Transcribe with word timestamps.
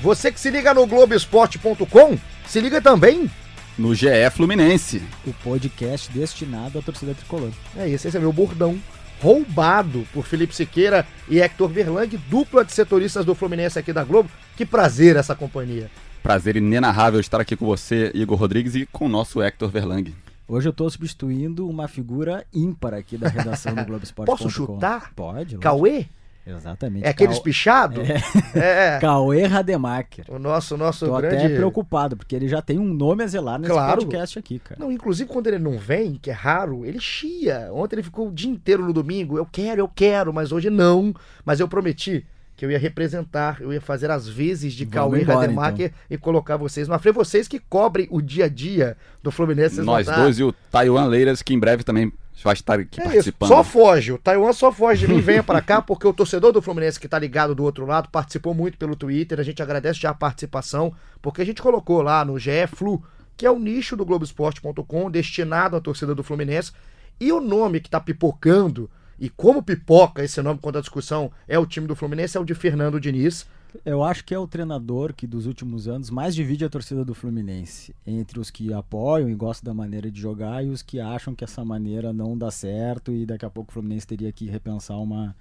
Você 0.00 0.30
que 0.30 0.38
se 0.38 0.50
liga 0.50 0.72
no 0.72 0.86
Globoesporte.com, 0.86 2.18
se 2.46 2.60
liga 2.60 2.80
também 2.80 3.28
no 3.76 3.94
GE 3.94 4.08
Fluminense. 4.32 5.02
O 5.26 5.32
podcast 5.32 6.10
destinado 6.12 6.78
à 6.78 6.82
torcida 6.82 7.14
tricolor. 7.14 7.50
É 7.76 7.88
isso, 7.88 8.06
esse 8.06 8.16
é 8.16 8.20
meu 8.20 8.32
bordão. 8.32 8.78
Roubado 9.20 10.06
por 10.12 10.24
Felipe 10.24 10.54
Siqueira 10.54 11.04
e 11.28 11.40
Hector 11.40 11.68
Verlang, 11.68 12.08
dupla 12.28 12.64
de 12.64 12.72
setoristas 12.72 13.24
do 13.24 13.34
Fluminense 13.34 13.76
aqui 13.78 13.92
da 13.92 14.04
Globo. 14.04 14.30
Que 14.56 14.64
prazer 14.64 15.16
essa 15.16 15.34
companhia. 15.34 15.90
Prazer 16.22 16.56
inenarrável 16.56 17.18
estar 17.18 17.40
aqui 17.40 17.56
com 17.56 17.66
você, 17.66 18.12
Igor 18.14 18.38
Rodrigues, 18.38 18.76
e 18.76 18.86
com 18.86 19.06
o 19.06 19.08
nosso 19.08 19.42
Hector 19.42 19.68
Verlang. 19.68 20.14
Hoje 20.46 20.68
eu 20.68 20.70
estou 20.70 20.88
substituindo 20.88 21.68
uma 21.68 21.88
figura 21.88 22.44
ímpar 22.54 22.94
aqui 22.94 23.16
da 23.18 23.28
redação 23.28 23.74
do 23.74 23.82
Globo 23.86 24.04
Esporte. 24.04 24.28
Posso 24.28 24.48
chutar? 24.48 25.12
Pode. 25.14 25.56
Lógico. 25.56 25.60
Cauê? 25.60 26.06
Exatamente. 26.48 27.04
É 27.04 27.10
aquele 27.10 27.32
espichado? 27.32 28.00
É. 28.00 28.16
é. 28.96 28.98
Cauê 28.98 29.44
Rademacher. 29.44 30.24
O 30.28 30.38
nosso, 30.38 30.76
nosso 30.76 31.06
Tô 31.06 31.16
grande... 31.16 31.36
até 31.36 31.54
preocupado, 31.54 32.16
porque 32.16 32.34
ele 32.34 32.48
já 32.48 32.62
tem 32.62 32.78
um 32.78 32.84
nome 32.84 33.22
a 33.22 33.26
zelar 33.26 33.58
nesse 33.58 33.72
claro. 33.72 34.00
podcast 34.00 34.38
aqui, 34.38 34.58
cara. 34.58 34.80
Não, 34.80 34.90
inclusive 34.90 35.28
quando 35.28 35.46
ele 35.48 35.58
não 35.58 35.78
vem, 35.78 36.14
que 36.14 36.30
é 36.30 36.32
raro, 36.32 36.84
ele 36.84 37.00
chia. 37.00 37.68
Ontem 37.72 37.96
ele 37.96 38.02
ficou 38.02 38.28
o 38.28 38.32
dia 38.32 38.50
inteiro 38.50 38.84
no 38.84 38.92
domingo. 38.92 39.36
Eu 39.36 39.46
quero, 39.46 39.80
eu 39.80 39.88
quero, 39.88 40.32
mas 40.32 40.50
hoje 40.50 40.70
não. 40.70 41.14
Mas 41.44 41.60
eu 41.60 41.68
prometi 41.68 42.26
que 42.56 42.64
eu 42.64 42.70
ia 42.72 42.78
representar, 42.78 43.60
eu 43.60 43.72
ia 43.72 43.80
fazer 43.80 44.10
as 44.10 44.28
vezes 44.28 44.72
de 44.72 44.84
Vamos 44.84 44.94
Cauê 44.94 45.22
embora, 45.22 45.40
Rademacher 45.42 45.86
então. 45.86 45.98
e 46.10 46.18
colocar 46.18 46.56
vocês. 46.56 46.88
Mas 46.88 47.00
foi 47.00 47.12
vocês 47.12 47.46
que 47.46 47.60
cobrem 47.60 48.08
o 48.10 48.20
dia 48.20 48.46
a 48.46 48.48
dia 48.48 48.96
do 49.22 49.30
Fluminense. 49.30 49.80
Nós 49.80 50.06
tá- 50.06 50.16
dois 50.16 50.40
e 50.40 50.42
o 50.42 50.52
Taiwan 50.68 51.04
Leiras, 51.04 51.40
que 51.40 51.54
em 51.54 51.58
breve 51.58 51.84
também 51.84 52.12
vai 52.44 52.54
estar 52.54 52.78
aqui 52.78 53.00
É 53.00 53.04
isso. 53.04 53.12
participando. 53.12 53.48
Só 53.48 53.64
foge. 53.64 54.12
O 54.12 54.18
Taiwan 54.18 54.52
só 54.52 54.70
foge 54.72 55.06
de 55.06 55.12
mim. 55.12 55.20
Venha 55.20 55.42
para 55.42 55.60
cá, 55.60 55.82
porque 55.82 56.06
o 56.06 56.12
torcedor 56.12 56.52
do 56.52 56.62
Fluminense 56.62 56.98
que 57.00 57.08
tá 57.08 57.18
ligado 57.18 57.54
do 57.54 57.64
outro 57.64 57.84
lado 57.86 58.08
participou 58.10 58.54
muito 58.54 58.78
pelo 58.78 58.94
Twitter. 58.96 59.40
A 59.40 59.42
gente 59.42 59.62
agradece 59.62 60.00
já 60.00 60.10
a 60.10 60.14
participação, 60.14 60.92
porque 61.20 61.42
a 61.42 61.44
gente 61.44 61.60
colocou 61.62 62.00
lá 62.02 62.24
no 62.24 62.38
GE 62.38 62.66
Flu, 62.68 63.02
que 63.36 63.46
é 63.46 63.50
o 63.50 63.58
nicho 63.58 63.96
do 63.96 64.04
Globoesporte.com, 64.04 65.10
destinado 65.10 65.76
à 65.76 65.80
torcida 65.80 66.14
do 66.14 66.22
Fluminense. 66.22 66.72
E 67.20 67.32
o 67.32 67.40
nome 67.40 67.80
que 67.80 67.90
tá 67.90 67.98
pipocando, 68.00 68.88
e 69.18 69.28
como 69.28 69.62
pipoca 69.62 70.22
esse 70.22 70.40
nome 70.40 70.60
quando 70.62 70.78
a 70.78 70.80
discussão 70.80 71.32
é 71.48 71.58
o 71.58 71.66
time 71.66 71.86
do 71.86 71.96
Fluminense, 71.96 72.36
é 72.36 72.40
o 72.40 72.44
de 72.44 72.54
Fernando 72.54 73.00
Diniz. 73.00 73.46
Eu 73.84 74.02
acho 74.02 74.24
que 74.24 74.34
é 74.34 74.38
o 74.38 74.46
treinador 74.46 75.12
que 75.12 75.26
dos 75.26 75.46
últimos 75.46 75.86
anos 75.86 76.10
mais 76.10 76.34
divide 76.34 76.64
a 76.64 76.68
torcida 76.68 77.04
do 77.04 77.14
Fluminense 77.14 77.94
entre 78.06 78.40
os 78.40 78.50
que 78.50 78.72
apoiam 78.72 79.28
e 79.28 79.34
gostam 79.34 79.72
da 79.72 79.74
maneira 79.74 80.10
de 80.10 80.20
jogar 80.20 80.64
e 80.64 80.70
os 80.70 80.82
que 80.82 80.98
acham 80.98 81.34
que 81.34 81.44
essa 81.44 81.64
maneira 81.64 82.12
não 82.12 82.36
dá 82.36 82.50
certo 82.50 83.12
e 83.12 83.26
daqui 83.26 83.44
a 83.44 83.50
pouco 83.50 83.70
o 83.70 83.72
Fluminense 83.74 84.06
teria 84.06 84.32
que 84.32 84.46
repensar 84.46 84.96
uma, 84.98 85.36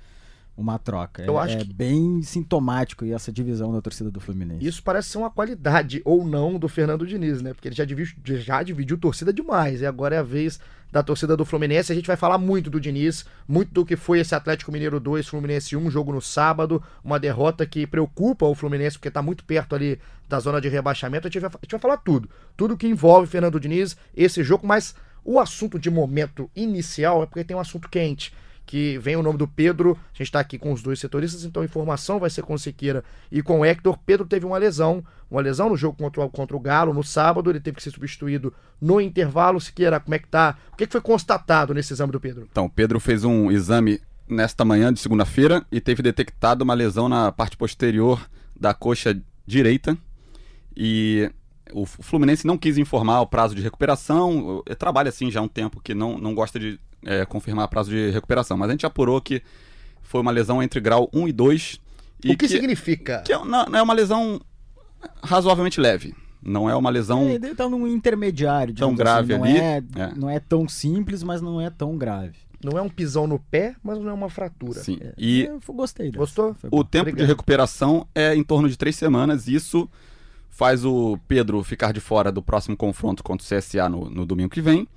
uma 0.58 0.80
troca. 0.80 1.24
Eu 1.24 1.40
é 1.40 1.44
acho 1.44 1.58
é 1.58 1.60
que- 1.60 1.72
bem 1.74 2.22
sintomático 2.24 3.06
e 3.06 3.14
essa 3.14 3.32
divisão 3.32 3.72
da 3.72 3.80
torcida 3.82 4.10
do 4.10 4.20
Fluminense. 4.20 4.66
Isso 4.66 4.82
parece 4.82 5.10
ser 5.10 5.20
uma 5.20 5.30
qualidade 5.30 6.02
ou 6.04 6.26
não 6.26 6.58
do 6.58 6.68
Fernando 6.68 7.06
Diniz, 7.06 7.42
né? 7.42 7.54
Porque 7.54 7.68
ele 7.68 7.76
já 7.76 7.86
dividiu, 7.86 8.16
já 8.40 8.64
dividiu 8.64 8.98
torcida 8.98 9.32
demais. 9.32 9.82
E 9.82 9.86
agora 9.86 10.16
é 10.16 10.18
a 10.18 10.24
vez 10.24 10.60
da 10.92 11.04
torcida 11.04 11.38
do 11.38 11.46
Fluminense. 11.46 11.92
A 11.92 11.96
gente 11.96 12.08
vai 12.08 12.16
falar 12.16 12.38
muito 12.40 12.70
do 12.72 12.80
Diniz, 12.80 13.24
muito 13.48 13.72
do 13.72 13.86
que 13.86 13.96
foi 13.96 14.20
esse 14.20 14.34
Atlético 14.34 14.72
Mineiro 14.72 15.00
2, 15.00 15.28
Fluminense 15.28 15.76
1, 15.76 15.92
jogo 15.92 16.12
no 16.12 16.22
sábado. 16.22 16.82
Uma 17.04 17.20
derrota 17.20 17.66
que 17.66 17.86
preocupa 17.86 18.46
o 18.48 18.56
Fluminense, 18.56 18.98
porque 18.98 19.12
tá 19.12 19.22
muito 19.22 19.44
perto 19.44 19.76
ali 19.76 20.00
da 20.28 20.40
zona 20.40 20.60
de 20.60 20.70
rebaixamento. 20.70 21.28
A 21.28 21.30
gente 21.30 21.42
vai, 21.42 21.52
a 21.54 21.60
gente 21.62 21.72
vai 21.72 21.80
falar 21.80 21.98
tudo. 21.98 22.28
Tudo 22.56 22.76
que 22.78 22.88
envolve 22.88 23.28
Fernando 23.28 23.60
Diniz, 23.60 23.96
esse 24.16 24.44
jogo, 24.44 24.66
mas 24.66 24.96
o 25.24 25.40
assunto 25.40 25.78
de 25.78 25.90
momento 25.92 26.50
inicial 26.56 27.22
é 27.22 27.26
porque 27.26 27.44
tem 27.44 27.56
um 27.56 27.60
assunto 27.60 27.90
quente 27.90 28.34
que 28.68 29.00
vem 29.00 29.16
o 29.16 29.24
nome 29.24 29.40
do 29.40 29.48
Pedro. 29.48 29.98
A 30.14 30.18
gente 30.18 30.28
está 30.28 30.40
aqui 30.40 30.60
com 30.60 30.72
os 30.72 30.84
dois 30.84 31.00
setoristas, 31.00 31.44
então 31.44 31.64
a 31.64 31.66
informação 31.66 32.20
vai 32.20 32.30
ser 32.30 32.44
com 32.44 32.54
o 32.54 32.60
Siqueira 32.60 33.04
e 33.32 33.42
com 33.42 33.62
o 33.62 33.66
Hector. 33.66 33.98
Pedro 34.06 34.28
teve 34.28 34.46
uma 34.46 34.58
lesão, 34.60 35.04
uma 35.32 35.42
lesão 35.42 35.70
no 35.70 35.78
jogo 35.78 35.98
contra, 35.98 36.22
o- 36.24 36.30
contra 36.30 36.56
o 36.56 36.60
Galo 36.60 36.94
no 36.94 37.04
sábado, 37.04 37.50
ele 37.50 37.60
teve 37.62 37.78
que 37.78 37.84
ser 37.84 37.92
substituído 37.92 38.54
no 38.80 39.02
intervalo. 39.02 39.60
Siqueira, 39.60 40.00
como 40.00 40.14
é 40.14 40.20
que 40.20 40.28
tá? 40.28 40.56
O 40.74 40.76
que, 40.76 40.86
que 40.86 40.92
foi 40.92 41.02
constatado 41.02 41.74
nesse 41.74 41.94
exame 41.94 42.12
do 42.12 42.20
Pedro? 42.20 42.48
Então, 42.52 42.66
o 42.66 42.70
Pedro 42.70 43.00
fez 43.00 43.24
um 43.24 43.50
exame 43.50 44.00
nesta 44.28 44.66
manhã 44.66 44.94
de 44.94 45.00
segunda-feira 45.00 45.66
e 45.72 45.80
teve 45.80 46.04
detectado 46.04 46.64
uma 46.64 46.74
lesão 46.74 47.08
na 47.08 47.32
parte 47.32 47.56
posterior 47.56 48.30
da 48.60 48.74
coxa 48.74 49.18
direita. 49.46 49.98
E 50.76 51.32
o 51.74 51.86
Fluminense 51.86 52.46
não 52.48 52.58
quis 52.58 52.78
informar 52.78 53.22
o 53.22 53.28
prazo 53.28 53.56
de 53.56 53.62
recuperação. 53.62 54.64
Eu 54.66 54.76
trabalho 54.76 55.10
assim 55.10 55.30
já 55.32 55.40
há 55.40 55.44
um 55.44 55.48
tempo 55.48 55.82
que 55.82 55.94
não, 55.94 56.18
não 56.18 56.34
gosta 56.36 56.60
de 56.60 56.80
é, 57.06 57.26
confirmar 57.26 57.68
prazo 57.68 57.90
de 57.90 58.10
recuperação. 58.12 58.58
Mas 58.58 58.70
a 58.70 58.72
gente 58.74 58.86
apurou 58.86 59.22
que 59.22 59.42
foi 60.02 60.22
uma 60.22 60.32
lesão 60.32 60.62
entre 60.62 60.80
grau 60.80 61.10
1 61.14 61.28
e 61.28 61.32
2. 61.32 61.80
E 62.26 62.32
o 62.32 62.38
que, 62.38 62.48
significa? 62.48 63.22
que 63.26 63.32
é, 63.34 63.46
não, 63.46 63.64
é 63.76 63.82
uma 63.82 63.94
lesão 63.94 64.40
razoavelmente 65.24 65.80
leve. 65.80 66.16
Não 66.42 66.70
é 66.70 66.76
uma 66.76 66.90
lesão. 66.90 67.28
É, 67.28 67.34
ele 67.34 67.56
tá 67.56 67.68
num 67.68 67.88
intermediário, 67.88 68.74
Tão 68.74 68.94
digamos 68.94 68.98
grave 68.98 69.34
assim. 69.34 69.42
não 69.44 69.50
ali, 69.50 69.58
É, 69.60 69.78
é. 69.96 70.14
Não 70.16 70.30
é 70.30 70.40
tão 70.40 70.68
simples, 70.68 71.24
mas 71.24 71.42
não 71.42 71.60
é 71.60 71.70
tão 71.70 71.98
grave. 71.98 72.36
Não 72.64 72.78
é 72.78 72.82
um 72.82 72.90
pisão 72.90 73.28
no 73.28 73.38
pé, 73.38 73.76
mas 73.84 74.00
não 74.00 74.10
é 74.10 74.14
uma 74.14 74.30
fratura. 74.30 74.80
Sim. 74.80 74.98
E 75.18 75.42
Eu 75.44 75.60
gostei 75.76 76.08
dessa. 76.08 76.18
Gostou? 76.20 76.54
Foi 76.56 76.70
O 76.72 76.78
bom. 76.78 76.84
tempo 76.84 77.02
Obrigado. 77.10 77.26
de 77.26 77.32
recuperação 77.32 78.08
é 78.16 78.36
em 78.36 78.44
torno 78.44 78.68
de 78.70 78.78
três 78.78 78.96
semanas. 78.96 79.48
Isso 79.48 79.88
faz 80.58 80.84
o 80.84 81.20
Pedro 81.28 81.64
ficar 81.64 81.94
de 81.94 82.00
fora 82.00 82.32
do 82.32 82.42
próximo 82.42 82.76
confronto 82.76 83.24
contra 83.24 83.46
o 83.46 83.48
CSA 83.48 83.88
no, 83.88 84.10
no 84.10 84.26
domingo 84.26 84.50
que 84.50 84.60
vem. 84.60 84.88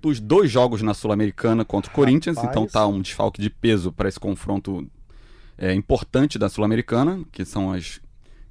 Dos 0.00 0.18
dois 0.18 0.50
jogos 0.50 0.80
na 0.80 0.94
Sul-Americana 0.94 1.66
contra 1.66 1.90
o 1.90 1.94
Corinthians. 1.94 2.36
Rapaz. 2.38 2.50
Então 2.50 2.66
tá 2.66 2.86
um 2.86 2.98
desfalque 3.02 3.38
de 3.38 3.50
peso 3.50 3.92
para 3.92 4.08
esse 4.08 4.18
confronto 4.18 4.88
é, 5.58 5.74
importante 5.74 6.38
da 6.38 6.48
Sul-Americana, 6.48 7.20
que 7.30 7.44
são 7.44 7.70
as 7.70 8.00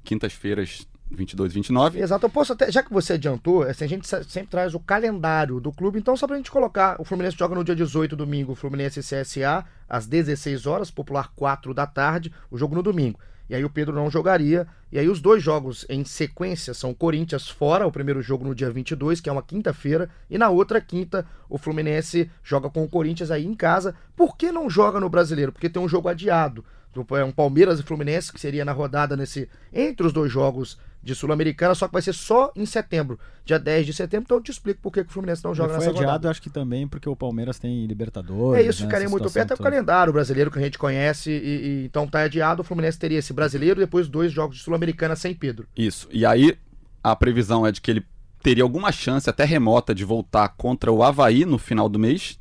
quintas-feiras 0.04 0.86
22 1.10 1.50
e 1.50 1.54
29. 1.56 1.98
Exato, 2.00 2.26
eu 2.26 2.30
posso 2.30 2.52
até, 2.52 2.70
já 2.70 2.80
que 2.80 2.92
você 2.92 3.14
adiantou, 3.14 3.64
assim, 3.64 3.84
a 3.84 3.88
gente 3.88 4.06
se- 4.06 4.24
sempre 4.24 4.50
traz 4.50 4.72
o 4.72 4.78
calendário 4.80 5.58
do 5.60 5.72
clube, 5.72 5.98
então 5.98 6.16
só 6.16 6.28
pra 6.28 6.36
gente 6.36 6.50
colocar, 6.50 6.96
o 7.00 7.04
Fluminense 7.04 7.36
joga 7.36 7.56
no 7.56 7.64
dia 7.64 7.74
18, 7.74 8.14
domingo, 8.16 8.54
Fluminense 8.54 9.00
e 9.00 9.02
CSA, 9.02 9.64
às 9.88 10.06
16 10.06 10.64
horas, 10.64 10.90
popular 10.92 11.32
4 11.34 11.74
da 11.74 11.86
tarde, 11.88 12.32
o 12.50 12.56
jogo 12.56 12.74
no 12.76 12.82
domingo. 12.84 13.18
E 13.52 13.54
aí 13.54 13.66
o 13.66 13.68
Pedro 13.68 13.94
não 13.94 14.10
jogaria, 14.10 14.66
e 14.90 14.98
aí 14.98 15.10
os 15.10 15.20
dois 15.20 15.42
jogos 15.42 15.84
em 15.90 16.06
sequência 16.06 16.72
são 16.72 16.94
Corinthians 16.94 17.50
fora, 17.50 17.86
o 17.86 17.92
primeiro 17.92 18.22
jogo 18.22 18.46
no 18.46 18.54
dia 18.54 18.70
22, 18.70 19.20
que 19.20 19.28
é 19.28 19.32
uma 19.32 19.42
quinta-feira, 19.42 20.08
e 20.30 20.38
na 20.38 20.48
outra 20.48 20.80
quinta 20.80 21.26
o 21.50 21.58
Fluminense 21.58 22.30
joga 22.42 22.70
com 22.70 22.82
o 22.82 22.88
Corinthians 22.88 23.30
aí 23.30 23.44
em 23.44 23.52
casa. 23.52 23.94
Por 24.16 24.38
que 24.38 24.50
não 24.50 24.70
joga 24.70 24.98
no 24.98 25.10
Brasileiro? 25.10 25.52
Porque 25.52 25.68
tem 25.68 25.82
um 25.82 25.88
jogo 25.88 26.08
adiado. 26.08 26.64
É 27.10 27.24
um 27.24 27.30
Palmeiras 27.30 27.78
e 27.78 27.82
Fluminense, 27.82 28.32
que 28.32 28.40
seria 28.40 28.64
na 28.64 28.72
rodada 28.72 29.18
nesse 29.18 29.46
entre 29.70 30.06
os 30.06 30.14
dois 30.14 30.32
jogos 30.32 30.78
de 31.02 31.14
Sul-Americana, 31.14 31.74
só 31.74 31.86
que 31.88 31.92
vai 31.92 32.02
ser 32.02 32.12
só 32.12 32.52
em 32.54 32.64
setembro, 32.64 33.18
dia 33.44 33.58
10 33.58 33.86
de 33.86 33.92
setembro. 33.92 34.24
Então 34.24 34.36
eu 34.36 34.42
te 34.42 34.50
explico 34.52 34.80
por 34.80 34.92
que 34.92 35.00
o 35.00 35.04
Fluminense 35.08 35.42
não 35.44 35.52
joga 35.54 35.70
foi 35.70 35.78
nessa 35.78 35.90
adiado, 35.90 36.06
rodada. 36.06 36.30
acho 36.30 36.40
que 36.40 36.48
também 36.48 36.86
porque 36.86 37.08
o 37.08 37.16
Palmeiras 37.16 37.58
tem 37.58 37.84
Libertadores. 37.86 38.64
É 38.64 38.68
isso, 38.68 38.82
né, 38.82 38.86
ficaria 38.88 39.08
muito 39.08 39.28
perto. 39.30 39.50
É 39.50 39.54
o 39.54 39.58
calendário 39.58 40.12
brasileiro 40.12 40.50
que 40.50 40.58
a 40.58 40.62
gente 40.62 40.78
conhece, 40.78 41.30
e, 41.30 41.34
e- 41.34 41.84
então 41.86 42.06
tá 42.06 42.20
adiado. 42.20 42.62
O 42.62 42.64
Fluminense 42.64 42.98
teria 42.98 43.18
esse 43.18 43.32
brasileiro 43.32 43.80
e 43.80 43.84
depois 43.84 44.06
dois 44.08 44.30
jogos 44.32 44.58
de 44.58 44.62
Sul-Americana 44.62 45.16
sem 45.16 45.34
Pedro. 45.34 45.66
Isso. 45.76 46.08
E 46.12 46.24
aí 46.24 46.56
a 47.02 47.16
previsão 47.16 47.66
é 47.66 47.72
de 47.72 47.80
que 47.80 47.90
ele 47.90 48.06
teria 48.42 48.62
alguma 48.62 48.92
chance 48.92 49.28
até 49.28 49.44
remota 49.44 49.92
de 49.94 50.04
voltar 50.04 50.48
contra 50.50 50.92
o 50.92 51.02
Havaí 51.02 51.44
no 51.44 51.58
final 51.58 51.88
do 51.88 51.98
mês. 51.98 52.38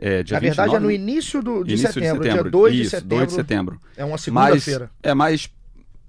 É, 0.00 0.22
dia 0.22 0.36
Na 0.36 0.40
verdade, 0.40 0.70
29, 0.70 0.76
é 0.76 0.80
no 0.80 0.90
início 0.90 1.42
do, 1.42 1.64
de, 1.64 1.72
início 1.72 1.92
setembro, 1.92 2.22
dia 2.22 2.44
2 2.44 2.74
de 2.74 2.80
Isso, 2.82 2.90
setembro. 2.90 3.16
2 3.16 3.28
de 3.28 3.34
setembro. 3.34 3.80
É 3.96 4.04
uma 4.04 4.12
Mas 4.12 4.20
segunda-feira. 4.22 4.90
é 5.02 5.12
mais 5.12 5.50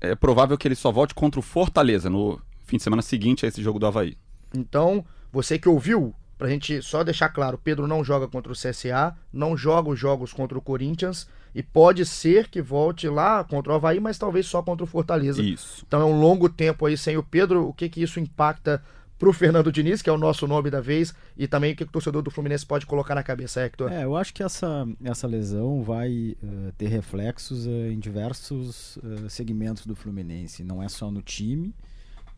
é 0.02 0.16
provável 0.16 0.58
que 0.58 0.68
ele 0.68 0.76
só 0.76 0.92
volte 0.92 1.14
contra 1.14 1.40
o 1.40 1.44
Fortaleza 1.44 2.10
no 2.10 2.40
fim 2.66 2.78
de 2.78 2.84
semana 2.84 3.02
seguinte 3.02 3.46
a 3.46 3.50
esse 3.50 3.62
jogo 3.62 3.80
do 3.80 3.88
Havaí. 3.88 4.18
Então, 4.54 5.04
você 5.32 5.60
que 5.60 5.70
ouviu, 5.70 6.14
pra 6.38 6.48
gente 6.48 6.82
só 6.82 7.04
deixar 7.04 7.30
claro, 7.30 7.60
Pedro 7.62 7.88
não 7.88 8.04
joga 8.04 8.28
contra 8.28 8.52
o 8.52 8.56
CSA, 8.56 9.16
não 9.32 9.58
joga 9.58 9.90
os 9.90 10.00
jogos 10.00 10.34
contra 10.34 10.58
o 10.58 10.62
Corinthians 10.62 11.28
e 11.54 11.64
pode 11.64 12.06
ser 12.06 12.48
que 12.48 12.62
volte 12.62 13.08
lá 13.08 13.44
contra 13.44 13.74
o 13.74 13.76
Havaí, 13.76 14.00
mas 14.00 14.18
talvez 14.18 14.46
só 14.46 14.62
contra 14.62 14.84
o 14.84 14.88
Fortaleza. 14.88 15.42
Isso. 15.42 15.84
Então 15.88 16.02
é 16.02 16.06
um 16.06 16.20
longo 16.20 16.48
tempo 16.48 16.86
aí 16.86 16.98
sem 16.98 17.18
o 17.18 17.24
Pedro. 17.24 17.68
O 17.68 17.74
que 17.74 17.90
que 17.90 18.02
isso 18.02 18.20
impacta 18.20 18.84
pro 19.20 19.34
Fernando 19.34 19.70
Diniz, 19.70 20.02
que 20.02 20.10
é 20.10 20.14
o 20.14 20.18
nosso 20.18 20.48
nome 20.48 20.72
da 20.72 20.80
vez, 20.80 21.14
e 21.38 21.46
também 21.46 21.74
o 21.74 21.76
que, 21.76 21.84
o 21.84 21.88
torcedor 21.88 22.22
do 22.22 22.32
Fluminense 22.32 22.66
pode 22.66 22.86
colocar 22.86 23.14
na 23.14 23.22
cabeça, 23.22 23.62
Hector? 23.62 23.92
É, 23.92 24.06
eu 24.06 24.16
acho 24.16 24.34
que 24.34 24.42
essa, 24.42 24.88
essa 25.04 25.28
lesão 25.28 25.84
vai 25.84 26.38
eh, 26.42 26.72
ter 26.78 26.88
reflexos 26.88 27.68
eh, 27.68 27.92
em 27.92 28.00
diversos 28.00 28.98
eh, 29.04 29.28
segmentos 29.28 29.86
do 29.86 29.94
Fluminense. 29.94 30.64
Não 30.64 30.82
é 30.82 30.88
só 30.88 31.12
no 31.12 31.22
time, 31.22 31.76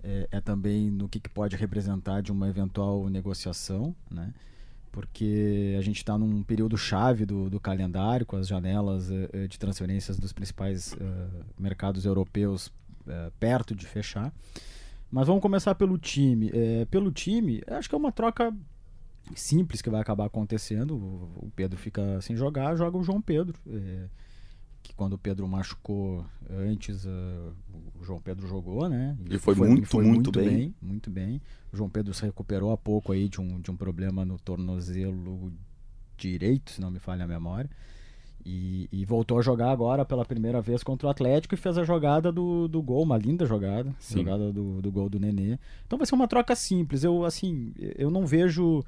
é, 0.03 0.27
é 0.31 0.41
também 0.41 0.89
no 0.89 1.07
que, 1.07 1.19
que 1.19 1.29
pode 1.29 1.55
representar 1.55 2.21
de 2.21 2.31
uma 2.31 2.49
eventual 2.49 3.07
negociação, 3.09 3.95
né? 4.09 4.33
Porque 4.91 5.75
a 5.77 5.81
gente 5.81 5.97
está 5.97 6.17
num 6.17 6.41
período 6.41 6.77
chave 6.77 7.25
do, 7.25 7.49
do 7.49 7.59
calendário, 7.59 8.25
com 8.25 8.35
as 8.35 8.45
janelas 8.45 9.07
de 9.49 9.57
transferências 9.57 10.19
dos 10.19 10.33
principais 10.33 10.93
mercados 11.57 12.03
europeus 12.03 12.69
perto 13.39 13.73
de 13.73 13.87
fechar. 13.87 14.33
Mas 15.11 15.27
vamos 15.27 15.41
começar 15.41 15.75
pelo 15.75 15.97
time. 15.97 16.49
Eh, 16.53 16.85
pelo 16.89 17.11
time, 17.11 17.61
acho 17.67 17.89
que 17.89 17.95
é 17.95 17.97
uma 17.97 18.11
troca 18.11 18.55
simples 19.35 19.81
que 19.81 19.89
vai 19.89 20.01
acabar 20.01 20.25
acontecendo. 20.25 20.95
O 20.95 21.31
o 21.41 21.51
Pedro 21.55 21.77
fica 21.77 22.21
sem 22.21 22.35
jogar, 22.35 22.75
joga 22.75 22.97
o 22.97 23.03
João 23.03 23.21
Pedro. 23.21 23.59
É, 23.67 24.07
que 24.83 24.93
quando 24.93 25.13
o 25.13 25.17
Pedro 25.17 25.47
machucou 25.47 26.25
antes, 26.49 27.05
uh, 27.05 27.53
o 27.99 28.03
João 28.03 28.19
Pedro 28.21 28.47
jogou, 28.47 28.87
né? 28.87 29.17
E, 29.29 29.35
e 29.35 29.39
foi, 29.39 29.53
foi, 29.55 29.67
muito, 29.67 29.87
foi 29.87 30.03
muito, 30.03 30.15
muito 30.15 30.31
bem. 30.31 30.49
bem. 30.49 30.75
Muito 30.81 31.09
bem. 31.09 31.41
O 31.71 31.77
João 31.77 31.89
Pedro 31.89 32.13
se 32.13 32.23
recuperou 32.23 32.71
há 32.71 32.77
pouco 32.77 33.11
aí 33.11 33.27
de 33.27 33.41
um, 33.41 33.59
de 33.59 33.69
um 33.69 33.75
problema 33.75 34.23
no 34.23 34.39
tornozelo 34.39 35.51
direito, 36.17 36.71
se 36.71 36.81
não 36.81 36.89
me 36.89 36.99
falha 36.99 37.25
a 37.25 37.27
memória. 37.27 37.69
E, 38.45 38.88
e, 38.91 39.05
voltou 39.05 39.39
a 39.39 39.41
jogar 39.41 39.71
agora 39.71 40.03
pela 40.03 40.25
primeira 40.25 40.61
vez 40.61 40.83
contra 40.83 41.07
o 41.07 41.09
Atlético 41.09 41.53
e 41.53 41.57
fez 41.57 41.77
a 41.77 41.83
jogada 41.83 42.31
do, 42.31 42.67
do 42.67 42.81
gol, 42.81 43.03
uma 43.03 43.17
linda 43.17 43.45
jogada, 43.45 43.93
Sim. 43.99 44.19
jogada 44.19 44.51
do, 44.51 44.81
do 44.81 44.91
gol 44.91 45.09
do 45.09 45.19
Nenê. 45.19 45.57
Então 45.85 45.97
vai 45.97 46.05
ser 46.05 46.15
uma 46.15 46.27
troca 46.27 46.55
simples. 46.55 47.03
Eu 47.03 47.23
assim, 47.25 47.73
eu 47.77 48.09
não 48.09 48.25
vejo 48.25 48.83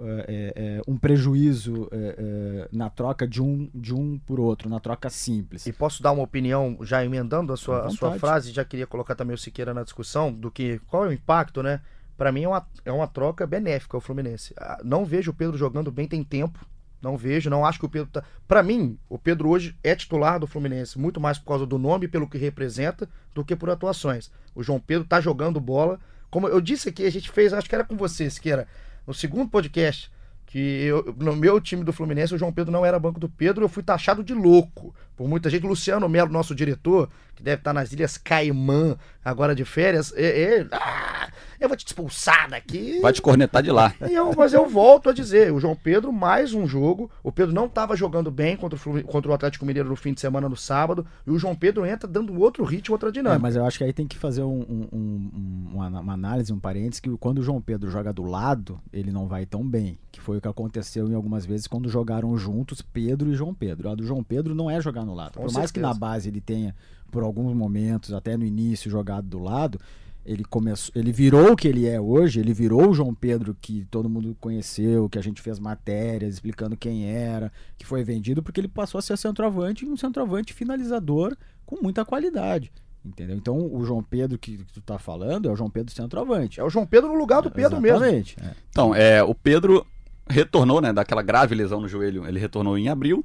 é, 0.00 0.52
é, 0.54 0.82
um 0.86 0.96
prejuízo 0.96 1.88
é, 1.90 2.68
na 2.72 2.88
troca 2.88 3.26
de 3.26 3.42
um, 3.42 3.68
de 3.74 3.94
um 3.94 4.18
por 4.18 4.38
outro, 4.38 4.68
na 4.68 4.78
troca 4.78 5.10
simples. 5.10 5.66
E 5.66 5.72
posso 5.72 6.02
dar 6.02 6.12
uma 6.12 6.22
opinião, 6.22 6.78
já 6.82 7.04
emendando 7.04 7.52
a 7.52 7.56
sua, 7.56 7.86
a 7.86 7.90
sua 7.90 8.18
frase, 8.18 8.52
já 8.52 8.64
queria 8.64 8.86
colocar 8.86 9.14
também 9.14 9.34
o 9.34 9.38
Siqueira 9.38 9.74
na 9.74 9.82
discussão, 9.82 10.32
do 10.32 10.50
que 10.50 10.80
qual 10.86 11.04
é 11.04 11.08
o 11.08 11.12
impacto, 11.12 11.62
né? 11.62 11.80
Para 12.16 12.32
mim 12.32 12.42
é 12.42 12.48
uma, 12.48 12.66
é 12.84 12.92
uma 12.92 13.06
troca 13.06 13.46
benéfica 13.46 13.96
ao 13.96 14.00
Fluminense. 14.00 14.54
Ah, 14.56 14.80
não 14.84 15.04
vejo 15.04 15.30
o 15.30 15.34
Pedro 15.34 15.56
jogando 15.56 15.90
bem, 15.90 16.06
tem 16.06 16.22
tempo, 16.24 16.66
não 17.00 17.16
vejo, 17.16 17.48
não 17.48 17.64
acho 17.64 17.78
que 17.78 17.86
o 17.86 17.88
Pedro 17.88 18.08
tá. 18.12 18.22
Para 18.46 18.62
mim, 18.62 18.98
o 19.08 19.18
Pedro 19.18 19.48
hoje 19.48 19.76
é 19.82 19.94
titular 19.94 20.38
do 20.38 20.46
Fluminense, 20.46 20.98
muito 20.98 21.20
mais 21.20 21.38
por 21.38 21.46
causa 21.46 21.66
do 21.66 21.78
nome, 21.78 22.08
pelo 22.08 22.28
que 22.28 22.38
representa, 22.38 23.08
do 23.34 23.44
que 23.44 23.54
por 23.54 23.70
atuações. 23.70 24.30
O 24.54 24.62
João 24.62 24.80
Pedro 24.80 25.06
tá 25.06 25.20
jogando 25.20 25.60
bola. 25.60 26.00
Como 26.30 26.48
eu 26.48 26.60
disse 26.60 26.88
aqui, 26.88 27.04
a 27.06 27.10
gente 27.10 27.30
fez, 27.30 27.52
acho 27.52 27.68
que 27.68 27.74
era 27.74 27.84
com 27.84 27.96
vocês, 27.96 28.38
que 28.38 28.50
era 28.50 28.66
no 29.06 29.14
segundo 29.14 29.48
podcast, 29.48 30.10
que 30.48 30.58
eu, 30.58 31.14
no 31.18 31.36
meu 31.36 31.60
time 31.60 31.84
do 31.84 31.92
Fluminense 31.92 32.34
o 32.34 32.38
João 32.38 32.52
Pedro 32.52 32.72
não 32.72 32.84
era 32.84 32.98
banco 32.98 33.20
do 33.20 33.28
Pedro, 33.28 33.64
eu 33.64 33.68
fui 33.68 33.82
taxado 33.82 34.24
de 34.24 34.32
louco 34.32 34.94
por 35.14 35.28
muita 35.28 35.50
gente. 35.50 35.66
Luciano 35.66 36.08
Melo, 36.08 36.32
nosso 36.32 36.54
diretor, 36.54 37.08
que 37.36 37.42
deve 37.42 37.60
estar 37.60 37.72
nas 37.72 37.92
Ilhas 37.92 38.16
Caimã, 38.16 38.96
agora 39.24 39.54
de 39.54 39.64
férias, 39.64 40.12
é, 40.16 40.26
é, 40.42 40.66
ah, 40.72 41.30
eu 41.60 41.68
vou 41.68 41.76
te 41.76 41.86
expulsar 41.86 42.48
daqui. 42.48 43.00
Vai 43.00 43.12
te 43.12 43.20
cornetar 43.20 43.62
de 43.62 43.70
lá. 43.70 43.92
Eu, 44.00 44.32
mas 44.36 44.52
eu 44.52 44.68
volto 44.68 45.10
a 45.10 45.12
dizer, 45.12 45.52
o 45.52 45.58
João 45.58 45.74
Pedro, 45.74 46.12
mais 46.12 46.54
um 46.54 46.66
jogo. 46.66 47.10
O 47.22 47.32
Pedro 47.32 47.54
não 47.54 47.66
estava 47.66 47.96
jogando 47.96 48.30
bem 48.30 48.56
contra 48.56 48.78
o, 48.78 49.04
contra 49.04 49.30
o 49.30 49.34
Atlético 49.34 49.66
Mineiro 49.66 49.88
no 49.88 49.96
fim 49.96 50.12
de 50.12 50.20
semana, 50.20 50.48
no 50.48 50.56
sábado. 50.56 51.04
E 51.26 51.30
o 51.30 51.38
João 51.38 51.56
Pedro 51.56 51.84
entra 51.84 52.08
dando 52.08 52.38
outro 52.40 52.62
ritmo, 52.64 52.94
outra 52.94 53.10
dinâmica. 53.10 53.40
É, 53.40 53.42
mas 53.42 53.56
eu 53.56 53.64
acho 53.64 53.78
que 53.78 53.84
aí 53.84 53.92
tem 53.92 54.06
que 54.06 54.16
fazer 54.16 54.42
um, 54.42 54.60
um, 54.60 54.88
um, 54.92 55.70
uma, 55.74 55.88
uma, 56.00 56.12
análise, 56.12 56.52
um 56.52 56.60
parênteses, 56.60 57.00
que 57.00 57.10
quando 57.16 57.38
o 57.38 57.42
João 57.42 57.60
Pedro 57.60 57.90
joga 57.90 58.12
do 58.12 58.22
lado, 58.22 58.80
ele 58.92 59.10
não 59.10 59.26
vai 59.26 59.44
tão 59.44 59.68
bem. 59.68 59.98
Que 60.12 60.20
foi 60.20 60.38
o 60.38 60.40
que 60.40 60.48
aconteceu 60.48 61.08
em 61.08 61.14
algumas 61.14 61.44
vezes 61.44 61.66
quando 61.66 61.88
jogaram 61.88 62.36
juntos 62.36 62.80
Pedro 62.80 63.30
e 63.30 63.34
João 63.34 63.52
Pedro. 63.52 63.90
A 63.90 63.94
do 63.94 64.04
João 64.04 64.22
Pedro 64.22 64.54
não 64.54 64.70
é 64.70 64.80
jogar 64.80 65.04
no 65.04 65.14
lado. 65.14 65.34
Com 65.34 65.42
Por 65.42 65.50
certeza. 65.50 65.58
mais 65.58 65.70
que 65.72 65.80
na 65.80 65.92
base 65.92 66.28
ele 66.28 66.40
tenha, 66.40 66.74
por 67.10 67.22
alguns 67.24 67.54
momentos, 67.54 68.12
até 68.12 68.36
no 68.36 68.44
início, 68.44 68.90
jogado 68.90 69.26
do 69.26 69.38
lado 69.38 69.80
ele 70.24 70.44
começou, 70.44 70.92
ele 70.94 71.10
virou 71.10 71.52
o 71.52 71.56
que 71.56 71.66
ele 71.66 71.86
é 71.86 72.00
hoje, 72.00 72.40
ele 72.40 72.52
virou 72.52 72.90
o 72.90 72.94
João 72.94 73.14
Pedro 73.14 73.56
que 73.60 73.86
todo 73.90 74.08
mundo 74.08 74.36
conheceu, 74.40 75.08
que 75.08 75.18
a 75.18 75.22
gente 75.22 75.40
fez 75.40 75.58
matérias 75.58 76.34
explicando 76.34 76.76
quem 76.76 77.10
era, 77.10 77.50
que 77.78 77.86
foi 77.86 78.04
vendido 78.04 78.42
porque 78.42 78.60
ele 78.60 78.68
passou 78.68 78.98
a 78.98 79.02
ser 79.02 79.16
centroavante 79.16 79.84
e 79.84 79.88
um 79.88 79.96
centroavante 79.96 80.52
finalizador 80.52 81.36
com 81.64 81.82
muita 81.82 82.04
qualidade. 82.04 82.70
Entendeu? 83.04 83.36
Então 83.36 83.56
o 83.72 83.84
João 83.84 84.02
Pedro 84.02 84.38
que, 84.38 84.58
que 84.58 84.72
tu 84.72 84.80
tá 84.80 84.98
falando 84.98 85.48
é 85.48 85.52
o 85.52 85.56
João 85.56 85.70
Pedro 85.70 85.94
centroavante. 85.94 86.60
É 86.60 86.64
o 86.64 86.68
João 86.68 86.86
Pedro 86.86 87.08
no 87.08 87.18
lugar 87.18 87.40
do 87.40 87.50
Pedro 87.50 87.78
Exatamente, 87.78 88.36
mesmo. 88.38 88.52
É. 88.52 88.56
Então, 88.70 88.94
é, 88.94 89.22
o 89.22 89.34
Pedro 89.34 89.86
retornou, 90.28 90.80
né, 90.80 90.92
daquela 90.92 91.22
grave 91.22 91.54
lesão 91.54 91.80
no 91.80 91.88
joelho, 91.88 92.26
ele 92.26 92.38
retornou 92.38 92.76
em 92.76 92.88
abril. 92.88 93.24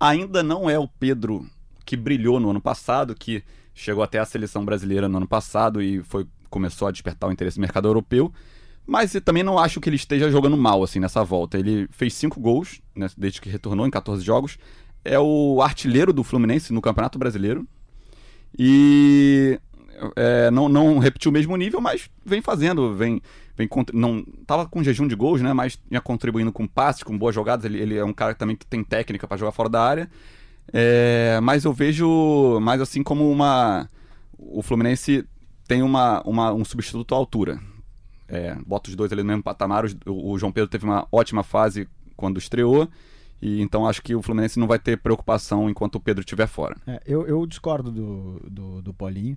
Ainda 0.00 0.42
não 0.42 0.68
é 0.68 0.78
o 0.78 0.88
Pedro 0.88 1.46
que 1.84 1.96
brilhou 1.96 2.40
no 2.40 2.50
ano 2.50 2.60
passado, 2.60 3.14
que 3.14 3.42
chegou 3.74 4.02
até 4.02 4.18
a 4.18 4.24
seleção 4.24 4.64
brasileira 4.64 5.08
no 5.08 5.18
ano 5.18 5.28
passado 5.28 5.82
e 5.82 6.02
foi 6.02 6.26
começou 6.48 6.88
a 6.88 6.90
despertar 6.90 7.28
o 7.28 7.32
interesse 7.32 7.56
do 7.56 7.60
mercado 7.60 7.88
europeu. 7.88 8.32
Mas 8.86 9.14
eu 9.14 9.20
também 9.20 9.42
não 9.42 9.58
acho 9.58 9.80
que 9.80 9.88
ele 9.88 9.96
esteja 9.96 10.30
jogando 10.30 10.56
mal 10.56 10.82
assim 10.82 10.98
nessa 10.98 11.22
volta. 11.22 11.56
Ele 11.56 11.86
fez 11.92 12.12
cinco 12.14 12.40
gols 12.40 12.80
né, 12.94 13.08
desde 13.16 13.40
que 13.40 13.48
retornou 13.48 13.86
em 13.86 13.90
14 13.90 14.24
jogos. 14.24 14.58
É 15.04 15.18
o 15.18 15.62
artilheiro 15.62 16.12
do 16.12 16.24
Fluminense 16.24 16.72
no 16.72 16.80
Campeonato 16.80 17.18
Brasileiro. 17.18 17.66
E 18.58 19.60
é, 20.16 20.50
não, 20.50 20.68
não 20.68 20.98
repetiu 20.98 21.30
o 21.30 21.32
mesmo 21.32 21.56
nível, 21.56 21.80
mas 21.80 22.10
vem 22.24 22.42
fazendo, 22.42 22.94
vem, 22.94 23.20
vem 23.56 23.68
não 23.92 24.24
tava 24.46 24.66
com 24.66 24.82
jejum 24.82 25.06
de 25.06 25.14
gols, 25.14 25.40
né? 25.40 25.52
Mas 25.52 25.78
ia 25.90 26.00
contribuindo 26.00 26.52
com 26.52 26.66
passes, 26.66 27.02
com 27.02 27.16
boas 27.16 27.34
jogadas. 27.34 27.64
Ele, 27.64 27.78
ele 27.78 27.96
é 27.96 28.04
um 28.04 28.12
cara 28.12 28.34
também 28.34 28.56
que 28.56 28.66
tem 28.66 28.82
técnica 28.82 29.28
para 29.28 29.36
jogar 29.36 29.52
fora 29.52 29.68
da 29.68 29.82
área. 29.82 30.10
É, 30.72 31.40
mas 31.42 31.64
eu 31.64 31.72
vejo 31.72 32.60
mais 32.60 32.80
assim 32.80 33.02
como 33.02 33.30
uma 33.30 33.88
o 34.38 34.62
Fluminense 34.62 35.24
tem 35.66 35.82
uma, 35.82 36.22
uma, 36.22 36.52
um 36.52 36.64
substituto 36.64 37.14
à 37.14 37.18
altura. 37.18 37.60
É, 38.26 38.56
bota 38.66 38.90
os 38.90 38.96
dois 38.96 39.12
ali 39.12 39.22
no 39.22 39.28
mesmo 39.28 39.42
patamar. 39.42 39.84
O, 40.06 40.32
o 40.32 40.38
João 40.38 40.52
Pedro 40.52 40.70
teve 40.70 40.84
uma 40.84 41.06
ótima 41.12 41.42
fase 41.42 41.88
quando 42.16 42.38
estreou. 42.38 42.88
E 43.42 43.60
então 43.60 43.86
acho 43.86 44.02
que 44.02 44.14
o 44.14 44.22
Fluminense 44.22 44.58
não 44.58 44.66
vai 44.66 44.78
ter 44.78 44.98
preocupação 44.98 45.68
enquanto 45.70 45.96
o 45.96 46.00
Pedro 46.00 46.20
estiver 46.20 46.46
fora. 46.46 46.76
É, 46.86 47.00
eu, 47.06 47.26
eu, 47.26 47.46
discordo 47.46 47.90
do, 47.90 48.40
do, 48.48 48.82
do 48.82 48.94
Paulinho. 48.94 49.36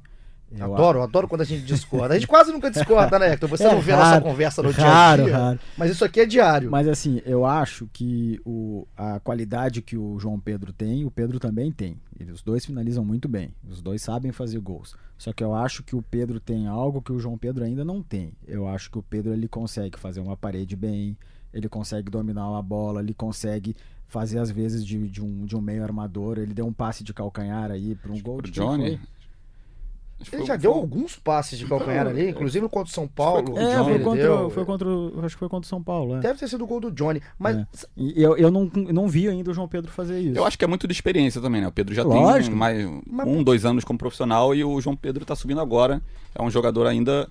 Eu 0.57 0.73
adoro, 0.73 1.01
adoro 1.01 1.27
quando 1.27 1.41
a 1.41 1.45
gente 1.45 1.63
discorda. 1.63 2.13
A 2.13 2.17
gente 2.17 2.27
quase 2.27 2.51
nunca 2.51 2.69
discorda, 2.69 3.17
né, 3.17 3.33
Hector? 3.33 3.49
Você 3.49 3.63
é 3.63 3.71
não 3.71 3.81
vê 3.81 3.91
raro, 3.91 4.05
nossa 4.05 4.21
conversa 4.21 4.61
no 4.61 4.71
raro, 4.71 5.23
dia 5.23 5.23
a 5.23 5.25
dia. 5.25 5.37
Raro. 5.37 5.59
Mas 5.77 5.91
isso 5.91 6.05
aqui 6.05 6.19
é 6.19 6.25
diário. 6.25 6.69
Mas 6.69 6.87
assim, 6.87 7.21
eu 7.25 7.45
acho 7.45 7.87
que 7.91 8.39
o, 8.45 8.87
a 8.95 9.19
qualidade 9.19 9.81
que 9.81 9.97
o 9.97 10.19
João 10.19 10.39
Pedro 10.39 10.71
tem, 10.71 11.05
o 11.05 11.11
Pedro 11.11 11.39
também 11.39 11.71
tem. 11.71 11.97
Os 12.31 12.41
dois 12.41 12.65
finalizam 12.65 13.03
muito 13.03 13.27
bem. 13.27 13.53
Os 13.67 13.81
dois 13.81 14.01
sabem 14.01 14.31
fazer 14.31 14.59
gols. 14.59 14.95
Só 15.17 15.33
que 15.33 15.43
eu 15.43 15.55
acho 15.55 15.83
que 15.83 15.95
o 15.95 16.01
Pedro 16.01 16.39
tem 16.39 16.67
algo 16.67 17.01
que 17.01 17.11
o 17.11 17.19
João 17.19 17.37
Pedro 17.37 17.63
ainda 17.63 17.83
não 17.83 18.01
tem. 18.01 18.33
Eu 18.47 18.67
acho 18.67 18.91
que 18.91 18.97
o 18.97 19.03
Pedro 19.03 19.33
ele 19.33 19.47
consegue 19.47 19.97
fazer 19.99 20.19
uma 20.19 20.37
parede 20.37 20.75
bem, 20.75 21.17
ele 21.53 21.69
consegue 21.69 22.09
dominar 22.09 22.49
uma 22.49 22.61
bola, 22.61 23.01
ele 23.01 23.13
consegue 23.13 23.75
fazer 24.07 24.37
às 24.37 24.51
vezes 24.51 24.85
de, 24.85 25.09
de, 25.09 25.23
um, 25.23 25.45
de 25.45 25.55
um 25.55 25.61
meio 25.61 25.83
armador. 25.83 26.37
Ele 26.37 26.53
deu 26.53 26.65
um 26.65 26.73
passe 26.73 27.03
de 27.03 27.13
calcanhar 27.13 27.71
aí 27.71 27.95
para 27.95 28.11
um 28.11 28.21
gol 28.21 28.41
de 28.41 28.51
Johnny. 28.51 28.99
Ele 30.31 30.45
já 30.45 30.55
deu 30.55 30.71
alguns 30.71 31.15
passes 31.15 31.59
de 31.59 31.65
calcanhar 31.65 32.07
ali, 32.07 32.29
inclusive 32.29 32.67
contra 32.69 32.89
o 32.89 32.93
São 32.93 33.07
Paulo. 33.07 33.57
É, 33.57 33.83
foi 33.83 33.99
contra, 33.99 34.49
foi 34.49 34.65
contra, 34.65 34.89
acho 35.25 35.35
que 35.35 35.39
foi 35.39 35.49
contra 35.49 35.65
o 35.65 35.69
São 35.69 35.83
Paulo. 35.83 36.15
É. 36.15 36.19
Deve 36.21 36.39
ter 36.39 36.47
sido 36.47 36.63
o 36.63 36.67
gol 36.67 36.79
do 36.79 36.91
Johnny. 36.91 37.21
Mas 37.37 37.57
é. 37.57 37.65
eu, 37.97 38.37
eu 38.37 38.49
não, 38.49 38.71
não 38.73 39.07
vi 39.07 39.27
ainda 39.27 39.51
o 39.51 39.53
João 39.53 39.67
Pedro 39.67 39.91
fazer 39.91 40.19
isso. 40.19 40.37
Eu 40.37 40.45
acho 40.45 40.57
que 40.57 40.63
é 40.63 40.67
muito 40.67 40.87
de 40.87 40.93
experiência 40.93 41.41
também, 41.41 41.61
né? 41.61 41.67
O 41.67 41.71
Pedro 41.71 41.93
já 41.93 42.03
Lógico. 42.03 42.49
tem 42.49 42.57
mais 42.57 42.89
mas... 43.05 43.27
um, 43.27 43.43
dois 43.43 43.65
anos 43.65 43.83
como 43.83 43.99
profissional 43.99 44.55
e 44.55 44.63
o 44.63 44.79
João 44.79 44.95
Pedro 44.95 45.25
tá 45.25 45.35
subindo 45.35 45.59
agora. 45.59 46.01
É 46.33 46.41
um 46.41 46.49
jogador 46.49 46.87
ainda 46.87 47.29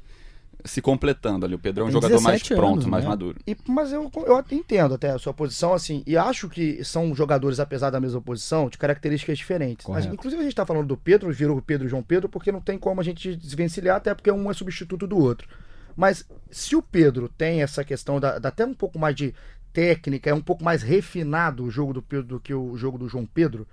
se 0.64 0.80
completando 0.80 1.44
ali. 1.44 1.54
O 1.54 1.58
Pedro 1.58 1.84
é 1.84 1.86
um 1.86 1.90
jogador 1.90 2.20
mais 2.20 2.42
pronto, 2.42 2.74
anos, 2.74 2.86
mais 2.86 3.04
né? 3.04 3.10
maduro. 3.10 3.38
E, 3.46 3.56
mas 3.66 3.92
eu, 3.92 4.10
eu 4.14 4.44
entendo 4.50 4.94
até 4.94 5.10
a 5.10 5.18
sua 5.18 5.34
posição, 5.34 5.72
assim, 5.74 6.02
e 6.06 6.16
acho 6.16 6.48
que 6.48 6.84
são 6.84 7.14
jogadores, 7.14 7.60
apesar 7.60 7.90
da 7.90 8.00
mesma 8.00 8.20
posição, 8.20 8.68
de 8.68 8.78
características 8.78 9.38
diferentes. 9.38 9.86
Mas, 9.86 10.06
inclusive, 10.06 10.40
a 10.40 10.44
gente 10.44 10.52
está 10.52 10.66
falando 10.66 10.86
do 10.86 10.96
Pedro, 10.96 11.32
virou 11.32 11.56
o 11.58 11.62
Pedro 11.62 11.86
e 11.86 11.90
João 11.90 12.02
Pedro, 12.02 12.28
porque 12.28 12.52
não 12.52 12.60
tem 12.60 12.78
como 12.78 13.00
a 13.00 13.04
gente 13.04 13.34
desvencilhar, 13.36 13.96
até 13.96 14.14
porque 14.14 14.30
um 14.30 14.50
é 14.50 14.54
substituto 14.54 15.06
do 15.06 15.18
outro. 15.18 15.48
Mas 15.96 16.24
se 16.50 16.74
o 16.74 16.82
Pedro 16.82 17.28
tem 17.28 17.62
essa 17.62 17.84
questão 17.84 18.18
da, 18.18 18.38
da 18.38 18.48
até 18.48 18.64
um 18.64 18.74
pouco 18.74 18.98
mais 18.98 19.14
de 19.14 19.34
técnica, 19.72 20.30
é 20.30 20.34
um 20.34 20.40
pouco 20.40 20.62
mais 20.62 20.82
refinado 20.82 21.64
o 21.64 21.70
jogo 21.70 21.92
do 21.92 22.02
Pedro 22.02 22.26
do 22.26 22.40
que 22.40 22.54
o 22.54 22.76
jogo 22.76 22.98
do 22.98 23.08
João 23.08 23.26
Pedro, 23.26 23.66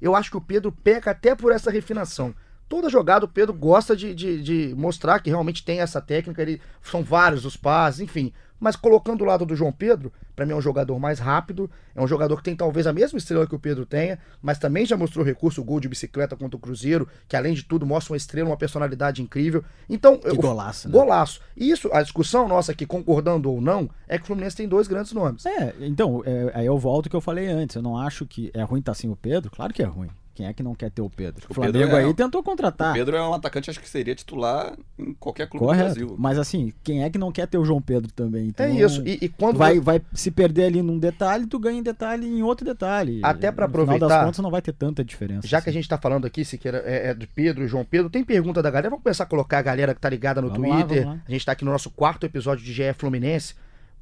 eu 0.00 0.14
acho 0.14 0.30
que 0.30 0.36
o 0.36 0.40
Pedro 0.40 0.70
peca 0.70 1.10
até 1.10 1.34
por 1.34 1.52
essa 1.52 1.70
refinação 1.70 2.34
toda 2.68 2.90
jogada 2.90 3.24
o 3.24 3.28
Pedro 3.28 3.54
gosta 3.54 3.96
de, 3.96 4.14
de, 4.14 4.42
de, 4.42 4.74
mostrar 4.76 5.20
que 5.20 5.30
realmente 5.30 5.64
tem 5.64 5.80
essa 5.80 6.00
técnica. 6.00 6.42
Ele, 6.42 6.60
são 6.82 7.02
vários 7.02 7.44
os 7.44 7.56
passes, 7.56 8.00
enfim. 8.00 8.32
Mas 8.58 8.74
colocando 8.74 9.18
do 9.18 9.24
lado 9.24 9.44
do 9.44 9.54
João 9.54 9.70
Pedro, 9.70 10.10
para 10.34 10.46
mim 10.46 10.52
é 10.52 10.56
um 10.56 10.62
jogador 10.62 10.98
mais 10.98 11.18
rápido, 11.18 11.70
é 11.94 12.00
um 12.00 12.08
jogador 12.08 12.38
que 12.38 12.42
tem 12.42 12.56
talvez 12.56 12.86
a 12.86 12.92
mesma 12.92 13.18
estrela 13.18 13.46
que 13.46 13.54
o 13.54 13.58
Pedro 13.58 13.84
tenha, 13.84 14.18
mas 14.40 14.58
também 14.58 14.86
já 14.86 14.96
mostrou 14.96 15.24
recurso, 15.24 15.60
o 15.60 15.64
gol 15.64 15.78
de 15.78 15.88
bicicleta 15.88 16.34
contra 16.36 16.56
o 16.56 16.58
Cruzeiro, 16.58 17.06
que 17.28 17.36
além 17.36 17.52
de 17.52 17.62
tudo 17.62 17.84
mostra 17.84 18.14
uma 18.14 18.16
estrela, 18.16 18.48
uma 18.48 18.56
personalidade 18.56 19.20
incrível. 19.20 19.62
Então, 19.88 20.16
que 20.16 20.34
golaço, 20.34 20.88
né? 20.88 20.92
Golaço. 20.92 21.40
E 21.54 21.70
isso, 21.70 21.90
a 21.92 22.02
discussão 22.02 22.48
nossa 22.48 22.72
aqui, 22.72 22.86
concordando 22.86 23.50
ou 23.50 23.60
não, 23.60 23.90
é 24.08 24.16
que 24.16 24.24
o 24.24 24.26
Fluminense 24.26 24.56
tem 24.56 24.66
dois 24.66 24.88
grandes 24.88 25.12
nomes. 25.12 25.44
É, 25.44 25.74
então, 25.80 26.22
é, 26.24 26.52
aí 26.54 26.66
eu 26.66 26.78
volto 26.78 27.06
ao 27.06 27.10
que 27.10 27.16
eu 27.16 27.20
falei 27.20 27.48
antes. 27.48 27.76
Eu 27.76 27.82
não 27.82 27.98
acho 27.98 28.24
que 28.24 28.50
é 28.54 28.62
ruim 28.62 28.80
estar 28.80 28.92
tá 28.92 28.98
sem 28.98 29.10
o 29.10 29.16
Pedro, 29.16 29.50
claro 29.50 29.74
que 29.74 29.82
é 29.82 29.86
ruim. 29.86 30.08
Quem 30.36 30.46
é 30.46 30.52
que 30.52 30.62
não 30.62 30.74
quer 30.74 30.90
ter 30.90 31.00
o 31.00 31.08
Pedro? 31.08 31.46
O, 31.48 31.50
o 31.50 31.54
Flamengo 31.54 31.78
Pedro 31.78 31.96
é, 31.96 32.04
aí 32.04 32.12
tentou 32.14 32.42
contratar. 32.42 32.90
O 32.90 32.94
Pedro 32.94 33.16
é 33.16 33.26
um 33.26 33.32
atacante, 33.32 33.70
acho 33.70 33.80
que 33.80 33.88
seria 33.88 34.14
titular 34.14 34.76
em 34.98 35.14
qualquer 35.14 35.48
clube 35.48 35.64
Correto. 35.64 35.88
do 35.88 35.94
Brasil. 35.94 36.16
Mas 36.18 36.38
assim, 36.38 36.74
quem 36.84 37.02
é 37.02 37.08
que 37.08 37.16
não 37.16 37.32
quer 37.32 37.46
ter 37.46 37.56
o 37.56 37.64
João 37.64 37.80
Pedro 37.80 38.12
também? 38.12 38.48
Então, 38.48 38.66
é 38.66 38.70
isso. 38.70 39.02
E, 39.06 39.18
e 39.22 39.28
quando 39.30 39.56
vai, 39.56 39.80
vai 39.80 40.02
se 40.12 40.30
perder 40.30 40.64
ali 40.64 40.82
num 40.82 40.98
detalhe, 40.98 41.46
tu 41.46 41.58
ganha 41.58 41.78
em 41.78 41.82
detalhe 41.82 42.26
em 42.26 42.42
outro 42.42 42.66
detalhe. 42.66 43.20
Até 43.22 43.50
para 43.50 43.64
aproveitar. 43.64 43.94
No 43.94 44.08
final 44.08 44.18
das 44.18 44.26
contas 44.26 44.42
não 44.42 44.50
vai 44.50 44.60
ter 44.60 44.74
tanta 44.74 45.02
diferença. 45.02 45.48
Já 45.48 45.56
assim. 45.56 45.64
que 45.64 45.70
a 45.70 45.70
assim. 45.70 45.78
gente 45.78 45.88
tá 45.88 45.96
falando 45.96 46.26
aqui, 46.26 46.44
se 46.44 46.58
queira, 46.58 46.82
é, 46.84 47.08
é 47.08 47.14
de 47.14 47.26
Pedro 47.26 47.64
e 47.64 47.66
João 47.66 47.86
Pedro, 47.86 48.10
tem 48.10 48.22
pergunta 48.22 48.62
da 48.62 48.70
galera. 48.70 48.90
Vamos 48.90 49.02
começar 49.02 49.24
a 49.24 49.26
colocar 49.26 49.58
a 49.58 49.62
galera 49.62 49.94
que 49.94 50.00
tá 50.02 50.10
ligada 50.10 50.42
no 50.42 50.50
vamos 50.50 50.68
Twitter. 50.68 51.06
Lá, 51.06 51.12
lá. 51.14 51.20
A 51.26 51.30
gente 51.30 51.46
tá 51.46 51.52
aqui 51.52 51.64
no 51.64 51.72
nosso 51.72 51.88
quarto 51.88 52.26
episódio 52.26 52.62
de 52.62 52.74
GE 52.74 52.92
Fluminense. 52.92 53.54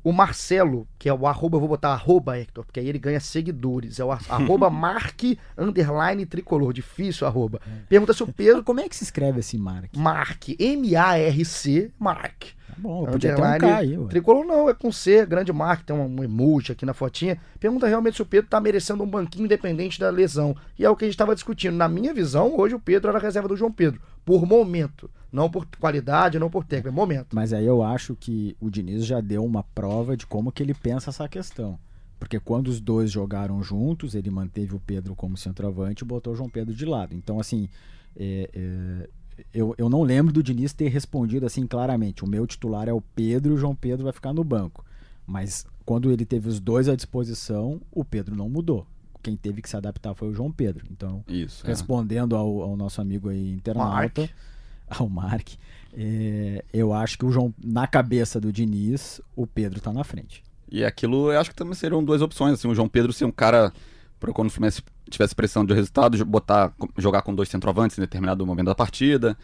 O 0.05 0.13
Marcelo, 0.13 0.87
que 0.99 1.09
é 1.09 1.15
o 1.15 1.27
arroba, 1.27 1.57
eu 1.57 1.61
vou 1.61 1.69
botar 1.71 1.89
arroba, 1.95 2.39
Hector, 2.39 2.63
porque 2.63 2.79
aí 2.79 2.87
ele 2.87 2.99
ganha 2.99 3.19
seguidores. 3.19 3.99
É 3.99 4.05
o 4.05 4.13
arroba 4.29 4.69
marque 4.69 5.39
underline 5.57 6.27
tricolor. 6.27 6.75
Difícil 6.75 7.27
arroba. 7.27 7.59
Pergunta 7.89 8.13
se 8.13 8.23
o 8.23 8.31
Pedro. 8.31 8.63
Como 8.63 8.81
é 8.81 8.89
que 8.89 8.95
se 8.95 9.05
escreve 9.05 9.41
esse 9.41 9.57
Mark? 9.57 9.97
Marque. 9.97 10.57
M-A-R-C, 10.61 11.91
Mark. 11.99 12.45
Tá 12.69 12.75
bom, 12.77 13.07
podia 13.07 13.35
ter 13.35 13.41
um 13.41 13.59
K 13.59 13.77
aí, 13.77 13.97
ué. 13.97 14.09
Tricolor 14.09 14.45
não, 14.45 14.69
é 14.69 14.75
com 14.75 14.91
C, 14.91 15.25
grande 15.25 15.53
Mark, 15.53 15.85
tem 15.85 15.95
um, 15.95 16.21
um 16.21 16.25
emoji 16.25 16.73
aqui 16.73 16.85
na 16.85 16.93
fotinha. 16.93 17.39
Pergunta 17.61 17.87
realmente 17.87 18.17
se 18.17 18.23
o 18.23 18.27
Pedro 18.27 18.51
tá 18.51 18.61
merecendo 18.61 19.05
um 19.05 19.07
banquinho 19.07 19.45
independente 19.45 20.01
da 20.01 20.11
lesão. 20.11 20.57
E 20.79 20.85
é 20.85 20.91
o 20.91 20.97
que 20.97 21.05
a 21.05 21.07
gente 21.07 21.15
estava 21.15 21.35
discutindo. 21.35 21.77
Na 21.77 21.89
minha 21.89 22.13
visão, 22.13 22.55
hoje 22.59 22.75
o 22.75 22.81
Pedro 22.81 23.09
era 23.09 23.19
a 23.19 23.23
reserva 23.23 23.49
do 23.49 23.57
João 23.57 23.71
Pedro. 23.71 24.01
Por 24.25 24.47
momento. 24.47 25.11
Não 25.31 25.51
por 25.51 25.67
qualidade, 25.81 26.39
não 26.39 26.49
por 26.49 26.65
técnica, 26.65 26.91
é 26.91 26.93
momento. 26.93 27.35
Mas 27.35 27.53
aí 27.53 27.67
eu 27.67 27.83
acho 27.83 28.15
que 28.15 28.57
o 28.61 28.71
Diniz 28.71 29.05
já 29.05 29.21
deu 29.21 29.45
uma 29.45 29.65
prova 29.65 30.17
de 30.17 30.27
como 30.27 30.53
que 30.53 30.63
ele 30.63 30.73
pensa 30.73 31.11
essa 31.11 31.29
questão. 31.29 31.79
Porque 32.21 32.39
quando 32.39 32.69
os 32.69 32.81
dois 32.81 33.11
jogaram 33.11 33.63
juntos, 33.63 34.15
ele 34.15 34.31
manteve 34.31 34.75
o 34.75 34.81
Pedro 34.81 35.15
como 35.15 35.37
centroavante 35.37 36.05
e 36.05 36.07
botou 36.07 36.33
o 36.33 36.37
João 36.37 36.49
Pedro 36.49 36.73
de 36.73 36.87
lado. 36.87 37.15
Então, 37.15 37.41
assim, 37.41 37.69
é, 38.17 38.49
é, 38.55 39.09
eu, 39.53 39.75
eu 39.77 39.89
não 39.89 40.03
lembro 40.03 40.33
do 40.33 40.43
Diniz 40.43 40.73
ter 40.73 40.89
respondido 40.89 41.45
assim 41.45 41.67
claramente: 41.67 42.25
o 42.25 42.29
meu 42.29 42.47
titular 42.47 42.89
é 42.89 42.93
o 42.93 43.01
Pedro 43.01 43.53
e 43.53 43.55
o 43.55 43.59
João 43.59 43.75
Pedro 43.75 44.05
vai 44.05 44.13
ficar 44.13 44.33
no 44.33 44.45
banco. 44.45 44.85
Mas 45.27 45.67
quando 45.85 46.11
ele 46.11 46.25
teve 46.25 46.49
os 46.49 46.61
dois 46.61 46.89
à 46.89 46.95
disposição, 46.95 47.81
o 47.91 48.05
Pedro 48.05 48.37
não 48.37 48.49
mudou. 48.49 48.87
Quem 49.25 49.37
teve 49.37 49.63
que 49.63 49.69
se 49.69 49.77
adaptar 49.77 50.15
foi 50.15 50.29
o 50.29 50.35
João 50.35 50.53
Pedro. 50.53 50.85
Então, 50.91 51.25
Isso, 51.27 51.67
é. 51.67 51.69
respondendo 51.69 52.37
ao, 52.37 52.61
ao 52.61 52.77
nosso 52.77 53.01
amigo 53.01 53.31
aí 53.31 53.55
internauta, 53.55 54.21
Mark. 54.21 54.31
ao 54.87 55.09
Mark, 55.09 55.49
é, 55.95 56.63
eu 56.73 56.93
acho 56.93 57.17
que 57.17 57.25
o 57.25 57.31
João, 57.31 57.55
na 57.63 57.87
cabeça 57.87 58.39
do 58.39 58.53
Diniz, 58.53 59.23
o 59.35 59.47
Pedro 59.47 59.81
tá 59.81 59.93
na 59.93 60.05
frente. 60.05 60.45
E 60.71 60.85
aquilo, 60.85 61.33
eu 61.33 61.41
acho 61.41 61.51
que 61.51 61.57
também 61.57 61.75
seriam 61.75 62.05
duas 62.05 62.21
opções. 62.21 62.55
Assim, 62.55 62.69
o 62.69 62.75
João 62.75 62.89
Pedro 62.89 63.15
ser 63.15 63.25
um 63.25 63.33
cara, 63.33 63.73
para 64.21 64.33
quando 64.33 64.49
o 64.49 64.51
Fluminense 64.51 64.83
tivesse 65.09 65.35
pressão 65.35 65.65
de 65.65 65.73
resultado, 65.73 66.23
botar, 66.25 66.75
jogar 66.99 67.23
com 67.23 67.35
dois 67.35 67.49
centroavantes 67.49 67.97
em 67.97 68.03
determinado 68.03 68.45
momento 68.47 68.67
da 68.67 68.75
partida. 68.75 69.37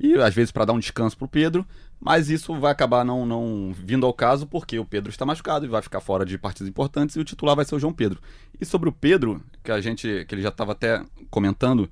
E 0.00 0.14
às 0.14 0.34
vezes 0.34 0.50
para 0.50 0.64
dar 0.64 0.72
um 0.72 0.78
descanso 0.78 1.16
pro 1.16 1.28
Pedro. 1.28 1.64
Mas 2.00 2.30
isso 2.30 2.54
vai 2.54 2.70
acabar 2.70 3.04
não, 3.04 3.26
não 3.26 3.72
vindo 3.76 4.06
ao 4.06 4.12
caso, 4.12 4.46
porque 4.46 4.78
o 4.78 4.84
Pedro 4.84 5.10
está 5.10 5.26
machucado 5.26 5.64
e 5.64 5.68
vai 5.68 5.82
ficar 5.82 6.00
fora 6.00 6.24
de 6.24 6.38
partidas 6.38 6.68
importantes 6.68 7.16
e 7.16 7.20
o 7.20 7.24
titular 7.24 7.56
vai 7.56 7.64
ser 7.64 7.74
o 7.74 7.78
João 7.78 7.92
Pedro. 7.92 8.20
E 8.60 8.64
sobre 8.64 8.88
o 8.88 8.92
Pedro, 8.92 9.42
que 9.64 9.72
a 9.72 9.80
gente, 9.80 10.24
que 10.26 10.34
ele 10.34 10.42
já 10.42 10.48
estava 10.50 10.72
até 10.72 11.02
comentando, 11.28 11.88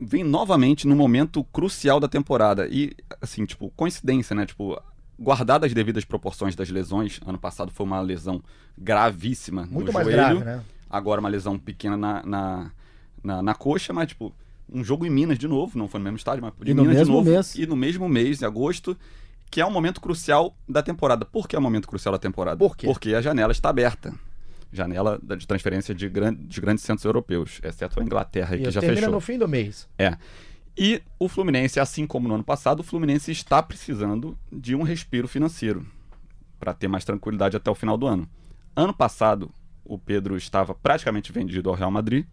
vem 0.00 0.24
novamente 0.24 0.86
no 0.86 0.96
momento 0.96 1.44
crucial 1.44 2.00
da 2.00 2.08
temporada. 2.08 2.66
E, 2.68 2.96
assim, 3.20 3.44
tipo, 3.44 3.70
coincidência, 3.76 4.34
né? 4.34 4.46
Tipo, 4.46 4.80
guardadas 5.18 5.68
as 5.68 5.74
devidas 5.74 6.04
proporções 6.04 6.56
das 6.56 6.70
lesões, 6.70 7.20
ano 7.26 7.38
passado 7.38 7.70
foi 7.70 7.84
uma 7.84 8.00
lesão 8.00 8.42
gravíssima 8.76 9.66
Muito 9.70 9.88
no 9.88 9.92
mais 9.92 10.06
joelho. 10.06 10.40
grave, 10.40 10.44
né? 10.44 10.64
Agora 10.88 11.20
uma 11.20 11.28
lesão 11.28 11.58
pequena 11.58 11.96
na, 11.96 12.22
na, 12.24 12.70
na, 13.22 13.42
na 13.42 13.54
coxa, 13.54 13.92
mas, 13.92 14.08
tipo, 14.08 14.34
um 14.72 14.82
jogo 14.82 15.04
em 15.06 15.10
Minas 15.10 15.38
de 15.38 15.46
novo, 15.46 15.78
não 15.78 15.86
foi 15.88 15.98
no 15.98 16.04
mesmo 16.04 16.16
estádio, 16.16 16.42
mas 16.42 16.52
de 16.64 16.70
E 16.70 16.74
no 16.74 16.82
Minas 16.82 16.96
de 16.96 17.00
mesmo 17.02 17.14
novo. 17.16 17.30
mês. 17.30 17.54
E 17.54 17.66
no 17.66 17.76
mesmo 17.76 18.08
mês, 18.08 18.40
em 18.42 18.44
agosto, 18.44 18.96
que 19.50 19.60
é 19.60 19.66
um 19.66 19.70
momento 19.70 20.00
crucial 20.00 20.56
da 20.68 20.82
temporada. 20.82 21.24
Por 21.24 21.46
que 21.46 21.54
é 21.54 21.58
um 21.58 21.62
momento 21.62 21.86
crucial 21.86 22.12
da 22.12 22.18
temporada? 22.18 22.56
Por 22.56 22.76
quê? 22.76 22.86
Porque 22.86 23.14
a 23.14 23.20
janela 23.20 23.52
está 23.52 23.68
aberta. 23.68 24.14
Janela 24.72 25.20
de 25.36 25.46
transferência 25.46 25.94
de, 25.94 26.08
gran- 26.08 26.34
de 26.34 26.60
grandes 26.60 26.82
centros 26.84 27.04
europeus, 27.04 27.60
exceto 27.62 28.00
a 28.00 28.02
Inglaterra, 28.02 28.56
que 28.56 28.62
Isso, 28.62 28.70
já 28.70 28.80
termina 28.80 29.00
fechou. 29.02 29.12
no 29.14 29.20
fim 29.20 29.36
do 29.38 29.46
mês. 29.46 29.86
É. 29.98 30.16
E 30.78 31.02
o 31.18 31.28
Fluminense, 31.28 31.78
assim 31.78 32.06
como 32.06 32.26
no 32.26 32.34
ano 32.34 32.44
passado, 32.44 32.80
o 32.80 32.82
Fluminense 32.82 33.30
está 33.30 33.62
precisando 33.62 34.38
de 34.50 34.74
um 34.74 34.82
respiro 34.82 35.28
financeiro 35.28 35.86
para 36.58 36.72
ter 36.72 36.88
mais 36.88 37.04
tranquilidade 37.04 37.54
até 37.54 37.70
o 37.70 37.74
final 37.74 37.98
do 37.98 38.06
ano. 38.06 38.26
Ano 38.74 38.94
passado, 38.94 39.50
o 39.84 39.98
Pedro 39.98 40.34
estava 40.38 40.74
praticamente 40.74 41.30
vendido 41.30 41.68
ao 41.68 41.74
Real 41.76 41.90
Madrid 41.90 42.24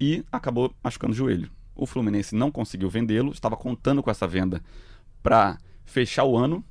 e 0.00 0.24
acabou 0.30 0.74
machucando 0.82 1.12
o 1.12 1.16
joelho. 1.16 1.50
O 1.74 1.86
Fluminense 1.86 2.34
não 2.34 2.50
conseguiu 2.50 2.88
vendê-lo, 2.88 3.32
estava 3.32 3.56
contando 3.56 4.02
com 4.02 4.10
essa 4.10 4.26
venda 4.26 4.62
para 5.22 5.58
fechar 5.84 6.24
o 6.24 6.36
ano 6.36 6.64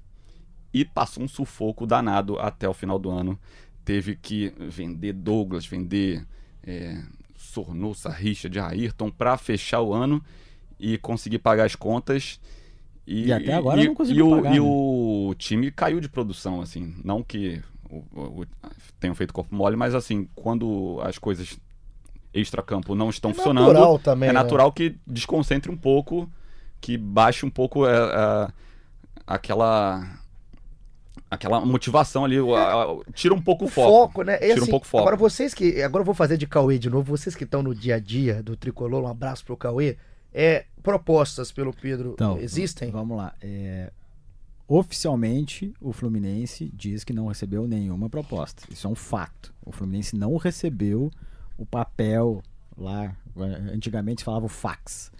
e 0.73 0.85
passou 0.85 1.23
um 1.23 1.27
sufoco 1.27 1.85
danado 1.85 2.39
até 2.39 2.67
o 2.67 2.73
final 2.73 2.97
do 2.97 3.09
ano. 3.09 3.37
Teve 3.83 4.15
que 4.15 4.53
vender 4.59 5.13
Douglas, 5.13 5.65
vender 5.65 6.25
é, 6.63 7.03
Sornosa, 7.35 8.09
Richard, 8.09 8.57
Ayrton 8.59 9.11
para 9.11 9.37
fechar 9.37 9.81
o 9.81 9.93
ano 9.93 10.23
e 10.79 10.97
conseguir 10.97 11.39
pagar 11.39 11.65
as 11.65 11.75
contas. 11.75 12.39
E 13.05 13.31
até 13.31 13.53
agora 13.53 13.83
não 13.83 13.93
conseguiu 13.93 14.27
e 14.27 14.31
o, 14.31 14.35
pagar, 14.37 14.55
E 14.55 14.59
né? 14.59 14.61
o 14.61 15.35
time 15.37 15.69
caiu 15.69 15.99
de 15.99 16.07
produção, 16.07 16.61
assim. 16.61 16.95
Não 17.03 17.21
que 17.21 17.61
o, 17.89 17.97
o, 18.41 18.45
tenham 18.99 19.13
feito 19.13 19.33
corpo 19.33 19.53
mole, 19.53 19.75
mas 19.75 19.93
assim, 19.93 20.27
quando 20.33 20.99
as 21.03 21.17
coisas 21.17 21.59
extra-campo 22.33 22.95
não 22.95 23.09
estão 23.09 23.31
É 23.31 23.33
funcionando, 23.33 23.67
natural 23.67 23.99
também, 23.99 24.29
é 24.29 24.33
né? 24.33 24.39
natural 24.39 24.71
que 24.71 24.95
desconcentre 25.05 25.71
um 25.71 25.77
pouco, 25.77 26.29
que 26.81 26.97
baixe 26.97 27.45
um 27.45 27.49
pouco 27.49 27.85
é, 27.87 27.91
é, 27.95 28.47
aquela 29.27 30.19
aquela 31.29 31.61
motivação 31.65 32.25
ali, 32.25 32.37
a- 32.37 32.85
tira 33.13 33.33
um 33.33 33.41
pouco 33.41 33.65
o, 33.65 33.67
foco. 33.67 33.89
foco, 33.89 34.23
né? 34.23 34.37
Tira 34.37 34.53
um 34.59 34.63
assim, 34.63 34.71
pouco 34.71 34.85
o 34.85 34.89
foco. 34.89 35.01
Agora 35.01 35.15
vocês 35.15 35.53
que. 35.53 35.81
Agora 35.81 36.01
eu 36.01 36.05
vou 36.05 36.13
fazer 36.15 36.37
de 36.37 36.45
Cauê 36.47 36.77
de 36.77 36.89
novo. 36.89 37.15
Vocês 37.17 37.35
que 37.35 37.43
estão 37.43 37.63
no 37.63 37.73
dia 37.73 37.95
a 37.95 37.99
dia 37.99 38.41
do 38.43 38.55
tricolor, 38.55 39.03
um 39.03 39.07
abraço 39.07 39.43
pro 39.45 39.57
Cauê. 39.57 39.97
É, 40.33 40.65
propostas 40.81 41.51
pelo 41.51 41.71
Pedro 41.73 42.11
Então, 42.13 42.37
existem? 42.39 42.89
Vamos 42.91 43.15
lá. 43.17 43.33
É, 43.41 43.91
oficialmente, 44.67 45.73
o 45.79 45.91
Fluminense 45.93 46.71
diz 46.73 47.03
que 47.03 47.13
não 47.13 47.27
recebeu 47.27 47.67
nenhuma 47.67 48.09
proposta. 48.09 48.63
Isso 48.71 48.87
é 48.87 48.89
um 48.89 48.95
fato. 48.95 49.53
O 49.65 49.71
Fluminense 49.71 50.15
não 50.15 50.35
recebeu 50.37 51.11
o 51.57 51.65
papel 51.65 52.41
lá. 52.77 53.15
Antigamente 53.73 54.23
falava 54.23 54.45
o 54.45 54.49
fax. 54.49 55.11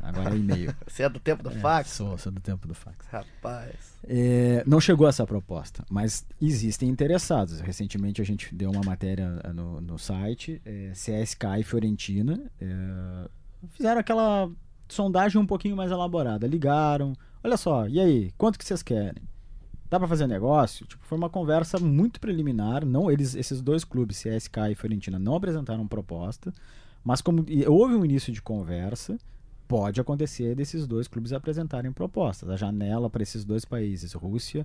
Agora 0.00 0.34
é 0.34 0.38
e-mail. 0.38 0.74
Você 0.86 1.02
é 1.04 1.08
do 1.08 1.20
tempo 1.20 1.42
do 1.42 1.50
É, 1.50 1.54
fax? 1.54 1.90
Sou, 1.90 2.18
sou 2.18 2.32
do 2.32 2.40
tempo 2.40 2.66
do 2.66 2.74
fax. 2.74 3.06
Rapaz. 3.06 3.74
É, 4.04 4.62
não 4.66 4.80
chegou 4.80 5.08
essa 5.08 5.26
proposta, 5.26 5.84
mas 5.90 6.26
existem 6.40 6.88
interessados. 6.88 7.60
Recentemente 7.60 8.20
a 8.20 8.24
gente 8.24 8.54
deu 8.54 8.70
uma 8.70 8.82
matéria 8.82 9.40
eh, 9.44 9.52
no, 9.52 9.80
no 9.80 9.98
site, 9.98 10.60
é, 10.64 10.90
CSK 10.92 11.60
e 11.60 11.62
Fiorentina 11.62 12.50
é, 12.60 13.28
fizeram 13.70 14.00
aquela 14.00 14.50
sondagem 14.88 15.40
um 15.40 15.46
pouquinho 15.46 15.76
mais 15.76 15.90
elaborada. 15.90 16.46
Ligaram, 16.46 17.12
olha 17.42 17.56
só, 17.56 17.86
e 17.86 18.00
aí, 18.00 18.32
quanto 18.36 18.58
que 18.58 18.64
vocês 18.64 18.82
querem? 18.82 19.22
Dá 19.90 19.98
pra 19.98 20.06
fazer 20.06 20.26
negócio? 20.26 20.86
Tipo, 20.86 21.04
foi 21.04 21.16
uma 21.16 21.30
conversa 21.30 21.78
muito 21.78 22.20
preliminar. 22.20 22.84
Não, 22.84 23.10
eles, 23.10 23.34
esses 23.34 23.62
dois 23.62 23.84
clubes, 23.84 24.22
CSK 24.22 24.70
e 24.70 24.74
Fiorentina, 24.74 25.18
não 25.18 25.34
apresentaram 25.34 25.86
proposta, 25.86 26.52
mas 27.02 27.22
como 27.22 27.44
houve 27.66 27.94
um 27.94 28.04
início 28.04 28.32
de 28.32 28.42
conversa, 28.42 29.18
pode 29.66 30.00
acontecer 30.00 30.54
desses 30.54 30.86
dois 30.86 31.08
clubes 31.08 31.32
apresentarem 31.32 31.90
propostas. 31.90 32.50
A 32.50 32.56
janela 32.56 33.08
para 33.08 33.22
esses 33.22 33.44
dois 33.44 33.64
países, 33.64 34.12
Rússia 34.12 34.64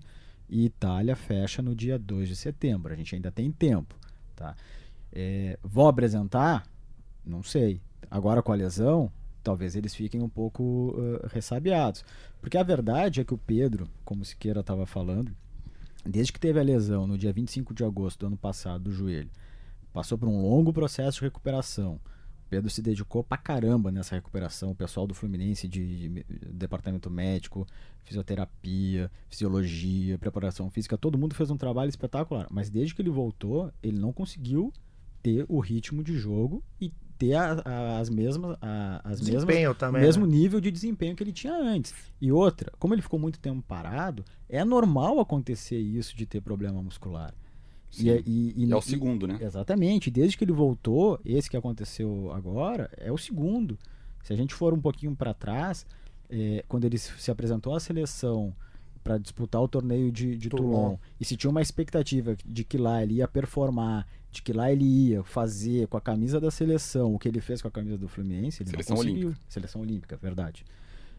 e 0.50 0.66
Itália, 0.66 1.16
fecha 1.16 1.62
no 1.62 1.74
dia 1.74 1.98
2 1.98 2.28
de 2.28 2.36
setembro. 2.36 2.92
A 2.92 2.96
gente 2.96 3.16
ainda 3.16 3.32
tem 3.32 3.50
tempo. 3.50 3.96
Tá? 4.36 4.56
É, 5.12 5.58
vão 5.64 5.88
apresentar? 5.88 6.66
Não 7.26 7.42
sei. 7.42 7.82
Agora 8.12 8.42
com 8.42 8.52
a 8.52 8.56
lesão, 8.56 9.12
talvez 9.44 9.76
eles 9.76 9.94
fiquem 9.94 10.22
um 10.22 10.30
pouco 10.30 10.96
uh, 10.98 11.28
ressabiados. 11.28 12.04
Porque 12.40 12.58
a 12.58 12.64
verdade 12.64 13.22
é 13.22 13.24
que 13.24 13.34
o 13.34 13.38
Pedro, 13.38 13.88
como 14.06 14.22
o 14.22 14.26
Siqueira 14.26 14.62
estava 14.62 14.86
falando, 14.86 15.36
desde 16.06 16.32
que 16.32 16.40
teve 16.40 16.60
a 16.60 16.64
lesão 16.64 17.06
no 17.06 17.18
dia 17.18 17.34
25 17.34 17.74
de 17.74 17.84
agosto 17.84 18.22
do 18.22 18.28
ano 18.28 18.38
passado 18.38 18.86
do 18.86 18.92
joelho, 18.92 19.30
passou 19.92 20.18
por 20.18 20.28
um 20.28 20.42
longo 20.42 20.74
processo 20.74 21.20
de 21.20 21.26
recuperação. 21.26 22.00
O 22.46 22.50
Pedro 22.50 22.70
se 22.70 22.82
dedicou 22.82 23.24
pra 23.24 23.38
caramba 23.38 23.92
nessa 23.92 24.16
recuperação. 24.16 24.72
O 24.72 24.76
pessoal 24.76 25.08
do 25.08 25.14
Fluminense 25.14 25.68
de, 25.68 26.10
de 26.10 26.26
departamento 26.52 27.10
médico, 27.10 27.66
fisioterapia, 28.04 29.10
fisiologia, 29.28 30.18
preparação 30.18 30.70
física, 30.70 30.98
todo 30.98 31.18
mundo 31.18 31.36
fez 31.36 31.50
um 31.50 31.58
trabalho 31.58 31.90
espetacular. 31.90 32.48
Mas 32.52 32.70
desde 32.70 32.94
que 32.94 33.02
ele 33.02 33.10
voltou, 33.10 33.72
ele 33.82 34.00
não 34.00 34.14
conseguiu 34.14 34.72
ter 35.22 35.46
o 35.48 35.60
ritmo 35.60 36.04
de 36.04 36.18
jogo 36.18 36.62
e 36.80 36.92
ter 37.28 37.34
a- 37.34 37.62
a- 37.66 38.00
as 38.00 38.10
mesmas 38.10 38.58
a- 38.62 39.02
as 39.04 39.22
mesmas 39.22 39.46
Desempenho 39.46 39.76
também. 39.76 40.02
o 40.02 40.06
mesmo 40.06 40.26
né? 40.26 40.32
nível 40.36 40.60
de 40.60 40.72
desempenho 40.72 41.16
que 41.16 41.24
ele 41.24 41.32
tinha 41.32 41.54
antes. 41.56 41.94
E 42.22 42.32
outra, 42.32 42.72
como 42.80 42.94
ele 42.94 43.02
ficou 43.02 43.20
muito 43.20 43.40
tempo 43.40 43.62
parado, 43.68 44.24
é 44.50 44.64
normal 44.64 45.20
acontecer 45.20 45.78
isso 45.80 46.16
de 46.16 46.26
ter 46.26 46.42
problema 46.42 46.82
muscular. 46.82 47.34
Sim. 47.90 48.10
E, 48.10 48.10
e, 48.26 48.54
e- 48.64 48.66
E 48.66 48.72
é 48.72 48.76
o 48.76 48.80
e- 48.80 48.82
segundo, 48.82 49.28
né? 49.28 49.38
Exatamente. 49.42 50.10
Desde 50.10 50.36
que 50.38 50.44
ele 50.44 50.52
voltou, 50.52 51.20
esse 51.24 51.50
que 51.50 51.56
aconteceu 51.58 52.32
agora 52.34 52.90
é 52.98 53.12
o 53.12 53.18
segundo. 53.18 53.78
Se 54.24 54.34
a 54.34 54.36
gente 54.36 54.54
for 54.54 54.74
um 54.74 54.80
pouquinho 54.82 55.16
para 55.16 55.34
trás, 55.34 55.86
é, 56.30 56.64
quando 56.68 56.86
ele 56.86 56.98
se 56.98 57.30
apresentou 57.30 57.76
à 57.76 57.80
seleção 57.80 58.54
para 59.04 59.18
disputar 59.18 59.62
o 59.62 59.68
torneio 59.68 60.12
de, 60.12 60.38
de 60.38 60.50
Toulon. 60.50 60.72
Toulon, 60.72 60.98
e 61.20 61.26
se 61.26 61.36
tinha 61.36 61.52
uma 61.52 61.62
expectativa 61.62 62.36
de 62.46 62.64
que 62.64 62.78
lá 62.78 63.04
ele 63.04 63.16
ia 63.16 63.28
performar, 63.28 64.08
de 64.32 64.42
que 64.42 64.54
lá 64.54 64.72
ele 64.72 64.86
ia 64.86 65.24
fazer 65.24 65.88
com 65.88 65.98
a 65.98 66.02
camisa 66.02 66.40
da 66.40 66.50
seleção 66.50 67.14
o 67.14 67.20
que 67.20 67.28
ele 67.28 67.42
fez 67.42 67.62
com 67.62 67.68
a 67.68 67.72
camisa 67.72 67.98
do 67.98 68.08
Fluminense, 68.08 68.64
ele 68.64 68.70
Seleção 68.70 68.96
não 68.96 69.04
conseguiu. 69.04 69.36
Seleção 69.48 69.82
olímpica, 69.82 70.18
verdade. 70.18 70.66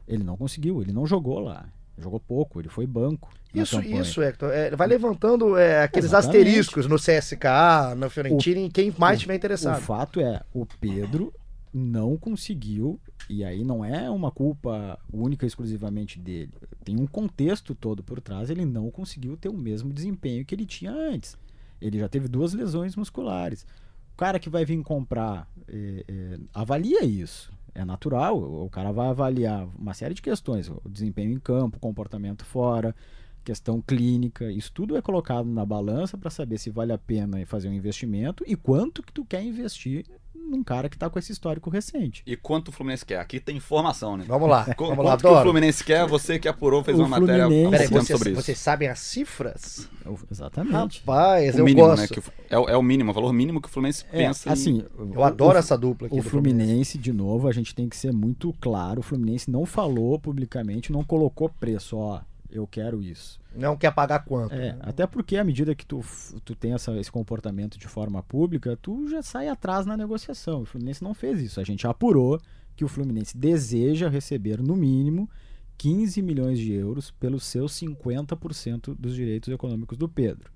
Ele 0.08 0.24
não 0.24 0.36
conseguiu, 0.36 0.80
ele 0.80 0.92
não 0.92 1.06
jogou 1.06 1.38
lá. 1.38 1.66
Jogou 1.96 2.18
pouco, 2.18 2.60
ele 2.60 2.68
foi 2.68 2.86
banco. 2.86 3.30
Isso, 3.54 3.80
isso, 3.80 4.20
Hector. 4.20 4.50
É, 4.50 4.74
vai 4.74 4.88
levantando 4.88 5.56
é, 5.56 5.84
aqueles 5.84 6.10
Exatamente. 6.10 6.38
asteriscos 6.38 6.86
no 6.88 6.96
CSKA, 6.96 7.94
no 7.96 8.10
Fiorentina, 8.10 8.58
em 8.58 8.68
quem 8.68 8.92
mais 8.98 9.18
estiver 9.18 9.36
interessado. 9.36 9.78
O 9.78 9.80
fato 9.80 10.20
é, 10.20 10.42
o 10.52 10.66
Pedro 10.66 11.32
não 11.74 12.16
conseguiu, 12.16 13.00
e 13.28 13.42
aí 13.42 13.64
não 13.64 13.84
é 13.84 14.08
uma 14.08 14.30
culpa 14.30 14.96
única 15.12 15.44
exclusivamente 15.44 16.20
dele. 16.20 16.52
Tem 16.84 16.96
um 17.00 17.06
contexto 17.06 17.74
todo 17.74 18.02
por 18.02 18.20
trás, 18.20 18.48
ele 18.48 18.64
não 18.64 18.90
conseguiu 18.92 19.36
ter 19.36 19.48
o 19.48 19.56
mesmo 19.56 19.92
desempenho 19.92 20.44
que 20.44 20.54
ele 20.54 20.64
tinha 20.64 20.92
antes. 20.92 21.36
Ele 21.80 21.98
já 21.98 22.08
teve 22.08 22.28
duas 22.28 22.54
lesões 22.54 22.94
musculares. 22.94 23.66
O 24.12 24.16
cara 24.16 24.38
que 24.38 24.48
vai 24.48 24.64
vir 24.64 24.80
comprar, 24.84 25.50
é, 25.66 26.04
é, 26.06 26.38
avalia 26.54 27.04
isso. 27.04 27.52
É 27.74 27.84
natural, 27.84 28.38
o 28.38 28.70
cara 28.70 28.92
vai 28.92 29.08
avaliar 29.08 29.66
uma 29.76 29.92
série 29.94 30.14
de 30.14 30.22
questões, 30.22 30.68
o 30.68 30.80
desempenho 30.88 31.32
em 31.32 31.40
campo, 31.40 31.80
comportamento 31.80 32.44
fora, 32.44 32.94
questão 33.42 33.82
clínica, 33.82 34.48
isso 34.52 34.70
tudo 34.72 34.96
é 34.96 35.02
colocado 35.02 35.46
na 35.46 35.66
balança 35.66 36.16
para 36.16 36.30
saber 36.30 36.56
se 36.58 36.70
vale 36.70 36.92
a 36.92 36.98
pena 36.98 37.44
fazer 37.44 37.68
um 37.68 37.72
investimento 37.72 38.44
e 38.46 38.54
quanto 38.54 39.02
que 39.02 39.12
tu 39.12 39.24
quer 39.24 39.42
investir 39.42 40.06
num 40.44 40.62
cara 40.62 40.88
que 40.88 40.96
tá 40.96 41.08
com 41.08 41.18
esse 41.18 41.32
histórico 41.32 41.70
recente. 41.70 42.22
E 42.26 42.36
quanto 42.36 42.68
o 42.68 42.72
Fluminense 42.72 43.04
quer? 43.04 43.18
Aqui 43.18 43.40
tem 43.40 43.56
informação, 43.56 44.16
né? 44.16 44.24
Vamos 44.26 44.48
lá. 44.48 44.64
Qu 44.74 44.86
vamos 44.86 45.04
lá, 45.04 45.12
quanto 45.12 45.22
que 45.22 45.26
o 45.26 45.42
Fluminense 45.42 45.84
quer? 45.84 46.06
Você 46.06 46.38
que 46.38 46.48
apurou, 46.48 46.84
fez 46.84 46.98
o 46.98 47.02
uma 47.02 47.16
Fluminense... 47.16 47.48
matéria 47.48 47.70
Peraí, 47.70 47.88
vocês, 47.88 48.18
sobre 48.18 48.30
isso. 48.30 48.42
Vocês 48.42 48.58
sabem 48.58 48.88
as 48.88 48.98
cifras? 48.98 49.88
exatamente. 50.30 51.00
Rapaz, 51.00 51.54
o 51.54 51.58
eu 51.58 51.64
mínimo, 51.64 51.86
gosto. 51.86 52.02
Né, 52.02 52.08
que 52.08 52.22
é, 52.50 52.58
o, 52.58 52.68
é, 52.68 52.76
o 52.76 52.82
mínimo, 52.82 53.10
o 53.10 53.14
valor 53.14 53.32
mínimo 53.32 53.60
que 53.60 53.68
o 53.68 53.70
Fluminense 53.70 54.04
é, 54.12 54.18
pensa. 54.18 54.52
Assim, 54.52 54.78
em... 54.78 55.14
Eu 55.14 55.24
adoro 55.24 55.56
o, 55.56 55.58
essa 55.58 55.76
dupla 55.76 56.06
aqui. 56.06 56.18
O 56.18 56.22
Fluminense, 56.22 56.64
Fluminense, 56.64 56.98
de 56.98 57.12
novo, 57.12 57.48
a 57.48 57.52
gente 57.52 57.74
tem 57.74 57.88
que 57.88 57.96
ser 57.96 58.12
muito 58.12 58.54
claro. 58.60 59.00
O 59.00 59.02
Fluminense 59.02 59.50
não 59.50 59.64
falou 59.64 60.18
publicamente, 60.18 60.92
não 60.92 61.02
colocou 61.02 61.48
preço. 61.48 61.96
Ó, 61.96 62.20
eu 62.54 62.68
quero 62.68 63.02
isso. 63.02 63.40
Não 63.54 63.76
quer 63.76 63.92
pagar 63.92 64.20
quanto. 64.20 64.54
É, 64.54 64.78
até 64.80 65.06
porque 65.06 65.36
à 65.36 65.42
medida 65.42 65.74
que 65.74 65.84
tu, 65.84 66.00
tu 66.44 66.54
tem 66.54 66.72
essa, 66.72 66.96
esse 66.96 67.10
comportamento 67.10 67.76
de 67.76 67.88
forma 67.88 68.22
pública, 68.22 68.78
tu 68.80 69.08
já 69.08 69.22
sai 69.22 69.48
atrás 69.48 69.84
na 69.84 69.96
negociação. 69.96 70.62
O 70.62 70.64
Fluminense 70.64 71.02
não 71.02 71.12
fez 71.12 71.40
isso. 71.40 71.60
A 71.60 71.64
gente 71.64 71.84
apurou 71.84 72.40
que 72.76 72.84
o 72.84 72.88
Fluminense 72.88 73.36
deseja 73.36 74.08
receber, 74.08 74.62
no 74.62 74.76
mínimo, 74.76 75.28
15 75.76 76.22
milhões 76.22 76.58
de 76.58 76.72
euros 76.72 77.10
pelos 77.10 77.44
seus 77.44 77.72
50% 77.72 78.94
dos 78.94 79.16
direitos 79.16 79.52
econômicos 79.52 79.98
do 79.98 80.08
Pedro. 80.08 80.52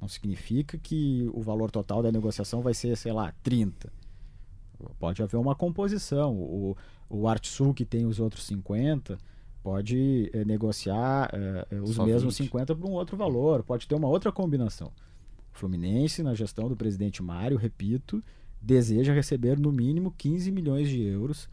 Não 0.00 0.08
significa 0.08 0.76
que 0.76 1.28
o 1.32 1.40
valor 1.40 1.70
total 1.70 2.02
da 2.02 2.10
negociação 2.10 2.62
vai 2.62 2.74
ser, 2.74 2.96
sei 2.96 3.12
lá, 3.12 3.32
30. 3.44 3.92
Pode 4.98 5.22
haver 5.22 5.36
uma 5.36 5.54
composição. 5.54 6.34
O, 6.34 6.76
o 7.08 7.28
Arte 7.28 7.48
Sul, 7.48 7.72
que 7.72 7.84
tem 7.84 8.06
os 8.06 8.18
outros 8.18 8.44
50, 8.46 9.18
pode 9.62 10.30
é, 10.32 10.44
negociar 10.44 11.30
é, 11.32 11.80
os 11.80 11.96
Só 11.96 12.04
mesmos 12.04 12.38
20. 12.38 12.46
50 12.46 12.76
por 12.76 12.88
um 12.88 12.92
outro 12.92 13.16
valor, 13.16 13.62
pode 13.62 13.86
ter 13.86 13.94
uma 13.94 14.08
outra 14.08 14.32
combinação. 14.32 14.92
O 15.54 15.58
Fluminense, 15.58 16.22
na 16.22 16.34
gestão 16.34 16.68
do 16.68 16.76
presidente 16.76 17.22
Mário, 17.22 17.56
repito, 17.56 18.22
deseja 18.60 19.12
receber 19.12 19.58
no 19.58 19.72
mínimo 19.72 20.14
15 20.16 20.50
milhões 20.50 20.88
de 20.88 21.02
euros 21.02 21.48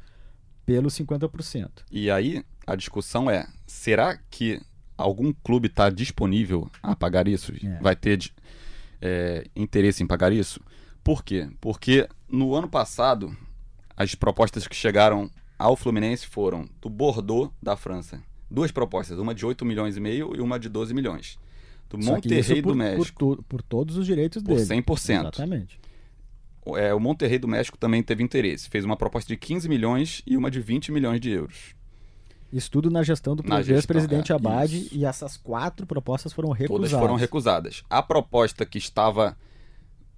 pelos 0.66 0.94
50%. 0.94 1.70
E 1.92 2.10
aí 2.10 2.44
a 2.66 2.76
discussão 2.76 3.30
é: 3.30 3.48
será 3.68 4.18
que 4.30 4.62
algum 4.98 5.34
clube 5.34 5.68
está 5.68 5.90
disponível 5.90 6.70
a 6.82 6.96
pagar 6.96 7.28
isso? 7.28 7.54
É. 7.64 7.80
Vai 7.82 7.96
ter 7.96 8.32
interesse 9.56 10.02
em 10.02 10.08
pagar 10.08 10.32
isso? 10.32 10.60
Por 11.04 11.24
quê? 11.24 11.48
Porque 11.62 12.10
no 12.28 12.56
ano 12.56 12.68
passado, 12.68 13.36
as 13.96 14.16
propostas 14.16 14.68
que 14.68 14.76
chegaram 14.76 15.30
ao 15.58 15.76
Fluminense 15.76 16.26
foram 16.26 16.66
do 16.82 16.90
Bordeaux 16.90 17.52
da 17.62 17.76
França. 17.76 18.22
Duas 18.50 18.72
propostas, 18.72 19.18
uma 19.18 19.34
de 19.34 19.46
8 19.46 19.66
milhões 19.66 19.98
e 19.98 20.00
meio 20.00 20.36
e 20.36 20.42
uma 20.42 20.60
de 20.60 20.70
12 20.70 20.94
milhões. 20.94 21.38
Do 21.90 21.98
Monterrey 21.98 22.62
por, 22.62 22.72
do 22.72 22.76
México. 22.76 23.18
Por, 23.18 23.44
por, 23.44 23.62
todos 23.62 23.98
os 23.98 24.06
direitos 24.06 24.42
por 24.44 24.56
dele. 24.56 24.82
100%. 24.82 25.20
Exatamente. 25.22 25.80
É, 26.78 26.94
o 26.94 27.00
Monterrey 27.00 27.38
do 27.38 27.48
México 27.48 27.78
também 27.78 28.02
teve 28.02 28.24
interesse. 28.24 28.70
Fez 28.70 28.84
uma 28.84 28.98
proposta 28.98 29.28
de 29.28 29.38
15 29.38 29.70
milhões 29.70 30.22
e 30.26 30.36
uma 30.36 30.50
de 30.50 30.60
20 30.60 30.92
milhões 30.92 31.22
de 31.22 31.30
euros. 31.30 31.76
Isso 32.52 32.72
tudo 32.72 32.90
na 32.90 33.04
gestão 33.04 33.36
do 33.36 33.44
ex-presidente 33.70 34.32
é, 34.32 34.36
Abad 34.36 34.74
isso. 34.74 34.96
e 34.96 35.06
essas 35.06 35.36
quatro 35.36 35.86
propostas 35.86 36.32
foram 36.32 36.50
recusadas. 36.52 36.92
Todas 36.92 37.02
foram 37.02 37.16
recusadas. 37.16 37.84
A 37.90 38.02
proposta 38.02 38.66
que 38.66 38.78
estava 38.78 39.38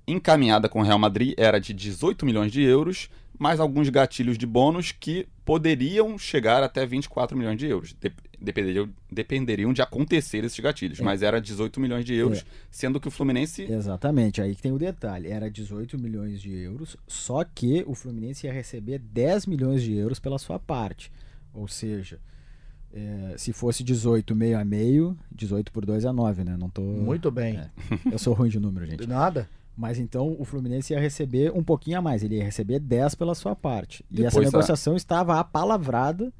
encaminhada 0.07 0.69
com 0.69 0.79
o 0.79 0.83
Real 0.83 0.97
Madrid 0.97 1.33
era 1.37 1.59
de 1.59 1.73
18 1.73 2.25
milhões 2.25 2.51
de 2.51 2.61
euros, 2.61 3.09
mais 3.37 3.59
alguns 3.59 3.89
gatilhos 3.89 4.37
de 4.37 4.47
bônus 4.47 4.91
que 4.91 5.27
poderiam 5.45 6.17
chegar 6.17 6.63
até 6.63 6.85
24 6.85 7.37
milhões 7.37 7.57
de 7.57 7.67
euros. 7.67 7.95
Dependeriam, 8.39 8.89
dependeriam 9.11 9.73
de 9.73 9.81
acontecer 9.81 10.43
esses 10.43 10.59
gatilhos, 10.59 10.99
é. 10.99 11.03
mas 11.03 11.23
era 11.23 11.41
18 11.41 11.79
milhões 11.79 12.05
de 12.05 12.13
euros, 12.13 12.39
é. 12.39 12.43
sendo 12.69 12.99
que 12.99 13.07
o 13.07 13.11
Fluminense. 13.11 13.63
Exatamente, 13.63 14.41
aí 14.41 14.55
que 14.55 14.61
tem 14.61 14.71
o 14.71 14.77
detalhe. 14.77 15.27
Era 15.27 15.49
18 15.49 15.99
milhões 15.99 16.41
de 16.41 16.53
euros, 16.53 16.95
só 17.07 17.43
que 17.43 17.83
o 17.87 17.95
Fluminense 17.95 18.45
ia 18.45 18.53
receber 18.53 18.99
10 18.99 19.47
milhões 19.47 19.81
de 19.81 19.93
euros 19.93 20.19
pela 20.19 20.37
sua 20.37 20.59
parte. 20.59 21.11
Ou 21.53 21.67
seja, 21.67 22.19
é, 22.93 23.35
se 23.37 23.51
fosse 23.51 23.83
18 23.83 24.35
meio 24.35 24.59
a 24.59 24.63
meio, 24.63 25.17
18 25.31 25.71
por 25.71 25.85
2 25.85 26.05
é 26.05 26.11
9, 26.11 26.43
né? 26.43 26.55
Não 26.57 26.69
tô. 26.69 26.81
Muito 26.81 27.31
bem. 27.31 27.57
É, 27.57 27.69
eu 28.11 28.19
sou 28.19 28.33
ruim 28.33 28.49
de 28.49 28.59
número, 28.59 28.85
gente. 28.85 28.99
De 28.99 29.07
nada. 29.07 29.49
Mas 29.77 29.99
então 29.99 30.35
o 30.39 30.43
Fluminense 30.43 30.91
ia 30.91 30.99
receber 30.99 31.51
um 31.53 31.63
pouquinho 31.63 31.99
a 31.99 32.01
mais, 32.01 32.23
ele 32.23 32.37
ia 32.37 32.43
receber 32.43 32.79
10 32.79 33.13
pela 33.13 33.35
sua 33.35 33.55
parte. 33.55 34.03
E 34.09 34.25
essa 34.25 34.39
negociação 34.39 34.93
a... 34.93 34.97
estava 34.97 35.39
apalavrada 35.39 36.33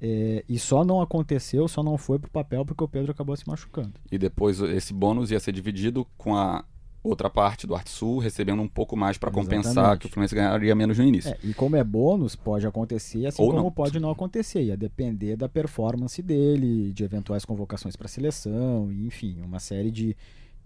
é, 0.00 0.42
e 0.48 0.58
só 0.58 0.84
não 0.84 1.02
aconteceu, 1.02 1.68
só 1.68 1.82
não 1.82 1.98
foi 1.98 2.18
pro 2.18 2.30
papel 2.30 2.64
porque 2.64 2.82
o 2.82 2.88
Pedro 2.88 3.12
acabou 3.12 3.36
se 3.36 3.46
machucando. 3.46 3.92
E 4.10 4.16
depois 4.16 4.58
esse 4.60 4.94
bônus 4.94 5.30
ia 5.30 5.38
ser 5.38 5.52
dividido 5.52 6.06
com 6.16 6.34
a 6.34 6.64
outra 7.02 7.28
parte 7.28 7.66
do 7.66 7.74
Arte 7.74 7.90
Sul 7.90 8.18
recebendo 8.18 8.60
um 8.62 8.68
pouco 8.68 8.96
mais 8.96 9.18
para 9.18 9.30
compensar 9.30 9.98
que 9.98 10.06
o 10.06 10.08
Fluminense 10.08 10.34
ganharia 10.34 10.74
menos 10.74 10.98
no 10.98 11.04
início. 11.04 11.30
É, 11.30 11.38
e 11.44 11.52
como 11.52 11.76
é 11.76 11.84
bônus, 11.84 12.34
pode 12.34 12.66
acontecer, 12.66 13.26
assim 13.26 13.42
Ou 13.42 13.50
como 13.50 13.64
não. 13.64 13.70
pode 13.70 14.00
não 14.00 14.10
acontecer. 14.10 14.62
Ia 14.62 14.76
depender 14.76 15.36
da 15.36 15.48
performance 15.48 16.22
dele, 16.22 16.92
de 16.92 17.04
eventuais 17.04 17.44
convocações 17.44 17.96
para 17.96 18.08
seleção, 18.08 18.90
enfim, 18.90 19.40
uma 19.42 19.58
série 19.58 19.90
de 19.90 20.16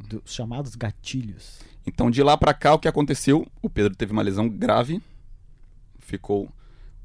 dos 0.08 0.32
chamados 0.32 0.74
gatilhos. 0.74 1.60
Então, 1.86 2.10
de 2.10 2.22
lá 2.22 2.36
para 2.36 2.54
cá, 2.54 2.74
o 2.74 2.78
que 2.78 2.88
aconteceu? 2.88 3.46
O 3.60 3.68
Pedro 3.68 3.94
teve 3.94 4.12
uma 4.12 4.22
lesão 4.22 4.48
grave, 4.48 5.02
ficou 5.98 6.48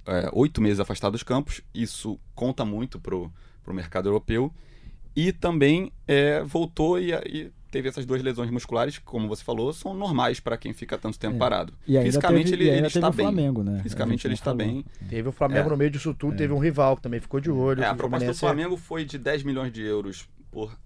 é, 0.05 0.29
oito 0.33 0.62
meses 0.62 0.79
afastado 0.79 1.13
dos 1.13 1.23
campos. 1.23 1.62
Isso 1.73 2.19
conta 2.36 2.63
muito 2.63 2.99
pro, 2.99 3.31
pro 3.63 3.73
mercado 3.73 4.07
europeu. 4.07 4.51
E 5.15 5.31
também 5.31 5.91
é, 6.07 6.43
voltou 6.43 6.99
e, 6.99 7.12
e, 7.12 7.51
teve 7.71 7.89
essas 7.89 8.05
duas 8.05 8.21
lesões 8.21 8.51
musculares, 8.51 8.97
que, 8.97 9.03
como 9.03 9.27
você 9.27 9.43
falou, 9.43 9.73
são 9.73 9.93
normais 9.93 10.39
para 10.39 10.57
quem 10.57 10.73
fica 10.73 10.97
tanto 10.97 11.17
tempo 11.17 11.36
é. 11.36 11.39
parado. 11.39 11.73
E 11.88 11.99
Fisicamente 11.99 12.51
teve, 12.51 12.67
ele, 12.67 12.77
ele 12.77 12.88
está 12.88 13.10
bem. 13.10 13.25
Flamengo, 13.25 13.63
né? 13.63 13.79
Fisicamente 13.81 14.27
ele 14.27 14.36
está 14.36 14.51
falou. 14.51 14.57
bem. 14.57 14.86
Teve 15.10 15.27
o 15.27 15.31
Flamengo 15.31 15.67
é. 15.67 15.71
no 15.71 15.77
meio 15.77 15.89
disso 15.89 16.13
tudo, 16.13 16.38
teve 16.38 16.53
um 16.53 16.60
rival 16.60 16.95
que 16.95 17.01
também 17.01 17.19
ficou 17.19 17.39
de 17.39 17.49
olho. 17.49 17.83
É, 17.83 17.88
a 17.88 17.95
proposta 17.95 18.27
do 18.27 18.36
Flamengo 18.36 18.77
foi 18.77 19.03
de 19.05 19.17
10 19.17 19.43
milhões 19.43 19.71
de 19.71 19.81
euros 19.81 20.29
por 20.51 20.77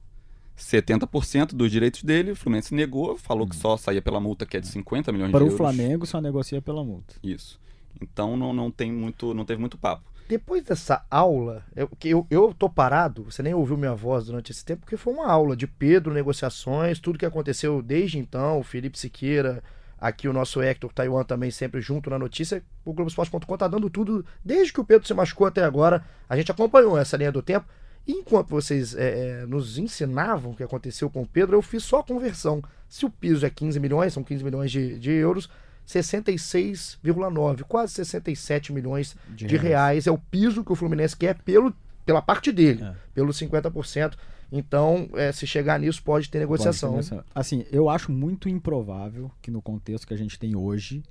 70% 0.57 1.53
dos 1.53 1.71
direitos 1.71 2.03
dele, 2.03 2.31
o 2.31 2.35
Fluminense 2.35 2.73
negou, 2.73 3.17
falou 3.17 3.47
que 3.47 3.55
hum. 3.55 3.59
só 3.59 3.77
saía 3.77 4.01
pela 4.01 4.19
multa, 4.19 4.45
que 4.45 4.57
é 4.57 4.59
de 4.59 4.67
50 4.67 5.11
milhões 5.11 5.31
Para 5.31 5.39
de 5.39 5.45
euros. 5.45 5.57
Para 5.57 5.69
o 5.69 5.73
Flamengo 5.73 6.05
só 6.05 6.21
negocia 6.21 6.61
pela 6.61 6.83
multa. 6.83 7.15
Isso. 7.23 7.59
Então 8.01 8.37
não, 8.37 8.53
não 8.53 8.71
tem 8.71 8.91
muito, 8.91 9.33
não 9.33 9.45
teve 9.45 9.59
muito 9.59 9.77
papo. 9.77 10.11
Depois 10.31 10.63
dessa 10.63 11.05
aula, 11.11 11.65
eu, 11.75 11.89
eu, 12.05 12.27
eu 12.29 12.55
tô 12.57 12.69
parado, 12.69 13.25
você 13.25 13.43
nem 13.43 13.53
ouviu 13.53 13.75
minha 13.75 13.93
voz 13.93 14.27
durante 14.27 14.49
esse 14.49 14.63
tempo, 14.63 14.81
porque 14.81 14.95
foi 14.95 15.13
uma 15.13 15.29
aula 15.29 15.57
de 15.57 15.67
Pedro, 15.67 16.13
negociações, 16.13 17.01
tudo 17.01 17.19
que 17.19 17.25
aconteceu 17.25 17.81
desde 17.81 18.17
então, 18.17 18.57
o 18.57 18.63
Felipe 18.63 18.97
Siqueira, 18.97 19.61
aqui 19.99 20.29
o 20.29 20.33
nosso 20.33 20.61
Hector 20.61 20.93
Taiwan 20.93 21.25
também 21.25 21.51
sempre 21.51 21.81
junto 21.81 22.09
na 22.09 22.17
notícia, 22.17 22.63
o 22.85 22.93
Globoesporte.com 22.93 23.57
tá 23.57 23.67
dando 23.67 23.89
tudo, 23.89 24.25
desde 24.43 24.71
que 24.71 24.79
o 24.79 24.85
Pedro 24.85 25.05
se 25.05 25.13
machucou 25.13 25.47
até 25.47 25.65
agora, 25.65 26.01
a 26.29 26.37
gente 26.37 26.49
acompanhou 26.49 26.97
essa 26.97 27.17
linha 27.17 27.31
do 27.31 27.41
tempo, 27.41 27.67
e 28.07 28.13
enquanto 28.13 28.49
vocês 28.49 28.95
é, 28.95 29.41
é, 29.41 29.45
nos 29.45 29.77
ensinavam 29.77 30.51
o 30.51 30.55
que 30.55 30.63
aconteceu 30.63 31.09
com 31.09 31.21
o 31.21 31.27
Pedro, 31.27 31.55
eu 31.55 31.61
fiz 31.61 31.83
só 31.83 31.99
a 31.99 32.03
conversão. 32.03 32.63
Se 32.89 33.05
o 33.05 33.09
piso 33.09 33.45
é 33.45 33.49
15 33.49 33.79
milhões, 33.79 34.13
são 34.13 34.23
15 34.23 34.43
milhões 34.43 34.71
de, 34.71 34.97
de 34.97 35.11
euros, 35.11 35.49
66,9, 35.87 37.63
quase 37.63 37.93
67 37.93 38.73
milhões 38.73 39.15
de, 39.29 39.45
de 39.45 39.57
reais. 39.57 39.63
reais. 39.63 40.07
é 40.07 40.11
o 40.11 40.17
piso 40.17 40.63
que 40.63 40.71
o 40.71 40.75
Fluminense 40.75 41.15
quer 41.15 41.37
pelo, 41.39 41.73
pela 42.05 42.21
parte 42.21 42.51
dele, 42.51 42.83
é. 42.83 42.95
pelos 43.13 43.39
50%. 43.39 44.15
Então, 44.51 45.09
é, 45.13 45.31
se 45.31 45.47
chegar 45.47 45.79
nisso, 45.79 46.03
pode 46.03 46.29
ter 46.29 46.39
negociação. 46.39 46.95
Pode 46.95 47.09
ter 47.09 47.23
assim, 47.33 47.65
eu 47.71 47.87
acho 47.87 48.11
muito 48.11 48.49
improvável 48.49 49.31
que 49.41 49.49
no 49.49 49.61
contexto 49.61 50.05
que 50.05 50.13
a 50.13 50.17
gente 50.17 50.37
tem 50.37 50.55
hoje, 50.55 51.03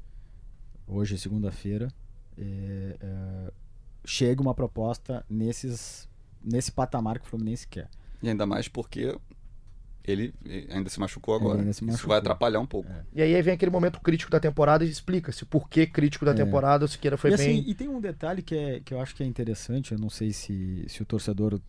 hoje 0.87 1.17
segunda-feira, 1.17 1.89
é, 2.37 2.97
é 3.01 3.53
chegue 4.05 4.41
uma 4.41 4.55
proposta 4.55 5.25
nesses 5.29 6.09
nesse 6.43 6.73
patamar 6.73 7.19
que 7.19 7.27
o 7.27 7.29
Fluminense 7.29 7.67
quer. 7.67 7.89
E 8.23 8.29
ainda 8.29 8.47
mais 8.47 8.69
porque 8.69 9.17
ele 10.05 10.35
ainda 10.71 10.89
se 10.89 10.99
machucou 10.99 11.35
agora. 11.35 11.59
Se 11.73 11.85
machucou. 11.85 11.95
Isso 11.95 12.09
vai 12.09 12.19
atrapalhar 12.19 12.61
um 12.61 12.67
pouco. 12.67 12.91
É. 12.91 13.05
E 13.15 13.23
aí 13.23 13.43
vem 13.43 13.55
aquele 13.55 13.71
momento 13.71 14.01
crítico 14.01 14.31
da 14.31 14.41
temporada 14.41 14.85
e 14.85 14.89
explica-se 14.89 15.45
por 15.45 15.69
que 15.69 15.87
crítico 15.87 16.25
da 16.25 16.33
é. 16.33 16.35
temporada, 16.35 16.85
o 16.85 16.89
Siqueira 16.89 17.17
foi 17.17 17.33
e, 17.33 17.37
bem. 17.37 17.61
Assim, 17.61 17.71
e 17.71 17.75
tem 17.75 17.89
um 17.89 18.01
detalhe 18.01 18.43
que, 18.43 18.55
é, 18.55 18.81
que 18.81 18.95
eu 18.95 19.01
acho 19.01 19.15
que 19.15 19.23
é 19.23 19.27
interessante, 19.27 19.93
eu 19.93 19.99
não 19.99 20.11
sei 20.11 20.33
se, 20.33 20.85
se 20.89 21.03
o 21.03 21.07
torcedor 21.07 21.61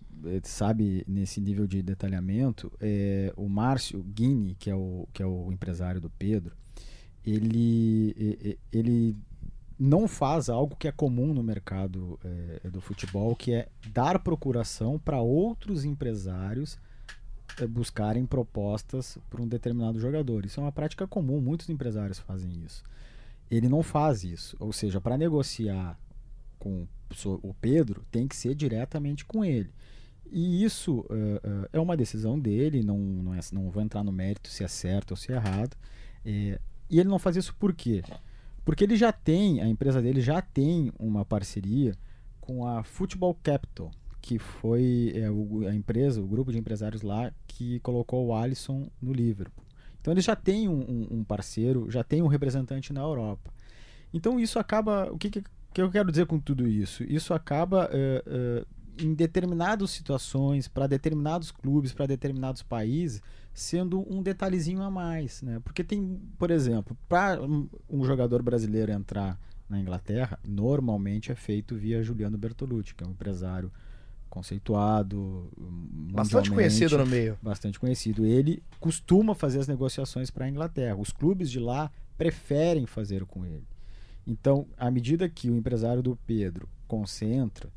sabe 0.43 1.03
nesse 1.07 1.41
nível 1.41 1.65
de 1.65 1.81
detalhamento, 1.81 2.71
é, 2.79 3.33
o 3.35 3.49
Márcio 3.49 4.03
Guini, 4.03 4.55
que 4.55 4.69
é 4.69 4.75
o, 4.75 5.07
que 5.11 5.21
é 5.23 5.25
o 5.25 5.51
empresário 5.51 5.99
do 5.99 6.09
Pedro, 6.09 6.55
ele, 7.25 8.55
ele 8.71 9.15
não 9.83 10.07
faz 10.07 10.47
algo 10.47 10.75
que 10.75 10.87
é 10.87 10.91
comum 10.91 11.33
no 11.33 11.41
mercado 11.41 12.19
é, 12.63 12.69
do 12.69 12.79
futebol, 12.79 13.35
que 13.35 13.51
é 13.51 13.67
dar 13.87 14.19
procuração 14.19 14.99
para 14.99 15.19
outros 15.19 15.83
empresários 15.83 16.77
é, 17.59 17.65
buscarem 17.65 18.23
propostas 18.27 19.17
para 19.27 19.41
um 19.41 19.47
determinado 19.47 19.99
jogador. 19.99 20.45
Isso 20.45 20.59
é 20.59 20.63
uma 20.63 20.71
prática 20.71 21.07
comum, 21.07 21.41
muitos 21.41 21.67
empresários 21.67 22.19
fazem 22.19 22.63
isso. 22.63 22.83
Ele 23.49 23.67
não 23.67 23.81
faz 23.81 24.23
isso, 24.23 24.55
ou 24.59 24.71
seja, 24.71 25.01
para 25.01 25.17
negociar 25.17 25.99
com 26.59 26.85
o 27.41 27.53
Pedro, 27.55 28.05
tem 28.11 28.27
que 28.27 28.35
ser 28.35 28.53
diretamente 28.53 29.25
com 29.25 29.43
ele. 29.43 29.71
E 30.31 30.63
isso 30.63 30.99
uh, 30.99 31.03
uh, 31.03 31.69
é 31.73 31.79
uma 31.79 31.97
decisão 31.97 32.39
dele, 32.39 32.83
não, 32.83 32.99
não, 32.99 33.33
é, 33.33 33.39
não 33.51 33.71
vou 33.71 33.81
entrar 33.81 34.03
no 34.03 34.11
mérito 34.11 34.47
se 34.47 34.63
é 34.63 34.67
certo 34.67 35.11
ou 35.11 35.17
se 35.17 35.31
é 35.31 35.35
errado. 35.35 35.75
É, 36.23 36.59
e 36.87 36.99
ele 36.99 37.09
não 37.09 37.17
faz 37.17 37.35
isso 37.35 37.55
por 37.55 37.73
quê? 37.73 38.03
Porque 38.63 38.83
ele 38.83 38.95
já 38.95 39.11
tem, 39.11 39.61
a 39.61 39.67
empresa 39.67 40.01
dele 40.01 40.21
já 40.21 40.41
tem 40.41 40.91
uma 40.99 41.25
parceria 41.25 41.95
com 42.39 42.65
a 42.65 42.83
Football 42.83 43.35
Capital, 43.41 43.91
que 44.21 44.37
foi 44.37 45.13
é, 45.15 45.29
o, 45.29 45.67
a 45.67 45.73
empresa, 45.73 46.21
o 46.21 46.27
grupo 46.27 46.51
de 46.51 46.57
empresários 46.57 47.01
lá 47.01 47.31
que 47.47 47.79
colocou 47.79 48.27
o 48.27 48.35
Alisson 48.35 48.87
no 49.01 49.11
Liverpool. 49.11 49.65
Então 49.99 50.13
ele 50.13 50.21
já 50.21 50.35
tem 50.35 50.67
um, 50.67 51.07
um, 51.11 51.23
parceiro, 51.23 51.89
já 51.89 52.03
tem 52.03 52.21
um 52.21 52.27
representante 52.27 52.91
na 52.91 53.01
Europa. 53.01 53.51
Então 54.13 54.39
isso 54.39 54.57
acaba. 54.57 55.11
O 55.11 55.17
que, 55.17 55.29
que 55.29 55.43
eu 55.75 55.91
quero 55.91 56.09
dizer 56.09 56.25
com 56.25 56.39
tudo 56.39 56.67
isso? 56.67 57.03
Isso 57.03 57.33
acaba 57.33 57.87
uh, 57.87 58.61
uh, 58.61 58.65
em 58.99 59.13
determinadas 59.13 59.91
situações, 59.91 60.67
para 60.67 60.87
determinados 60.87 61.51
clubes, 61.51 61.93
para 61.93 62.07
determinados 62.07 62.63
países, 62.63 63.21
sendo 63.53 64.05
um 64.11 64.21
detalhezinho 64.21 64.81
a 64.81 64.89
mais. 64.89 65.41
Né? 65.41 65.59
Porque 65.63 65.83
tem, 65.83 66.19
por 66.37 66.51
exemplo, 66.51 66.97
para 67.07 67.41
um 67.41 68.03
jogador 68.03 68.41
brasileiro 68.41 68.91
entrar 68.91 69.39
na 69.69 69.79
Inglaterra, 69.79 70.37
normalmente 70.45 71.31
é 71.31 71.35
feito 71.35 71.75
via 71.75 72.03
Juliano 72.03 72.37
Bertolucci, 72.37 72.93
que 72.93 73.03
é 73.03 73.07
um 73.07 73.11
empresário 73.11 73.71
conceituado, 74.29 75.49
bastante 76.13 76.49
conhecido 76.49 76.97
no 76.97 77.05
meio. 77.05 77.37
Bastante 77.41 77.79
conhecido. 77.79 78.25
Ele 78.25 78.63
costuma 78.79 79.35
fazer 79.35 79.59
as 79.59 79.67
negociações 79.67 80.29
para 80.29 80.45
a 80.45 80.49
Inglaterra. 80.49 80.95
Os 80.95 81.11
clubes 81.11 81.51
de 81.51 81.59
lá 81.59 81.91
preferem 82.17 82.85
fazer 82.85 83.25
com 83.25 83.45
ele. 83.45 83.67
Então, 84.25 84.67
à 84.77 84.89
medida 84.89 85.27
que 85.27 85.49
o 85.49 85.55
empresário 85.55 86.01
do 86.01 86.17
Pedro 86.25 86.69
concentra, 86.87 87.69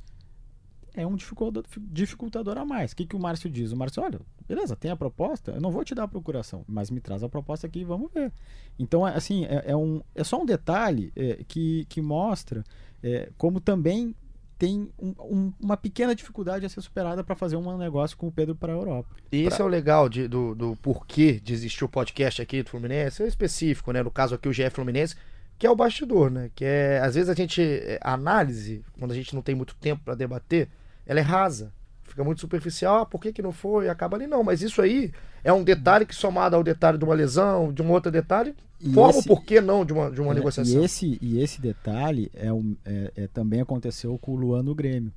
é 0.94 1.06
um 1.06 1.16
dificultador, 1.16 1.64
dificultador 1.78 2.56
a 2.56 2.64
mais. 2.64 2.92
O 2.92 2.96
que, 2.96 3.04
que 3.04 3.16
o 3.16 3.18
Márcio 3.18 3.50
diz? 3.50 3.72
O 3.72 3.76
Márcio, 3.76 4.02
olha, 4.02 4.20
beleza, 4.48 4.76
tem 4.76 4.90
a 4.90 4.96
proposta, 4.96 5.52
eu 5.52 5.60
não 5.60 5.70
vou 5.70 5.84
te 5.84 5.94
dar 5.94 6.04
a 6.04 6.08
procuração, 6.08 6.64
mas 6.68 6.90
me 6.90 7.00
traz 7.00 7.22
a 7.22 7.28
proposta 7.28 7.66
aqui 7.66 7.80
e 7.80 7.84
vamos 7.84 8.12
ver. 8.12 8.32
Então, 8.78 9.06
é, 9.06 9.14
assim, 9.14 9.44
é, 9.44 9.64
é 9.66 9.76
um, 9.76 10.00
é 10.14 10.22
só 10.22 10.40
um 10.40 10.46
detalhe 10.46 11.12
é, 11.16 11.44
que, 11.46 11.84
que 11.88 12.00
mostra 12.00 12.64
é, 13.02 13.30
como 13.36 13.60
também 13.60 14.14
tem 14.56 14.88
um, 14.98 15.14
um, 15.18 15.52
uma 15.60 15.76
pequena 15.76 16.14
dificuldade 16.14 16.64
a 16.64 16.68
ser 16.68 16.80
superada 16.80 17.24
para 17.24 17.34
fazer 17.34 17.56
um 17.56 17.76
negócio 17.76 18.16
com 18.16 18.28
o 18.28 18.32
Pedro 18.32 18.54
para 18.54 18.72
a 18.72 18.76
Europa. 18.76 19.16
E 19.32 19.42
esse 19.42 19.56
pra... 19.56 19.64
é 19.64 19.68
o 19.68 19.70
legal 19.70 20.08
de, 20.08 20.28
do, 20.28 20.54
do 20.54 20.76
porquê 20.76 21.40
de 21.40 21.52
existir 21.52 21.84
o 21.84 21.88
podcast 21.88 22.40
aqui 22.40 22.62
do 22.62 22.70
Fluminense, 22.70 23.22
é 23.22 23.26
específico, 23.26 23.90
né? 23.92 24.02
No 24.02 24.12
caso 24.12 24.36
aqui, 24.36 24.48
o 24.48 24.52
GF 24.52 24.70
Fluminense 24.70 25.16
que 25.58 25.66
é 25.66 25.70
o 25.70 25.76
bastidor, 25.76 26.30
né? 26.30 26.50
Que 26.54 26.64
é, 26.64 27.00
às 27.00 27.14
vezes 27.14 27.30
a 27.30 27.34
gente, 27.34 27.62
a 28.00 28.12
análise, 28.12 28.84
quando 28.98 29.12
a 29.12 29.14
gente 29.14 29.34
não 29.34 29.42
tem 29.42 29.54
muito 29.54 29.74
tempo 29.76 30.02
para 30.04 30.14
debater, 30.14 30.68
ela 31.06 31.20
é 31.20 31.22
rasa. 31.22 31.72
Fica 32.02 32.22
muito 32.22 32.40
superficial, 32.40 33.02
ah, 33.02 33.06
por 33.06 33.20
que, 33.20 33.32
que 33.32 33.42
não 33.42 33.50
foi? 33.50 33.88
Acaba 33.88 34.16
ali, 34.16 34.26
não. 34.26 34.44
Mas 34.44 34.62
isso 34.62 34.80
aí 34.80 35.12
é 35.42 35.52
um 35.52 35.64
detalhe 35.64 36.06
que, 36.06 36.14
somado 36.14 36.54
ao 36.54 36.62
detalhe 36.62 36.98
de 36.98 37.04
uma 37.04 37.14
lesão, 37.14 37.72
de 37.72 37.82
um 37.82 37.90
outro 37.90 38.12
detalhe, 38.12 38.54
e 38.80 38.92
forma 38.92 39.18
esse, 39.18 39.20
o 39.20 39.34
porquê 39.34 39.60
não 39.60 39.84
de 39.84 39.92
uma, 39.92 40.10
de 40.10 40.20
uma 40.20 40.32
é, 40.32 40.34
negociação. 40.34 40.80
E 40.80 40.84
esse, 40.84 41.18
e 41.20 41.40
esse 41.40 41.60
detalhe 41.60 42.30
é, 42.34 42.52
um, 42.52 42.76
é, 42.84 43.12
é 43.16 43.26
também 43.26 43.60
aconteceu 43.60 44.16
com 44.18 44.32
o 44.32 44.36
Luan 44.36 44.62
no 44.62 44.74
Grêmio. 44.74 45.12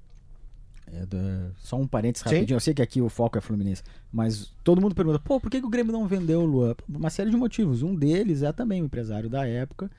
É 0.92 1.06
da... 1.06 1.52
Só 1.58 1.76
um 1.76 1.86
parênteses 1.86 2.24
rapidinho, 2.24 2.48
Sim. 2.48 2.54
eu 2.54 2.60
sei 2.62 2.74
que 2.74 2.82
aqui 2.82 3.02
o 3.02 3.10
foco 3.10 3.38
é 3.38 3.42
Fluminense, 3.42 3.84
mas 4.12 4.54
todo 4.64 4.82
mundo 4.82 4.96
pergunta, 4.96 5.20
pô, 5.20 5.40
por 5.40 5.52
que, 5.52 5.60
que 5.60 5.68
o 5.68 5.70
Grêmio 5.70 5.92
não 5.92 6.08
vendeu 6.08 6.42
o 6.42 6.46
Luan? 6.46 6.76
Uma 6.88 7.10
série 7.10 7.30
de 7.30 7.36
motivos. 7.36 7.84
Um 7.84 7.94
deles 7.94 8.42
é 8.42 8.52
também 8.54 8.82
o 8.82 8.86
empresário 8.86 9.30
da 9.30 9.46
época 9.46 9.92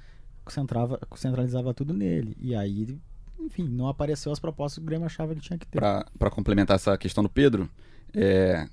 centrava, 0.51 0.99
centralizava 1.15 1.75
tudo 1.75 1.93
nele. 1.93 2.37
E 2.41 2.55
aí, 2.55 2.99
enfim, 3.41 3.69
não 3.69 3.89
apareceu 3.89 4.33
as 4.33 4.39
propostas 4.39 4.79
que 4.79 4.85
o 4.85 4.87
Grêmio 4.87 5.07
achava 5.07 5.35
que 5.35 5.41
tinha 5.41 5.59
que 5.59 5.67
ter. 5.67 5.81
Para 5.81 6.31
complementar 6.31 6.77
essa 6.77 6.97
questão 6.97 7.23
do 7.23 7.31
Pedro, 7.31 7.69
é, 8.15 8.69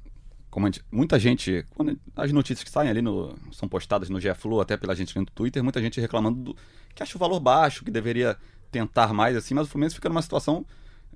como 0.49 0.67
gente, 0.67 0.84
muita 0.91 1.19
gente, 1.19 1.65
quando 1.75 1.99
as 2.15 2.32
notícias 2.32 2.63
que 2.63 2.69
saem 2.69 2.89
ali 2.89 3.01
no, 3.01 3.36
são 3.51 3.67
postadas 3.67 4.10
no 4.10 4.19
GFLU, 4.19 4.62
até 4.62 4.78
pela 4.78 4.95
gente 4.95 5.17
no 5.17 5.25
Twitter, 5.25 5.63
muita 5.63 5.82
gente 5.82 5.99
reclamando 5.99 6.54
do, 6.54 6.58
que 6.93 7.04
acha 7.04 7.17
o 7.17 7.19
valor 7.19 7.39
baixo, 7.39 7.84
que 7.84 7.91
deveria 7.91 8.38
tentar 8.71 9.13
mais 9.13 9.36
assim, 9.36 9.54
mas 9.54 9.67
o 9.67 9.69
Fluminense 9.69 9.95
fica 9.95 10.10
numa 10.10 10.21
situação 10.21 10.65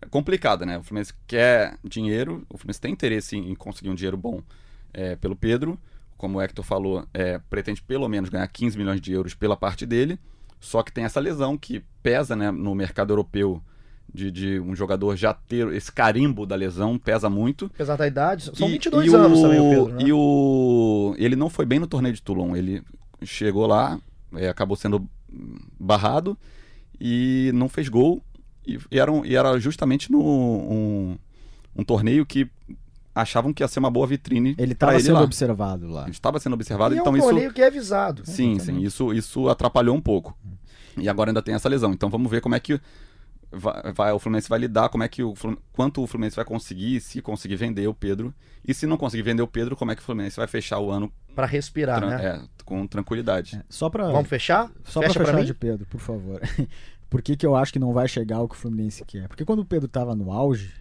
complicada, 0.09 0.65
né? 0.65 0.77
O 0.77 0.83
Fluminense 0.83 1.13
quer 1.27 1.77
dinheiro, 1.83 2.45
o 2.49 2.57
Fluminense 2.57 2.81
tem 2.81 2.91
interesse 2.91 3.37
em, 3.37 3.55
conseguir 3.55 3.89
um 3.89 3.95
dinheiro 3.95 4.17
bom 4.17 4.41
é, 4.93 5.15
pelo 5.15 5.35
Pedro, 5.35 5.79
como 6.17 6.37
o 6.37 6.41
Hector 6.41 6.65
falou, 6.65 7.07
é, 7.13 7.39
pretende 7.49 7.81
pelo 7.81 8.07
menos 8.09 8.29
ganhar 8.29 8.47
15 8.47 8.77
milhões 8.77 8.99
de 8.99 9.13
euros 9.13 9.33
pela 9.33 9.55
parte 9.55 9.85
dele. 9.85 10.19
Só 10.59 10.83
que 10.83 10.91
tem 10.91 11.05
essa 11.05 11.19
lesão 11.19 11.57
que 11.57 11.83
pesa 12.03 12.35
né, 12.35 12.51
no 12.51 12.75
mercado 12.75 13.11
europeu 13.11 13.61
de, 14.13 14.31
de, 14.31 14.59
um 14.59 14.75
jogador 14.75 15.15
já 15.15 15.33
ter 15.33 15.67
esse 15.73 15.91
carimbo 15.91 16.45
da 16.45 16.55
lesão, 16.55 16.97
pesa 16.97 17.29
muito. 17.29 17.65
Apesar 17.67 17.95
da 17.95 18.07
idade, 18.07 18.51
são 18.55 18.67
e, 18.67 18.71
22 18.73 19.11
e 19.11 19.15
anos 19.15 19.39
o, 19.39 19.41
também 19.43 19.59
o 19.59 19.69
Pedro. 19.69 19.93
Né? 19.93 20.03
E 20.05 20.13
o, 20.13 21.15
ele 21.17 21.35
não 21.35 21.49
foi 21.49 21.65
bem 21.65 21.79
no 21.79 21.87
torneio 21.87 22.13
de 22.13 22.21
Toulon. 22.21 22.55
Ele 22.55 22.81
chegou 23.23 23.67
lá, 23.67 23.99
é, 24.33 24.49
acabou 24.49 24.75
sendo 24.75 25.07
barrado 25.79 26.37
e 26.99 27.51
não 27.53 27.69
fez 27.69 27.87
gol. 27.87 28.21
E, 28.65 28.79
e, 28.91 28.99
era, 28.99 29.11
um, 29.11 29.23
e 29.23 29.35
era 29.35 29.57
justamente 29.59 30.11
no 30.11 30.19
um, 30.19 31.17
um 31.75 31.83
torneio 31.83 32.25
que 32.25 32.49
achavam 33.13 33.53
que 33.53 33.63
ia 33.63 33.67
ser 33.67 33.79
uma 33.79 33.91
boa 33.91 34.07
vitrine. 34.07 34.55
Ele 34.57 34.73
estava 34.73 34.99
sendo 34.99 35.15
lá. 35.15 35.21
observado 35.21 35.87
lá. 35.87 36.03
Ele 36.03 36.11
estava 36.11 36.39
sendo 36.39 36.53
observado, 36.53 36.95
e 36.95 36.97
então 36.97 37.15
é 37.15 37.21
um 37.21 37.37
isso. 37.37 37.53
que 37.53 37.61
é 37.61 37.67
avisado. 37.67 38.23
Sim, 38.25 38.55
é, 38.55 38.59
sim, 38.59 38.79
isso, 38.79 39.13
isso 39.13 39.49
atrapalhou 39.49 39.95
um 39.95 40.01
pouco. 40.01 40.37
E 40.97 41.09
agora 41.09 41.29
ainda 41.29 41.41
tem 41.41 41.55
essa 41.55 41.69
lesão. 41.69 41.91
Então 41.91 42.09
vamos 42.09 42.29
ver 42.29 42.41
como 42.41 42.55
é 42.55 42.59
que 42.59 42.79
vai, 43.51 43.93
vai, 43.93 44.11
o 44.11 44.19
Fluminense 44.19 44.49
vai 44.49 44.59
lidar, 44.59 44.89
como 44.89 45.03
é 45.03 45.07
que 45.07 45.23
o 45.23 45.33
quanto 45.71 46.01
o 46.01 46.07
Fluminense 46.07 46.35
vai 46.35 46.45
conseguir, 46.45 46.99
se 47.01 47.21
conseguir 47.21 47.55
vender 47.55 47.87
o 47.87 47.93
Pedro. 47.93 48.33
E 48.67 48.73
se 48.73 48.85
não 48.85 48.97
conseguir 48.97 49.23
vender 49.23 49.41
o 49.41 49.47
Pedro, 49.47 49.75
como 49.75 49.91
é 49.91 49.95
que 49.95 50.01
o 50.01 50.05
Fluminense 50.05 50.37
vai 50.37 50.47
fechar 50.47 50.79
o 50.79 50.91
ano 50.91 51.11
para 51.35 51.47
respirar, 51.47 52.05
né? 52.05 52.25
É, 52.25 52.41
com 52.65 52.85
tranquilidade. 52.85 53.55
É, 53.55 53.63
só 53.69 53.89
para 53.89 54.11
Vamos 54.11 54.27
fechar? 54.27 54.71
Só 54.83 54.99
para 54.99 55.13
fechar 55.13 55.43
de 55.43 55.53
Pedro, 55.53 55.85
por 55.85 55.99
favor. 55.99 56.41
por 57.09 57.21
que, 57.21 57.37
que 57.37 57.45
eu 57.45 57.55
acho 57.55 57.71
que 57.71 57.79
não 57.79 57.93
vai 57.93 58.07
chegar 58.07 58.41
o 58.41 58.47
que 58.47 58.55
o 58.55 58.57
Fluminense 58.57 59.03
quer? 59.05 59.27
Porque 59.27 59.45
quando 59.45 59.59
o 59.59 59.65
Pedro 59.65 59.85
estava 59.85 60.15
no 60.15 60.31
auge, 60.31 60.73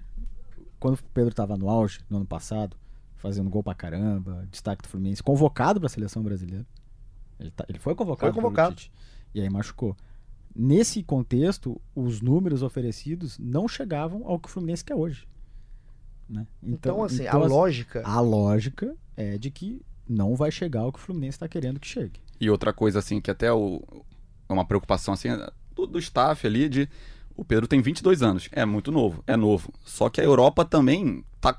quando 0.81 0.95
o 0.95 1.03
Pedro 1.15 1.31
estava 1.31 1.57
no 1.57 1.71
auge 1.71 2.01
no 2.11 2.19
ano 2.19 2.27
passado, 2.27 2.77
fazendo 3.17 3.49
gol 3.49 3.63
pra 3.63 3.75
caramba, 3.75 4.47
destaque 4.51 4.83
do 4.83 4.89
Fluminense, 4.89 5.23
convocado 5.23 5.79
para 5.81 5.87
a 5.87 5.91
seleção 5.91 6.23
brasileira. 6.23 6.67
Ele, 7.39 7.51
tá, 7.51 7.65
ele 7.69 7.79
foi 7.79 7.95
convocado, 7.95 8.33
foi 8.33 8.43
convocado. 8.43 8.77
E 9.35 9.41
aí 9.41 9.49
machucou. 9.49 9.97
Nesse 10.55 11.03
contexto, 11.03 11.81
os 11.95 12.21
números 12.21 12.63
oferecidos 12.63 13.39
não 13.39 13.69
chegavam 13.69 14.27
ao 14.27 14.39
que 14.39 14.49
o 14.49 14.51
Fluminense 14.51 14.85
quer 14.85 14.95
hoje. 14.95 15.29
Né? 16.29 16.47
Então, 16.63 16.95
então, 16.95 17.05
assim, 17.05 17.27
então, 17.27 17.43
a 17.43 17.47
lógica. 17.47 18.03
A 18.05 18.21
lógica 18.21 18.97
é 19.17 19.39
de 19.39 19.51
que 19.51 19.81
não 20.09 20.35
vai 20.35 20.51
chegar 20.51 20.81
ao 20.81 20.93
que 20.93 20.99
o 20.99 21.03
Fluminense 21.03 21.37
está 21.37 21.49
querendo 21.49 21.79
que 21.79 21.87
chegue. 21.87 22.21
E 22.41 22.51
outra 22.51 22.73
coisa, 22.73 22.99
assim, 22.99 23.21
que 23.21 23.31
até 23.31 23.53
o, 23.53 23.83
é 24.49 24.53
uma 24.53 24.65
preocupação 24.65 25.15
assim, 25.15 25.29
do, 25.75 25.87
do 25.87 25.99
staff 25.99 26.47
ali 26.47 26.69
de. 26.69 26.89
O 27.37 27.45
Pedro 27.45 27.69
tem 27.69 27.81
22 27.81 28.21
anos, 28.21 28.49
é 28.51 28.65
muito 28.65 28.91
novo, 28.91 29.23
é 29.25 29.37
novo. 29.37 29.73
Só 29.85 30.11
que 30.11 30.21
a 30.21 30.25
Europa 30.25 30.65
também 30.65 31.25
tá 31.41 31.57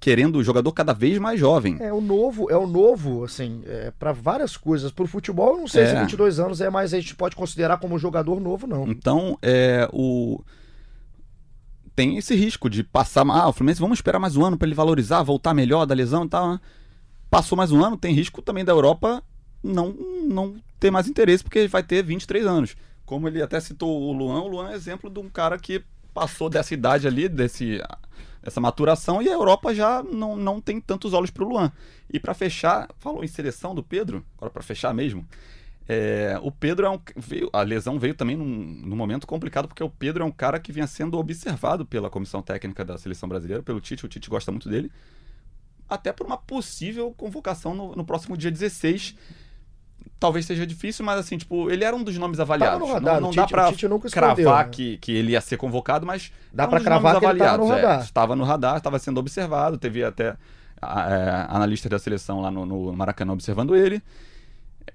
querendo 0.00 0.36
o 0.36 0.42
jogador 0.42 0.72
cada 0.72 0.94
vez 0.94 1.18
mais 1.18 1.38
jovem. 1.38 1.76
É 1.78 1.92
o 1.92 2.00
novo, 2.00 2.50
é 2.50 2.56
o 2.56 2.66
novo, 2.66 3.22
assim, 3.22 3.62
é, 3.66 3.92
para 3.98 4.12
várias 4.12 4.56
coisas. 4.56 4.90
Pro 4.90 5.06
futebol, 5.06 5.54
eu 5.54 5.60
não 5.60 5.68
sei 5.68 5.82
é. 5.82 5.86
se 5.86 6.00
22 6.00 6.40
anos 6.40 6.60
é 6.62 6.70
mais 6.70 6.94
a 6.94 6.98
gente 6.98 7.14
pode 7.14 7.36
considerar 7.36 7.76
como 7.76 7.98
jogador 7.98 8.40
novo, 8.40 8.66
não. 8.66 8.88
Então, 8.88 9.38
é 9.42 9.88
o 9.92 10.42
tem 11.94 12.16
esse 12.16 12.34
risco 12.34 12.70
de 12.70 12.82
passar, 12.82 13.26
ah, 13.28 13.48
o 13.48 13.52
Fluminense 13.52 13.80
vamos 13.80 13.98
esperar 13.98 14.18
mais 14.18 14.34
um 14.34 14.42
ano 14.42 14.56
para 14.56 14.66
ele 14.66 14.74
valorizar, 14.74 15.22
voltar 15.22 15.52
melhor 15.52 15.84
da 15.84 15.94
lesão 15.94 16.24
e 16.24 16.28
tal. 16.28 16.52
Né? 16.52 16.60
Passou 17.28 17.58
mais 17.58 17.70
um 17.70 17.84
ano, 17.84 17.96
tem 17.96 18.14
risco 18.14 18.40
também 18.40 18.64
da 18.64 18.72
Europa 18.72 19.22
não 19.62 19.94
não 20.26 20.56
ter 20.78 20.90
mais 20.90 21.06
interesse 21.06 21.44
porque 21.44 21.58
ele 21.58 21.68
vai 21.68 21.82
ter 21.82 22.02
23 22.02 22.46
anos. 22.46 22.76
Como 23.04 23.28
ele 23.28 23.42
até 23.42 23.60
citou 23.60 24.00
o 24.02 24.12
Luan, 24.12 24.40
o 24.40 24.48
Luan 24.48 24.70
é 24.70 24.74
exemplo 24.74 25.10
de 25.10 25.18
um 25.18 25.28
cara 25.28 25.58
que 25.58 25.82
passou 26.14 26.48
dessa 26.48 26.72
idade 26.72 27.06
ali, 27.06 27.28
desse 27.28 27.82
essa 28.42 28.60
maturação 28.60 29.20
e 29.20 29.28
a 29.28 29.32
Europa 29.32 29.74
já 29.74 30.02
não, 30.02 30.36
não 30.36 30.60
tem 30.60 30.80
tantos 30.80 31.12
olhos 31.12 31.30
para 31.30 31.44
o 31.44 31.48
Luan. 31.48 31.72
E 32.12 32.18
para 32.18 32.34
fechar, 32.34 32.88
falou 32.98 33.22
em 33.22 33.28
seleção 33.28 33.74
do 33.74 33.82
Pedro, 33.82 34.24
agora 34.36 34.50
para 34.50 34.62
fechar 34.62 34.94
mesmo, 34.94 35.26
É, 35.88 36.38
o 36.40 36.52
Pedro 36.52 36.86
é 36.86 36.90
um. 36.90 37.00
Veio, 37.16 37.50
a 37.52 37.62
lesão 37.62 37.98
veio 37.98 38.14
também 38.14 38.36
num, 38.36 38.46
num, 38.46 38.94
momento 38.94 39.26
complicado, 39.26 39.66
porque 39.66 39.82
o 39.82 39.90
Pedro 39.90 40.22
é 40.22 40.26
um 40.26 40.30
cara 40.30 40.60
que 40.60 40.70
vinha 40.70 40.86
sendo 40.86 41.18
observado 41.18 41.84
pela 41.84 42.08
comissão 42.08 42.40
técnica 42.40 42.84
da 42.84 42.96
seleção 42.96 43.28
brasileira, 43.28 43.60
pelo 43.60 43.80
Tite. 43.80 44.06
O 44.06 44.08
Tite 44.08 44.30
gosta 44.30 44.52
muito 44.52 44.68
dele. 44.68 44.92
Até 45.88 46.12
por 46.12 46.24
uma 46.24 46.36
possível 46.36 47.12
convocação 47.16 47.74
no, 47.74 47.96
no 47.96 48.04
próximo 48.04 48.36
dia 48.36 48.52
16 48.52 49.16
talvez 50.18 50.44
seja 50.44 50.66
difícil, 50.66 51.04
mas 51.04 51.18
assim, 51.18 51.38
tipo, 51.38 51.70
ele 51.70 51.82
era 51.82 51.96
um 51.96 52.02
dos 52.02 52.16
nomes 52.18 52.38
avaliados. 52.38 52.88
Radar, 52.88 53.14
não, 53.14 53.28
não 53.28 53.30
dá 53.30 53.46
pra 53.46 53.72
cravar 54.10 54.66
né? 54.66 54.70
que, 54.70 54.98
que 54.98 55.12
ele 55.12 55.32
ia 55.32 55.40
ser 55.40 55.56
convocado, 55.56 56.06
mas 56.06 56.30
dá 56.52 56.68
para 56.68 56.80
cravar 56.80 57.18
que 57.18 57.24
avaliados. 57.24 57.70
Ele 57.70 57.86
é, 57.86 58.00
estava 58.00 58.36
no 58.36 58.44
radar, 58.44 58.76
estava 58.76 58.98
sendo 58.98 59.18
observado, 59.18 59.78
teve 59.78 60.04
até 60.04 60.36
é, 60.82 61.46
analistas 61.48 61.90
da 61.90 61.98
seleção 61.98 62.40
lá 62.40 62.50
no, 62.50 62.66
no 62.66 62.92
Maracanã 62.92 63.32
observando 63.32 63.74
ele. 63.74 64.02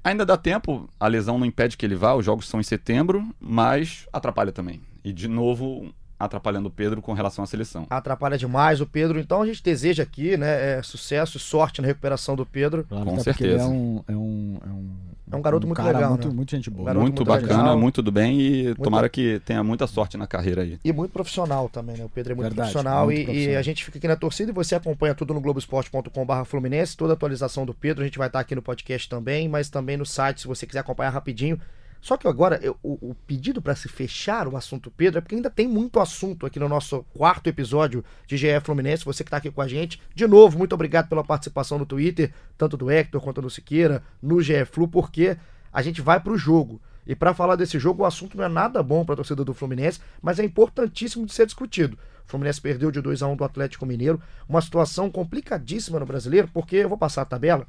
Ainda 0.03 0.25
dá 0.25 0.37
tempo, 0.37 0.87
a 0.99 1.07
lesão 1.07 1.39
não 1.39 1.45
impede 1.45 1.75
que 1.75 1.85
ele 1.85 1.95
vá, 1.95 2.13
os 2.13 2.23
jogos 2.23 2.47
são 2.47 2.59
em 2.59 2.63
setembro, 2.63 3.27
mas 3.39 4.07
atrapalha 4.13 4.51
também. 4.51 4.81
E 5.03 5.11
de 5.11 5.27
novo, 5.27 5.91
atrapalhando 6.19 6.67
o 6.67 6.71
Pedro 6.71 7.01
com 7.01 7.13
relação 7.13 7.43
à 7.43 7.47
seleção. 7.47 7.85
Atrapalha 7.89 8.37
demais 8.37 8.79
o 8.79 8.85
Pedro, 8.85 9.19
então 9.19 9.41
a 9.41 9.45
gente 9.45 9.61
deseja 9.61 10.03
aqui, 10.03 10.37
né, 10.37 10.77
é, 10.77 10.83
sucesso 10.83 11.37
e 11.37 11.39
sorte 11.39 11.81
na 11.81 11.87
recuperação 11.87 12.35
do 12.35 12.45
Pedro. 12.45 12.85
Claro, 12.87 13.05
com 13.05 13.19
certeza. 13.19 13.63
é 13.63 13.65
um, 13.65 14.03
é 14.07 14.15
um, 14.15 14.57
é 14.65 14.69
um, 14.69 14.89
é 15.31 15.35
um 15.35 15.41
garoto 15.41 15.65
um 15.65 15.69
muito 15.69 15.81
legal, 15.81 16.09
muito, 16.11 16.27
né? 16.29 16.33
muito 16.33 16.51
gente 16.51 16.69
boa. 16.69 16.91
Um 16.91 16.93
muito, 16.93 17.03
muito, 17.03 17.25
bacana, 17.25 17.63
legal. 17.63 17.79
muito 17.79 18.01
do 18.01 18.11
bem 18.11 18.39
e 18.39 18.63
muito 18.67 18.81
tomara 18.81 19.09
que 19.09 19.41
tenha 19.45 19.63
muita 19.63 19.87
sorte 19.87 20.15
na 20.15 20.25
carreira 20.25 20.61
aí. 20.61 20.79
E 20.83 20.93
muito 20.93 21.11
profissional 21.11 21.67
também, 21.67 21.97
né? 21.97 22.05
O 22.05 22.09
Pedro 22.09 22.31
é 22.31 22.35
muito 22.35 22.47
Verdade, 22.47 22.71
profissional, 22.71 23.05
muito 23.05 23.19
e, 23.19 23.23
profissional. 23.25 23.53
e, 23.53 23.57
a 23.57 23.61
gente 23.61 23.83
fica 23.83 23.97
aqui 23.97 24.07
na 24.07 24.15
torcida 24.15 24.51
e 24.51 24.53
você 24.53 24.75
acompanha 24.75 25.13
tudo 25.13 25.33
no 25.33 25.41
globoesporte.com/fluminense, 25.41 26.95
toda 26.95 27.13
a 27.13 27.15
atualização 27.15 27.65
do 27.65 27.73
Pedro, 27.73 28.03
a 28.03 28.05
gente 28.05 28.17
vai 28.17 28.27
estar 28.27 28.39
aqui 28.39 28.55
no 28.55 28.61
podcast 28.61 29.09
também, 29.09 29.49
mas 29.49 29.69
também 29.69 29.97
no 29.97 30.05
site 30.05 30.41
se 30.41 30.47
você 30.47 30.65
quiser 30.65 30.79
acompanhar 30.79 31.09
rapidinho 31.09 31.59
só 32.05 32.17
que 32.17 32.27
agora, 32.27 32.59
eu, 32.61 32.77
o, 32.83 33.09
o, 33.09 33.15
pedido 33.25 33.59
para 33.59 33.75
se 33.75 33.89
fechar 33.89 34.47
o 34.47 34.55
assunto 34.55 34.91
Pedro 34.91 35.17
é 35.17 35.21
porque 35.21 35.33
ainda 35.33 35.49
tem 35.49 35.67
muito 35.67 35.99
assunto 35.99 36.45
aqui 36.45 36.59
no 36.59 36.69
nosso 36.69 37.03
quarto 37.17 37.47
episódio 37.47 38.05
de 38.27 38.37
GE 38.37 38.59
Fluminense. 38.61 39.03
Você 39.03 39.23
que 39.23 39.27
está 39.29 39.37
aqui 39.37 39.49
com 39.49 39.59
a 39.59 39.67
gente. 39.67 39.99
De 40.13 40.27
novo, 40.27 40.55
muito 40.55 40.73
obrigado 40.73 41.09
pela 41.09 41.23
participação 41.23 41.79
no 41.79 41.85
Twitter, 41.85 42.31
tanto 42.59 42.77
do 42.77 42.91
Hector 42.91 43.19
quanto 43.19 43.41
do 43.41 43.49
Siqueira, 43.49 44.03
no 44.21 44.39
GE 44.39 44.65
Flu, 44.65 44.87
porque 44.87 45.35
a 45.73 45.81
gente 45.81 45.99
vai 45.99 46.19
para 46.19 46.31
o 46.31 46.37
jogo. 46.37 46.79
E 47.07 47.15
para 47.15 47.33
falar 47.33 47.55
desse 47.55 47.79
jogo, 47.79 48.03
o 48.03 48.05
assunto 48.05 48.37
não 48.37 48.43
é 48.43 48.49
nada 48.49 48.83
bom 48.83 49.03
para 49.03 49.13
a 49.13 49.15
torcida 49.15 49.43
do 49.43 49.55
Fluminense, 49.55 49.99
mas 50.21 50.37
é 50.37 50.43
importantíssimo 50.43 51.25
de 51.25 51.33
ser 51.33 51.47
discutido. 51.47 51.97
O 52.27 52.29
Fluminense 52.29 52.61
perdeu 52.61 52.91
de 52.91 53.01
2 53.01 53.23
a 53.23 53.27
1 53.27 53.35
do 53.35 53.43
Atlético 53.43 53.83
Mineiro, 53.83 54.21
uma 54.47 54.61
situação 54.61 55.09
complicadíssima 55.09 55.99
no 55.99 56.05
brasileiro, 56.05 56.51
porque 56.53 56.75
eu 56.75 56.89
vou 56.89 56.99
passar 56.99 57.23
a 57.23 57.25
tabela. 57.25 57.65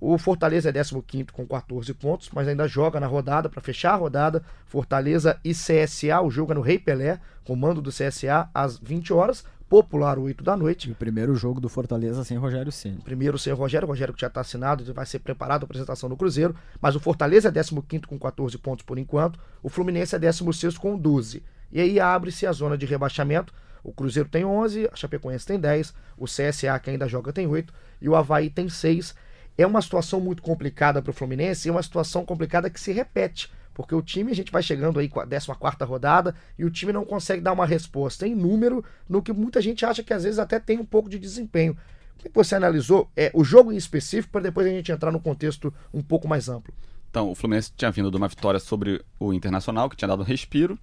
O 0.00 0.16
Fortaleza 0.16 0.70
é 0.70 0.72
15 0.72 1.26
com 1.30 1.46
14 1.46 1.92
pontos, 1.92 2.30
mas 2.32 2.48
ainda 2.48 2.66
joga 2.66 2.98
na 2.98 3.06
rodada 3.06 3.50
para 3.50 3.60
fechar 3.60 3.92
a 3.92 3.96
rodada. 3.96 4.42
Fortaleza 4.64 5.38
e 5.44 5.52
CSA, 5.52 6.22
o 6.24 6.30
jogo 6.30 6.52
é 6.52 6.54
no 6.54 6.62
Rei 6.62 6.78
Pelé, 6.78 7.20
comando 7.44 7.82
do 7.82 7.90
CSA 7.90 8.48
às 8.54 8.78
20 8.78 9.12
horas, 9.12 9.44
popular 9.68 10.18
8 10.18 10.42
da 10.42 10.56
noite. 10.56 10.88
E 10.88 10.92
o 10.92 10.94
primeiro 10.94 11.34
jogo 11.34 11.60
do 11.60 11.68
Fortaleza 11.68 12.24
sem 12.24 12.38
Rogério 12.38 12.72
Ceni. 12.72 13.02
Primeiro 13.02 13.38
sem 13.38 13.52
Rogério, 13.52 13.86
o 13.86 13.90
Rogério 13.90 14.14
que 14.14 14.22
já 14.22 14.28
está 14.28 14.40
assinado, 14.40 14.90
vai 14.94 15.04
ser 15.04 15.18
preparado 15.18 15.62
a 15.62 15.66
apresentação 15.66 16.08
no 16.08 16.16
Cruzeiro, 16.16 16.56
mas 16.80 16.96
o 16.96 17.00
Fortaleza 17.00 17.50
é 17.50 17.52
15 17.52 18.06
com 18.06 18.18
14 18.18 18.56
pontos 18.56 18.84
por 18.86 18.98
enquanto, 18.98 19.38
o 19.62 19.68
Fluminense 19.68 20.16
é 20.16 20.18
16 20.18 20.78
com 20.78 20.96
12. 20.96 21.42
E 21.70 21.78
aí 21.78 22.00
abre-se 22.00 22.46
a 22.46 22.52
zona 22.52 22.76
de 22.76 22.86
rebaixamento. 22.86 23.52
O 23.84 23.92
Cruzeiro 23.92 24.28
tem 24.28 24.46
11, 24.46 24.88
a 24.90 24.96
Chapecoense 24.96 25.46
tem 25.46 25.58
10, 25.58 25.94
o 26.16 26.24
CSA 26.24 26.78
que 26.82 26.90
ainda 26.90 27.06
joga 27.06 27.32
tem 27.32 27.46
8 27.46 27.72
e 28.00 28.08
o 28.08 28.16
Havaí 28.16 28.48
tem 28.48 28.68
6 28.68 29.14
é 29.62 29.66
uma 29.66 29.82
situação 29.82 30.20
muito 30.20 30.42
complicada 30.42 31.02
para 31.02 31.10
o 31.10 31.14
Fluminense 31.14 31.66
e 31.66 31.70
é 31.70 31.72
uma 31.72 31.82
situação 31.82 32.24
complicada 32.24 32.70
que 32.70 32.80
se 32.80 32.92
repete. 32.92 33.50
Porque 33.74 33.94
o 33.94 34.02
time, 34.02 34.30
a 34.30 34.34
gente 34.34 34.52
vai 34.52 34.62
chegando 34.62 34.98
aí 34.98 35.08
com 35.08 35.20
a 35.20 35.26
14 35.26 35.84
rodada 35.84 36.34
e 36.58 36.64
o 36.64 36.70
time 36.70 36.92
não 36.92 37.04
consegue 37.04 37.40
dar 37.40 37.52
uma 37.52 37.66
resposta 37.66 38.26
em 38.26 38.34
número 38.34 38.84
no 39.08 39.22
que 39.22 39.32
muita 39.32 39.60
gente 39.60 39.84
acha 39.84 40.02
que 40.02 40.12
às 40.12 40.24
vezes 40.24 40.38
até 40.38 40.58
tem 40.58 40.78
um 40.78 40.84
pouco 40.84 41.08
de 41.08 41.18
desempenho. 41.18 41.74
Como 41.74 42.26
é 42.26 42.28
que 42.28 42.34
você 42.34 42.54
analisou 42.54 43.10
é, 43.16 43.30
o 43.32 43.42
jogo 43.42 43.72
em 43.72 43.76
específico 43.76 44.32
para 44.32 44.42
depois 44.42 44.66
a 44.66 44.70
gente 44.70 44.92
entrar 44.92 45.10
no 45.10 45.20
contexto 45.20 45.72
um 45.94 46.02
pouco 46.02 46.28
mais 46.28 46.48
amplo? 46.48 46.74
Então, 47.08 47.30
o 47.30 47.34
Fluminense 47.34 47.72
tinha 47.74 47.90
vindo 47.90 48.10
de 48.10 48.16
uma 48.16 48.28
vitória 48.28 48.60
sobre 48.60 49.02
o 49.18 49.32
Internacional, 49.32 49.88
que 49.88 49.96
tinha 49.96 50.08
dado 50.08 50.20
um 50.20 50.24
respiro, 50.24 50.78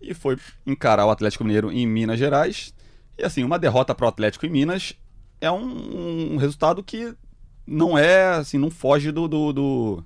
e 0.00 0.12
foi 0.12 0.36
encarar 0.66 1.06
o 1.06 1.10
Atlético 1.10 1.44
Mineiro 1.44 1.70
em 1.70 1.86
Minas 1.86 2.18
Gerais. 2.18 2.74
E 3.16 3.22
assim, 3.22 3.44
uma 3.44 3.58
derrota 3.58 3.94
para 3.94 4.06
o 4.06 4.08
Atlético 4.08 4.46
em 4.46 4.50
Minas 4.50 4.94
é 5.40 5.50
um, 5.50 6.34
um 6.34 6.36
resultado 6.36 6.82
que 6.82 7.14
não 7.66 7.96
é, 7.96 8.34
assim, 8.34 8.58
não 8.58 8.70
foge 8.70 9.10
do, 9.12 9.28
do, 9.28 9.52
do, 9.52 10.04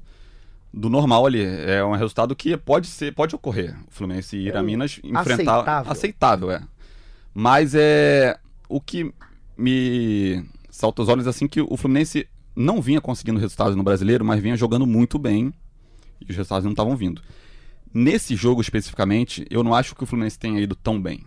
do, 0.72 0.88
normal 0.88 1.26
ali. 1.26 1.42
É 1.42 1.84
um 1.84 1.92
resultado 1.92 2.34
que 2.36 2.56
pode 2.56 2.86
ser, 2.86 3.14
pode 3.14 3.34
ocorrer. 3.34 3.76
O 3.88 3.90
Fluminense 3.90 4.36
ir 4.36 4.54
é 4.54 4.58
a 4.58 4.62
Minas 4.62 5.00
enfrentar. 5.02 5.60
Aceitável. 5.60 5.92
aceitável, 5.92 6.50
é. 6.50 6.62
Mas 7.34 7.74
é. 7.74 8.38
O 8.68 8.80
que 8.80 9.12
me 9.56 10.44
salta 10.70 11.02
os 11.02 11.08
olhos 11.08 11.26
assim 11.26 11.46
que 11.46 11.60
o 11.60 11.76
Fluminense 11.76 12.28
não 12.54 12.82
vinha 12.82 13.00
conseguindo 13.00 13.38
resultados 13.38 13.76
no 13.76 13.82
brasileiro, 13.82 14.24
mas 14.24 14.42
vinha 14.42 14.56
jogando 14.56 14.86
muito 14.86 15.18
bem 15.18 15.52
e 16.20 16.30
os 16.30 16.36
resultados 16.36 16.64
não 16.64 16.72
estavam 16.72 16.96
vindo. 16.96 17.22
Nesse 17.92 18.34
jogo 18.34 18.60
especificamente, 18.60 19.46
eu 19.50 19.62
não 19.62 19.74
acho 19.74 19.94
que 19.94 20.02
o 20.02 20.06
Fluminense 20.06 20.38
tenha 20.38 20.60
ido 20.60 20.74
tão 20.74 21.00
bem. 21.00 21.24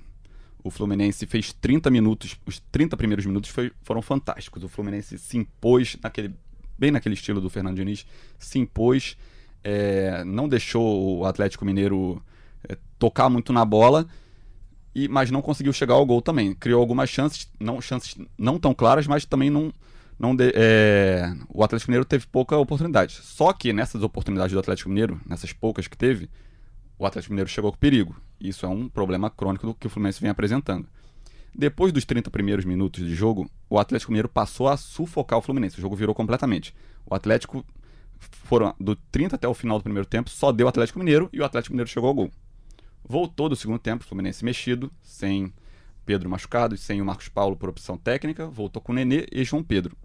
O 0.63 0.69
Fluminense 0.69 1.25
fez 1.25 1.53
30 1.53 1.89
minutos, 1.89 2.37
os 2.45 2.59
30 2.71 2.97
primeiros 2.97 3.25
minutos 3.25 3.49
foi, 3.49 3.71
foram 3.81 4.01
fantásticos. 4.01 4.63
O 4.63 4.67
Fluminense 4.67 5.17
se 5.17 5.37
impôs, 5.37 5.97
naquele, 6.03 6.33
bem 6.77 6.91
naquele 6.91 7.15
estilo 7.15 7.39
do 7.39 7.49
Fernando 7.49 7.77
Diniz, 7.77 8.05
se 8.37 8.59
impôs, 8.59 9.17
é, 9.63 10.23
não 10.25 10.49
deixou 10.49 11.19
o 11.19 11.25
Atlético 11.25 11.63
Mineiro 11.65 12.21
é, 12.67 12.77
tocar 12.97 13.29
muito 13.29 13.53
na 13.53 13.63
bola, 13.63 14.05
e, 14.93 15.07
mas 15.07 15.31
não 15.31 15.41
conseguiu 15.41 15.71
chegar 15.71 15.93
ao 15.93 16.05
gol 16.05 16.21
também. 16.21 16.53
Criou 16.53 16.81
algumas 16.81 17.09
chances, 17.09 17.47
não, 17.59 17.79
chances 17.79 18.17
não 18.37 18.59
tão 18.59 18.73
claras, 18.73 19.07
mas 19.07 19.23
também 19.25 19.49
não. 19.49 19.71
não 20.19 20.35
de, 20.35 20.51
é, 20.55 21.33
o 21.47 21.63
Atlético 21.63 21.91
Mineiro 21.91 22.05
teve 22.05 22.27
pouca 22.27 22.57
oportunidade. 22.57 23.13
Só 23.21 23.53
que 23.53 23.71
nessas 23.71 24.03
oportunidades 24.03 24.51
do 24.51 24.59
Atlético 24.59 24.89
Mineiro, 24.89 25.21
nessas 25.25 25.53
poucas 25.53 25.87
que 25.87 25.97
teve, 25.97 26.29
o 26.99 27.05
Atlético 27.05 27.33
Mineiro 27.33 27.49
chegou 27.49 27.71
com 27.71 27.77
perigo. 27.77 28.15
Isso 28.39 28.65
é 28.65 28.69
um 28.69 28.89
problema 28.89 29.29
crônico 29.29 29.65
do 29.65 29.73
que 29.73 29.87
o 29.87 29.89
Fluminense 29.89 30.19
vem 30.19 30.29
apresentando. 30.29 30.85
Depois 31.55 31.91
dos 31.93 32.05
30 32.05 32.29
primeiros 32.29 32.65
minutos 32.65 33.03
de 33.03 33.15
jogo, 33.15 33.49
o 33.69 33.79
Atlético 33.79 34.11
Mineiro 34.11 34.29
passou 34.29 34.67
a 34.67 34.77
sufocar 34.77 35.39
o 35.39 35.41
Fluminense. 35.41 35.79
O 35.79 35.81
jogo 35.81 35.95
virou 35.95 36.13
completamente. 36.13 36.75
O 37.05 37.15
Atlético 37.15 37.65
foram 38.19 38.75
do 38.79 38.95
30 38.95 39.37
até 39.37 39.47
o 39.47 39.53
final 39.53 39.79
do 39.79 39.83
primeiro 39.83 40.07
tempo, 40.07 40.29
só 40.29 40.51
deu 40.51 40.65
o 40.65 40.69
Atlético 40.69 40.99
Mineiro 40.99 41.29
e 41.31 41.39
o 41.39 41.45
Atlético 41.45 41.73
Mineiro 41.73 41.89
chegou 41.89 42.09
ao 42.09 42.13
gol. 42.13 42.31
Voltou 43.03 43.47
do 43.47 43.55
segundo 43.55 43.79
tempo, 43.79 44.03
o 44.03 44.07
Fluminense 44.07 44.43
mexido, 44.43 44.91
sem 45.01 45.53
Pedro 46.05 46.29
machucado 46.29 46.75
e 46.75 46.77
sem 46.77 47.01
o 47.01 47.05
Marcos 47.05 47.29
Paulo 47.29 47.55
por 47.55 47.69
opção 47.69 47.97
técnica, 47.97 48.47
voltou 48.47 48.81
com 48.81 48.91
o 48.91 48.95
Nenê 48.95 49.25
e 49.31 49.43
João 49.43 49.63
Pedro. 49.63 49.95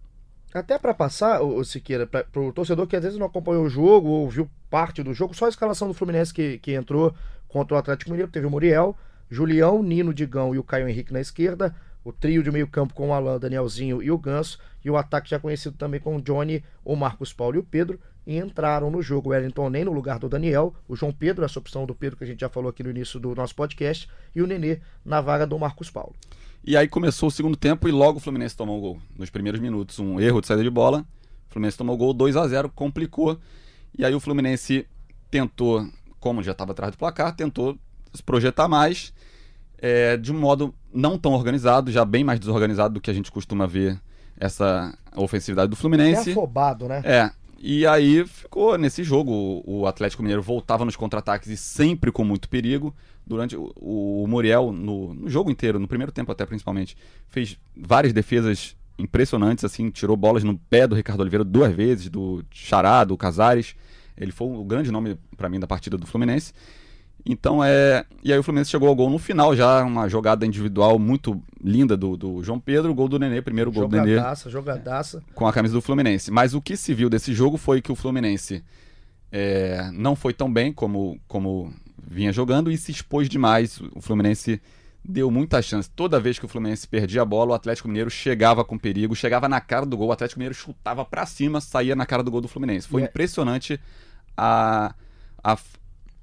Até 0.55 0.79
para 0.79 0.95
passar, 0.95 1.43
o 1.43 1.65
Siqueira, 1.65 2.07
para 2.07 2.41
o 2.41 2.53
torcedor 2.53 2.87
que 2.87 2.95
às 2.95 3.03
vezes 3.03 3.19
não 3.19 3.27
acompanhou 3.27 3.65
o 3.65 3.69
jogo 3.69 4.09
ou 4.09 4.31
viu 4.31 4.49
parte 4.71 5.03
do 5.03 5.13
jogo, 5.13 5.35
só 5.35 5.47
a 5.47 5.49
escalação 5.49 5.89
do 5.89 5.95
Fluminense 5.95 6.33
que, 6.33 6.59
que 6.59 6.75
entrou 6.75 7.13
contra 7.49 7.75
o 7.75 7.79
Atlético 7.79 8.13
Mineiro, 8.13 8.31
teve 8.31 8.47
o 8.47 8.51
Muriel, 8.51 8.97
Julião, 9.29 9.83
Nino, 9.83 10.15
Digão 10.15 10.55
e 10.55 10.59
o 10.59 10.63
Caio 10.63 10.89
Henrique 10.89 11.13
na 11.13 11.21
esquerda, 11.21 11.75
o 12.05 12.13
trio 12.13 12.41
de 12.41 12.53
meio 12.53 12.69
campo 12.69 12.95
com 12.95 13.09
o 13.09 13.13
Alan, 13.13 13.37
Danielzinho 13.37 14.01
e 14.01 14.13
o 14.13 14.19
Ganso, 14.19 14.61
e 14.85 14.89
o 14.89 14.97
ataque 14.97 15.29
já 15.29 15.41
conhecido 15.41 15.77
também 15.77 15.99
com 15.99 16.15
o 16.15 16.23
Johnny, 16.23 16.63
o 16.85 16.95
Marcos 16.95 17.33
Paulo 17.33 17.57
e 17.57 17.59
o 17.59 17.65
Pedro, 17.65 17.99
e 18.27 18.39
entraram 18.39 18.91
no 18.91 19.03
jogo 19.03 19.29
o 19.29 19.33
Wellington 19.33 19.69
nem 19.69 19.85
no 19.85 19.93
lugar 19.93 20.19
do 20.19 20.29
Daniel, 20.29 20.75
o 20.89 20.97
João 20.97 21.13
Pedro, 21.13 21.45
essa 21.45 21.59
opção 21.59 21.87
do 21.87 21.95
Pedro 21.95 22.17
que 22.17 22.25
a 22.25 22.27
gente 22.27 22.41
já 22.41 22.49
falou 22.49 22.71
aqui 22.71 22.83
no 22.83 22.91
início 22.91 23.21
do 23.21 23.35
nosso 23.35 23.55
podcast, 23.55 24.09
e 24.35 24.43
o 24.43 24.47
Nenê 24.47 24.81
na 25.05 25.21
vaga 25.21 25.47
do 25.47 25.59
Marcos 25.59 25.91
Paulo. 25.91 26.15
E 26.67 26.77
aí 26.77 26.89
começou 26.89 27.29
o 27.29 27.33
segundo 27.33 27.57
tempo 27.57 27.87
e 27.87 27.93
logo 27.93 28.19
o 28.19 28.21
Fluminense 28.21 28.57
tomou 28.57 28.79
o 28.79 28.81
gol. 28.81 28.99
Nos 29.19 29.29
primeiros 29.29 29.61
minutos, 29.61 29.99
um 29.99 30.19
erro 30.19 30.41
de 30.41 30.47
saída 30.47 30.63
de 30.63 30.71
bola. 30.71 31.05
O 31.51 31.53
Fluminense 31.53 31.77
tomou 31.77 31.95
o 31.95 31.99
gol 31.99 32.15
2 32.15 32.37
a 32.37 32.49
0 32.49 32.71
complicou. 32.71 33.39
E 33.97 34.05
aí 34.05 34.15
o 34.15 34.21
Fluminense 34.21 34.87
tentou, 35.31 35.87
como 36.19 36.43
já 36.43 36.53
estava 36.53 36.73
atrás 36.73 36.93
do 36.93 36.99
placar, 36.99 37.37
tentou 37.37 37.79
se 38.15 38.23
projetar 38.23 38.67
mais, 38.67 39.13
é, 39.77 40.17
de 40.17 40.33
um 40.33 40.39
modo 40.39 40.75
não 40.93 41.19
tão 41.19 41.33
organizado, 41.33 41.93
já 41.93 42.05
bem 42.05 42.25
mais 42.25 42.41
desorganizado 42.41 42.95
do 42.95 43.01
que 43.01 43.11
a 43.11 43.15
gente 43.15 43.31
costuma 43.31 43.67
ver 43.67 44.01
essa 44.39 44.97
ofensividade 45.15 45.69
do 45.69 45.77
Fluminense. 45.77 46.31
É 46.31 46.33
afobado, 46.33 46.89
né? 46.89 47.03
É. 47.05 47.31
E 47.67 47.87
aí 47.87 48.27
ficou 48.27 48.77
nesse 48.77 49.03
jogo. 49.03 49.63
O 49.65 49.87
Atlético 49.87 50.23
Mineiro 50.23 50.43
voltava 50.43 50.85
nos 50.85 50.97
contra-ataques 50.97 51.49
e 51.49 51.57
sempre 51.57 52.13
com 52.13 52.23
muito 52.23 52.47
perigo 52.47 52.95
durante 53.27 53.57
o, 53.57 53.73
o 53.75 54.27
Muriel, 54.29 54.71
no, 54.71 55.15
no, 55.15 55.31
jogo 55.31 55.51
inteiro, 55.51 55.79
no 55.79 55.89
primeiro 55.89 56.13
tempo 56.13 56.31
até 56.31 56.45
principalmente, 56.45 56.95
fez 57.27 57.59
várias 57.75 58.13
defesas 58.13 58.77
impressionantes, 58.99 59.65
assim, 59.65 59.89
tirou 59.89 60.15
bolas 60.15 60.45
no 60.45 60.59
pé 60.59 60.87
do 60.87 60.95
Ricardo 60.95 61.21
Oliveira 61.21 61.43
duas 61.43 61.75
vezes, 61.75 62.11
do 62.11 62.45
Chará, 62.51 63.03
do 63.03 63.17
Casares. 63.17 63.75
Ele 64.15 64.31
foi 64.31 64.47
o 64.47 64.63
grande 64.63 64.93
nome 64.93 65.19
para 65.35 65.49
mim 65.49 65.59
da 65.59 65.67
partida 65.67 65.97
do 65.97 66.07
Fluminense. 66.07 66.53
Então 67.27 67.65
é. 67.65 68.05
E 68.23 68.33
aí 68.33 68.39
o 68.39 68.43
Fluminense 68.43 68.71
chegou 68.71 68.89
ao 68.89 68.95
gol 68.95 69.09
no 69.09 69.19
final, 69.19 69.57
já 69.57 69.83
uma 69.83 70.09
jogada 70.09 70.45
individual 70.45 70.99
muito 70.99 71.41
linda 71.63 71.97
do, 71.97 72.17
do 72.17 72.43
João 72.43 72.61
Pedro, 72.61 72.91
o 72.91 72.95
gol 72.95 73.09
do 73.09 73.19
Nenê, 73.19 73.41
primeiro 73.41 73.73
gol 73.73 73.85
jogadaça, 73.85 74.03
do 74.03 74.07
Nenê. 74.07 74.17
Jogadaça, 74.19 74.51
jogadaça. 74.51 75.23
Com 75.35 75.47
a 75.47 75.53
camisa 75.53 75.73
do 75.75 75.81
Fluminense. 75.81 76.31
Mas 76.31 76.53
o 76.55 76.61
que 76.61 76.77
se 76.77 76.93
viu 76.93 77.09
desse 77.09 77.33
jogo 77.33 77.57
foi 77.57 77.81
que 77.81 77.91
o 77.91 77.95
Fluminense 77.95 78.63
é, 79.33 79.91
não 79.93 80.15
foi 80.15 80.35
tão 80.35 80.53
bem 80.53 80.73
como, 80.73 81.19
como 81.27 81.73
vinha 82.07 82.33
jogando 82.33 82.71
e 82.71 82.77
se 82.77 82.93
expôs 82.93 83.29
demais. 83.29 83.81
O 83.95 84.01
Fluminense 84.03 84.61
deu 85.03 85.31
muita 85.31 85.61
chance. 85.63 85.89
Toda 85.91 86.21
vez 86.21 86.39
que 86.39 86.45
o 86.45 86.49
Fluminense 86.49 86.87
perdia 86.87 87.23
a 87.23 87.25
bola, 87.25 87.53
o 87.53 87.55
Atlético 87.55 87.89
Mineiro 87.89 88.11
chegava 88.11 88.65
com 88.65 88.79
perigo, 88.79 89.15
chegava 89.17 89.49
na 89.49 89.61
cara 89.61 89.87
do 89.87 89.97
gol, 89.97 90.09
o 90.09 90.13
Atlético 90.13 90.39
Mineiro 90.41 90.55
chutava 90.55 91.05
para 91.05 91.25
cima, 91.27 91.61
saía 91.61 91.97
na 91.97 92.05
cara 92.07 92.23
do 92.23 92.31
gol 92.31 92.41
do 92.43 92.49
Fluminense. 92.49 92.87
Foi 92.87 93.03
É. 93.03 93.07
impressionante 93.07 93.81
a, 94.37 94.95
a 95.43 95.59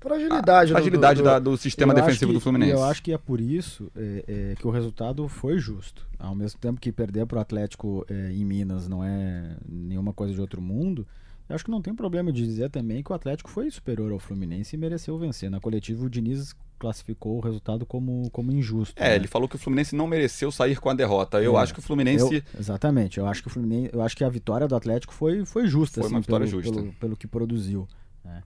Fragilidade, 0.01 0.71
a 0.71 0.75
fragilidade 0.75 1.17
do, 1.19 1.23
do, 1.23 1.29
da- 1.29 1.39
do, 1.39 1.57
sistema 1.57 1.93
defensivo 1.93 2.31
que- 2.31 2.33
do 2.37 2.41
Fluminense. 2.41 2.71
Eu 2.71 2.83
acho 2.83 3.03
que 3.03 3.13
é 3.13 3.17
por 3.17 3.39
isso 3.39 3.91
é, 3.95 4.23
é, 4.51 4.55
que 4.55 4.67
o 4.67 4.71
resultado 4.71 5.27
foi 5.27 5.59
justo. 5.59 6.07
Ao 6.17 6.33
mesmo 6.35 6.59
tempo 6.59 6.81
que 6.81 6.91
perder 6.91 7.25
para 7.27 7.37
o 7.37 7.41
Atlético 7.41 8.05
é, 8.09 8.31
em 8.31 8.43
Minas 8.43 8.87
não 8.87 9.03
é 9.03 9.55
nenhuma 9.69 10.11
coisa 10.11 10.33
de 10.33 10.41
outro 10.41 10.59
mundo, 10.61 11.05
eu 11.47 11.55
acho 11.55 11.63
que 11.63 11.71
não 11.71 11.81
tem 11.81 11.93
problema 11.93 12.31
de 12.31 12.43
dizer 12.45 12.69
também 12.69 13.03
que 13.03 13.11
o 13.11 13.15
Atlético 13.15 13.49
foi 13.49 13.69
superior 13.69 14.11
ao 14.11 14.19
Fluminense 14.19 14.75
e 14.75 14.79
mereceu 14.79 15.17
vencer. 15.17 15.51
Na 15.51 15.59
coletiva, 15.59 16.03
o 16.05 16.09
Diniz 16.09 16.55
classificou 16.79 17.37
o 17.37 17.39
resultado 17.39 17.85
como, 17.85 18.27
como 18.31 18.51
injusto. 18.51 18.93
É, 18.99 19.09
né? 19.09 19.15
ele 19.17 19.27
falou 19.27 19.47
que 19.47 19.55
o 19.55 19.59
Fluminense 19.59 19.95
não 19.95 20.07
mereceu 20.07 20.51
sair 20.51 20.79
com 20.79 20.89
a 20.89 20.95
derrota. 20.95 21.39
Eu 21.41 21.57
É, 21.57 21.61
acho 21.61 21.73
que 21.73 21.79
o 21.79 21.83
Fluminense 21.83 22.35
Eu- 22.37 22.59
exatamente. 22.59 23.19
Eu 23.19 23.27
acho 23.27 23.41
que 23.43 23.47
o 23.49 23.51
Fluminense, 23.51 23.91
eu 23.93 24.01
acho 24.01 24.17
que 24.17 24.23
a 24.23 24.29
vitória 24.29 24.67
do 24.67 24.75
Atlético 24.75 25.13
foi, 25.13 25.45
foi 25.45 25.67
justa, 25.67 25.95
Foi 26.01 26.05
assim, 26.07 26.15
uma 26.15 26.21
vitória 26.21 26.47
pelo, 26.47 26.61
justa. 26.63 26.81
Pelo, 26.81 26.93
pelo 26.93 27.15
que 27.17 27.27
produziu. 27.27 27.87
né? 28.25 28.41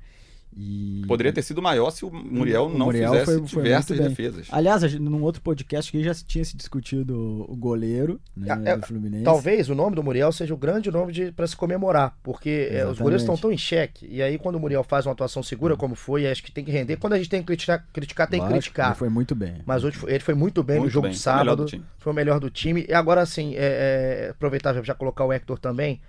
E 0.57 1.03
poderia 1.05 1.33
ter 1.33 1.41
sido 1.41 1.61
maior 1.61 1.89
se 1.91 2.05
o 2.05 2.09
Muriel 2.09 2.67
O 2.67 2.69
não 2.77 2.85
Muriel 2.85 3.11
fizesse 3.11 3.25
foi- 3.39 3.47
foi 3.47 3.63
diversas 3.63 3.97
defesas. 3.99 4.47
Aliás, 4.49 4.81
gente- 4.83 4.99
num 5.01 5.21
outro 5.21 5.41
podcast 5.41 5.91
que 5.91 6.01
já 6.01 6.13
se 6.13 6.23
tinha 6.23 6.45
se 6.45 6.55
discutido 6.55 7.45
o 7.49 7.55
goleiro 7.57 8.21
né, 8.35 8.47
É, 8.65 8.69
é, 8.71 8.77
do 8.77 8.87
Fluminense. 8.87 9.23
Talvez 9.25 9.69
o 9.69 9.75
nome 9.75 9.97
do 9.97 10.01
Muriel 10.03 10.31
seja 10.31 10.53
o 10.53 10.57
grande 10.57 10.89
nome 10.89 11.11
de, 11.11 11.31
para 11.33 11.45
se 11.45 11.57
comemorar, 11.57 12.17
porque 12.23 12.69
é, 12.71 12.87
os 12.87 12.97
goleiros 12.97 13.23
estão 13.23 13.35
tão 13.35 13.51
em 13.51 13.57
xeque. 13.57 14.07
E 14.09 14.21
aí, 14.21 14.37
quando 14.37 14.55
o 14.55 14.59
Muriel 14.59 14.83
faz 14.83 15.05
uma 15.05 15.11
atuação 15.11 15.43
segura, 15.43 15.75
como 15.75 15.93
foi, 15.93 16.25
acho 16.25 16.41
que 16.41 16.51
tem 16.53 16.63
que 16.63 16.71
render. 16.71 16.95
Quando 16.97 17.13
a 17.13 17.17
gente 17.17 17.29
tem 17.29 17.41
que 17.41 17.47
criticar, 17.47 17.85
criticar 17.91 18.27
tem 18.29 18.39
que 18.39 18.45
Lógico, 18.45 18.61
criticar. 18.61 18.87
Ele 18.91 18.95
foi 18.95 19.09
muito 19.09 19.35
bem. 19.35 19.55
Mas 19.65 19.83
hoje 19.83 19.97
foi- 19.97 20.11
ele 20.11 20.19
foi 20.23 20.35
muito 20.35 20.63
bem 20.63 20.77
no 20.77 20.81
Muito 20.83 20.93
jogo 20.93 21.07
bem, 21.07 21.11
de 21.15 21.19
foi 21.21 21.33
o 21.33 21.35
melhor 21.35 21.45
sábado. 21.51 21.63
do 21.65 21.69
time. 21.69 21.83
Foi 21.97 22.13
o 22.13 22.15
melhor 22.15 22.39
do 22.39 22.49
time. 22.49 22.85
E 22.87 22.93
agora, 22.93 23.19
assim, 23.21 23.55
é, 23.55 24.27
é, 24.27 24.29
aproveitar 24.29 24.73
já, 24.73 24.81
já 24.83 24.93
colocar 24.93 25.25
o 25.25 25.33
Hector 25.33 25.59
também. 25.59 25.99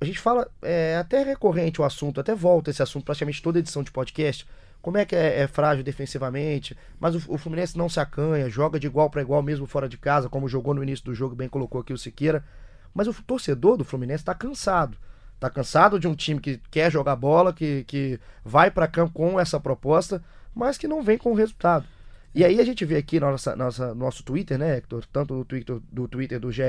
A 0.00 0.04
gente 0.04 0.18
fala, 0.18 0.50
é 0.60 0.96
até 0.96 1.22
recorrente 1.22 1.80
o 1.80 1.84
assunto, 1.84 2.20
até 2.20 2.34
volta 2.34 2.70
esse 2.70 2.82
assunto 2.82 3.04
praticamente 3.04 3.42
toda 3.42 3.58
edição 3.58 3.82
de 3.82 3.90
podcast. 3.90 4.46
Como 4.82 4.98
é 4.98 5.04
que 5.04 5.16
é, 5.16 5.40
é 5.40 5.46
frágil 5.46 5.82
defensivamente, 5.82 6.76
mas 7.00 7.14
o, 7.14 7.32
o 7.32 7.38
Fluminense 7.38 7.78
não 7.78 7.88
se 7.88 7.98
acanha, 7.98 8.50
joga 8.50 8.78
de 8.78 8.86
igual 8.86 9.08
para 9.08 9.22
igual 9.22 9.42
mesmo 9.42 9.66
fora 9.66 9.88
de 9.88 9.96
casa, 9.96 10.28
como 10.28 10.48
jogou 10.48 10.74
no 10.74 10.82
início 10.82 11.04
do 11.06 11.14
jogo, 11.14 11.34
bem 11.34 11.48
colocou 11.48 11.80
aqui 11.80 11.92
o 11.92 11.98
Siqueira. 11.98 12.44
Mas 12.92 13.08
o 13.08 13.14
torcedor 13.22 13.76
do 13.76 13.84
Fluminense 13.84 14.22
está 14.22 14.34
cansado. 14.34 14.98
Tá 15.40 15.50
cansado 15.50 15.98
de 15.98 16.06
um 16.06 16.14
time 16.14 16.40
que 16.40 16.60
quer 16.70 16.92
jogar 16.92 17.16
bola, 17.16 17.52
que, 17.52 17.84
que 17.84 18.20
vai 18.44 18.70
para 18.70 18.86
campo 18.86 19.14
com 19.14 19.40
essa 19.40 19.58
proposta, 19.58 20.22
mas 20.54 20.78
que 20.78 20.86
não 20.86 21.02
vem 21.02 21.18
com 21.18 21.32
o 21.32 21.34
resultado. 21.34 21.86
E 22.34 22.44
aí 22.44 22.60
a 22.60 22.64
gente 22.64 22.84
vê 22.84 22.96
aqui 22.96 23.20
no 23.20 23.30
nossa, 23.30 23.54
nossa, 23.54 23.94
nosso 23.94 24.22
Twitter, 24.22 24.58
né, 24.58 24.76
Hector? 24.76 25.04
Tanto 25.12 25.34
no 25.34 25.44
Twitter 25.44 25.78
do 25.90 26.08
Twitter 26.08 26.40
do 26.40 26.50
GE, 26.50 26.62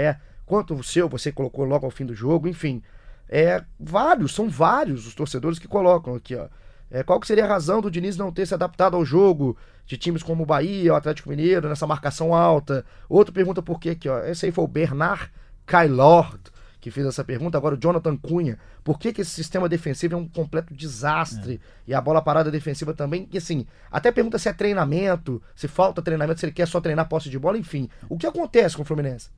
quanto 0.46 0.74
o 0.76 0.84
seu, 0.84 1.10
você 1.10 1.32
colocou 1.32 1.66
logo 1.66 1.86
ao 1.86 1.92
fim 1.92 2.06
do 2.06 2.14
jogo, 2.14 2.48
enfim. 2.48 2.84
É, 3.28 3.64
vários, 3.80 4.34
são 4.34 4.50
vários 4.50 5.08
os 5.08 5.16
torcedores 5.16 5.60
que 5.60 5.68
colocam 5.68 6.16
aqui, 6.16 6.36
ó. 6.36 6.48
É, 6.92 7.04
qual 7.04 7.20
que 7.20 7.28
seria 7.28 7.46
a 7.46 7.48
razão 7.48 7.82
do 7.82 7.90
Diniz 7.90 8.16
não 8.16 8.32
ter 8.32 8.46
se 8.46 8.54
adaptado 8.54 8.96
ao 8.96 9.04
jogo 9.04 9.58
de 9.86 9.98
times 9.98 10.22
como 10.22 10.44
o 10.44 10.46
Bahia, 10.46 10.94
o 10.94 10.96
Atlético 10.96 11.30
Mineiro, 11.30 11.68
nessa 11.68 11.88
marcação 11.88 12.34
alta? 12.34 12.86
Outro 13.10 13.34
pergunta 13.34 13.62
por 13.62 13.80
quê 13.80 13.92
aqui, 13.92 14.08
ó. 14.08 14.20
Esse 14.20 14.46
aí 14.46 14.52
foi 14.52 14.64
o 14.64 14.68
Bernard 14.68 15.32
Kailord 15.66 16.40
que 16.86 16.92
fez 16.92 17.08
essa 17.08 17.24
pergunta. 17.24 17.58
Agora 17.58 17.74
o 17.74 17.78
Jonathan 17.80 18.16
Cunha. 18.16 18.60
Por 18.84 19.00
que, 19.00 19.12
que 19.12 19.22
esse 19.22 19.32
sistema 19.32 19.68
defensivo 19.68 20.14
é 20.14 20.18
um 20.18 20.28
completo 20.28 20.72
desastre? 20.72 21.60
E 21.88 21.96
a 21.96 22.00
bola 22.00 22.22
parada 22.22 22.52
defensiva 22.52 22.94
também. 22.94 23.28
E 23.34 23.40
assim, 23.40 23.66
até 23.90 24.12
pergunta 24.12 24.38
se 24.38 24.50
é 24.50 24.54
treinamento, 24.54 25.42
se 25.56 25.68
falta 25.68 26.00
treinamento, 26.00 26.40
se 26.40 26.46
ele 26.46 26.54
quer 26.54 26.68
só 26.68 26.80
treinar 26.80 27.10
posse 27.10 27.28
de 27.28 27.40
bola, 27.40 27.58
enfim. 27.58 27.90
O 28.08 28.20
que 28.20 28.28
acontece 28.28 28.76
com 28.76 28.84
o 28.84 28.86
Fluminense? 28.86 29.32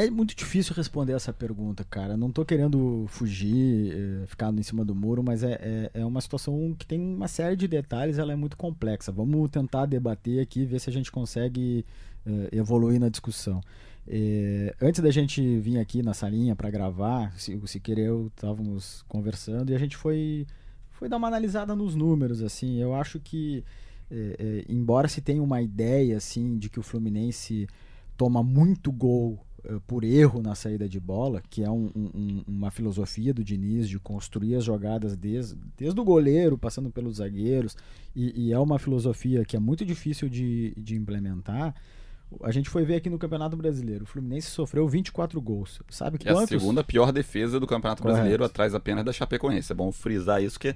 É 0.00 0.08
muito 0.08 0.32
difícil 0.36 0.76
responder 0.76 1.12
essa 1.14 1.32
pergunta, 1.32 1.82
cara. 1.82 2.16
Não 2.16 2.30
tô 2.30 2.44
querendo 2.44 3.04
fugir, 3.08 3.92
eh, 4.22 4.26
ficar 4.28 4.54
em 4.54 4.62
cima 4.62 4.84
do 4.84 4.94
muro, 4.94 5.24
mas 5.24 5.42
é, 5.42 5.90
é, 5.92 6.00
é 6.02 6.04
uma 6.06 6.20
situação 6.20 6.72
que 6.78 6.86
tem 6.86 7.00
uma 7.00 7.26
série 7.26 7.56
de 7.56 7.66
detalhes, 7.66 8.16
ela 8.16 8.32
é 8.32 8.36
muito 8.36 8.56
complexa. 8.56 9.10
Vamos 9.10 9.50
tentar 9.50 9.86
debater 9.86 10.38
aqui, 10.40 10.64
ver 10.64 10.78
se 10.78 10.88
a 10.88 10.92
gente 10.92 11.10
consegue 11.10 11.84
eh, 12.24 12.48
evoluir 12.52 13.00
na 13.00 13.08
discussão. 13.08 13.60
Eh, 14.06 14.72
antes 14.80 15.00
da 15.02 15.10
gente 15.10 15.58
vir 15.58 15.78
aqui 15.80 16.00
na 16.00 16.14
salinha 16.14 16.54
para 16.54 16.70
gravar, 16.70 17.32
se- 17.36 17.56
o 17.56 17.66
Siqueira 17.66 18.00
e 18.00 18.04
eu 18.04 18.28
estávamos 18.28 19.02
conversando 19.08 19.72
e 19.72 19.74
a 19.74 19.78
gente 19.80 19.96
foi, 19.96 20.46
foi 20.92 21.08
dar 21.08 21.16
uma 21.16 21.26
analisada 21.26 21.74
nos 21.74 21.96
números. 21.96 22.40
assim. 22.40 22.76
Eu 22.80 22.94
acho 22.94 23.18
que, 23.18 23.64
embora 24.68 25.08
se 25.08 25.20
tenha 25.20 25.42
uma 25.42 25.60
ideia 25.60 26.16
assim 26.16 26.56
de 26.56 26.68
que 26.70 26.78
o 26.78 26.82
Fluminense 26.84 27.66
toma 28.16 28.42
muito 28.44 28.90
gol 28.92 29.38
por 29.86 30.04
erro 30.04 30.40
na 30.42 30.54
saída 30.54 30.88
de 30.88 30.98
bola, 31.00 31.42
que 31.50 31.62
é 31.64 31.70
um- 31.70 31.90
um- 31.94 32.44
uma 32.46 32.70
filosofia 32.70 33.34
do 33.34 33.42
Diniz 33.44 33.88
de 33.88 33.98
construir 33.98 34.54
as 34.54 34.64
jogadas 34.64 35.16
desde, 35.16 35.56
desde 35.76 36.00
o 36.00 36.04
goleiro, 36.04 36.56
passando 36.56 36.90
pelos 36.90 37.16
zagueiros, 37.16 37.76
e, 38.14 38.46
e 38.48 38.52
é 38.52 38.58
uma 38.58 38.78
filosofia 38.78 39.44
que 39.44 39.56
é 39.56 39.58
muito 39.60 39.84
difícil 39.84 40.28
de, 40.28 40.72
de 40.76 40.94
implementar. 40.94 41.74
A 42.42 42.50
gente 42.52 42.68
foi 42.68 42.84
ver 42.84 42.96
aqui 42.96 43.08
no 43.08 43.18
Campeonato 43.18 43.56
Brasileiro. 43.56 44.04
O 44.04 44.06
Fluminense 44.06 44.48
sofreu 44.50 44.86
24 44.86 45.40
gols. 45.40 45.80
Sabe 45.88 46.18
Que 46.18 46.28
é 46.28 46.30
a 46.30 46.34
quantos? 46.34 46.48
segunda 46.50 46.84
pior 46.84 47.10
defesa 47.10 47.58
do 47.58 47.66
Campeonato 47.66 48.02
Correto. 48.02 48.16
Brasileiro, 48.18 48.44
atrás 48.44 48.74
apenas 48.74 49.02
da 49.04 49.12
Chapecoense. 49.14 49.72
É 49.72 49.74
bom 49.74 49.90
frisar 49.90 50.42
isso, 50.42 50.60
que 50.60 50.74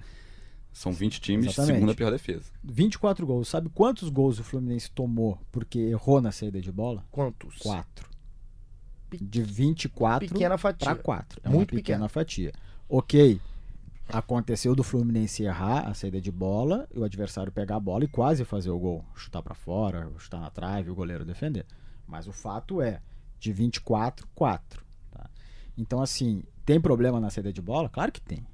são 0.72 0.92
20 0.92 1.20
times, 1.20 1.46
Exatamente. 1.48 1.74
segunda 1.74 1.94
pior 1.94 2.10
defesa. 2.10 2.50
24 2.64 3.26
gols. 3.26 3.48
Sabe 3.48 3.68
quantos 3.68 4.08
gols 4.08 4.38
o 4.38 4.42
Fluminense 4.44 4.90
tomou 4.90 5.38
porque 5.52 5.78
errou 5.78 6.22
na 6.22 6.32
saída 6.32 6.58
de 6.58 6.72
bola? 6.72 7.04
Quantos? 7.10 7.56
4. 7.58 8.10
De 9.20 9.42
24 9.42 10.28
Pequena 10.28 10.56
fatia. 10.58 10.86
para 10.94 11.02
4. 11.02 11.40
É 11.44 11.48
Muito 11.48 11.58
uma 11.60 11.66
pequena 11.66 11.82
pequena. 11.82 12.08
fatia. 12.08 12.52
Ok. 12.88 13.40
Aconteceu 14.08 14.74
do 14.74 14.82
Fluminense 14.82 15.42
errar 15.42 15.88
a 15.88 15.94
saída 15.94 16.20
de 16.20 16.30
bola, 16.30 16.86
e 16.94 16.98
o 16.98 17.04
adversário 17.04 17.50
pegar 17.50 17.76
a 17.76 17.80
bola 17.80 18.04
e 18.04 18.08
quase 18.08 18.44
fazer 18.44 18.70
o 18.70 18.78
gol. 18.78 19.04
Chutar 19.14 19.42
para 19.42 19.54
fora, 19.54 20.10
chutar 20.18 20.40
na 20.40 20.50
trave, 20.50 20.90
o 20.90 20.94
goleiro 20.94 21.24
defender. 21.24 21.64
Mas 22.06 22.26
o 22.26 22.32
fato 22.32 22.82
é, 22.82 23.00
de 23.38 23.52
24, 23.52 24.26
4. 24.34 24.84
Tá? 25.10 25.30
Então, 25.78 26.02
assim, 26.02 26.42
tem 26.66 26.80
problema 26.80 27.18
na 27.20 27.30
saída 27.30 27.52
de 27.52 27.62
bola? 27.62 27.88
Claro 27.88 28.12
que 28.12 28.20
tem. 28.20 28.46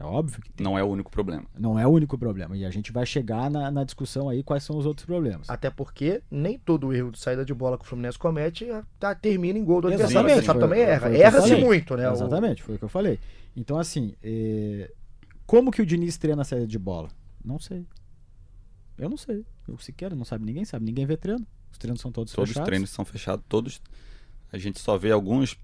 É 0.00 0.02
óbvio 0.02 0.40
que 0.40 0.50
tem. 0.52 0.64
Não 0.64 0.78
é 0.78 0.82
o 0.82 0.86
único 0.86 1.10
problema. 1.10 1.44
Não 1.58 1.78
é 1.78 1.86
o 1.86 1.90
único 1.90 2.16
problema. 2.16 2.56
E 2.56 2.64
a 2.64 2.70
gente 2.70 2.90
vai 2.90 3.04
chegar 3.04 3.50
na, 3.50 3.70
na 3.70 3.84
discussão 3.84 4.30
aí 4.30 4.42
quais 4.42 4.64
são 4.64 4.78
os 4.78 4.86
outros 4.86 5.04
problemas. 5.04 5.50
Até 5.50 5.68
porque 5.68 6.22
nem 6.30 6.58
todo 6.58 6.92
erro 6.94 7.10
de 7.10 7.18
saída 7.18 7.44
de 7.44 7.52
bola 7.52 7.76
que 7.76 7.84
o 7.84 7.86
Fluminense 7.86 8.18
comete 8.18 8.70
ah, 8.70 8.82
tá, 8.98 9.14
termina 9.14 9.58
em 9.58 9.64
gol 9.64 9.82
do 9.82 9.88
Exatamente, 9.92 10.16
adversário. 10.16 10.60
Foi- 10.60 10.68
também 10.68 10.84
foi 10.84 10.92
erra. 10.94 11.06
o 11.06 11.10
que 11.10 11.16
eu 11.16 11.22
Erra-se 11.22 11.48
falei. 11.50 11.64
muito, 11.64 11.96
né? 11.98 12.08
O- 12.08 12.12
Exatamente, 12.14 12.62
foi 12.62 12.74
o 12.76 12.78
que 12.78 12.84
eu 12.84 12.88
falei. 12.88 13.18
Então, 13.54 13.78
assim, 13.78 14.14
é, 14.22 14.90
como 15.46 15.70
que 15.70 15.82
o 15.82 15.86
Diniz 15.86 16.16
treina 16.16 16.40
a 16.40 16.44
saída 16.46 16.66
de 16.66 16.78
bola? 16.78 17.10
Não 17.44 17.58
sei. 17.58 17.84
Eu 18.96 19.10
não 19.10 19.16
sei. 19.18 19.44
Eu 19.68 19.76
sequer 19.78 20.14
não 20.14 20.24
sabe, 20.24 20.44
ninguém 20.46 20.64
sabe. 20.64 20.84
Ninguém 20.86 21.04
vê 21.04 21.16
treino. 21.16 21.46
Os 21.70 21.76
treinos 21.78 22.00
são 22.00 22.10
todos, 22.10 22.32
Todos 22.32 22.48
os 22.50 22.54
fechados. 22.54 22.66
treinos 22.66 22.90
são 22.90 23.04
fechados, 23.04 23.44
todos. 23.48 23.80
A 24.52 24.56
gente 24.58 24.80
só 24.80 24.96
vê 24.98 25.10
alguns 25.10 25.56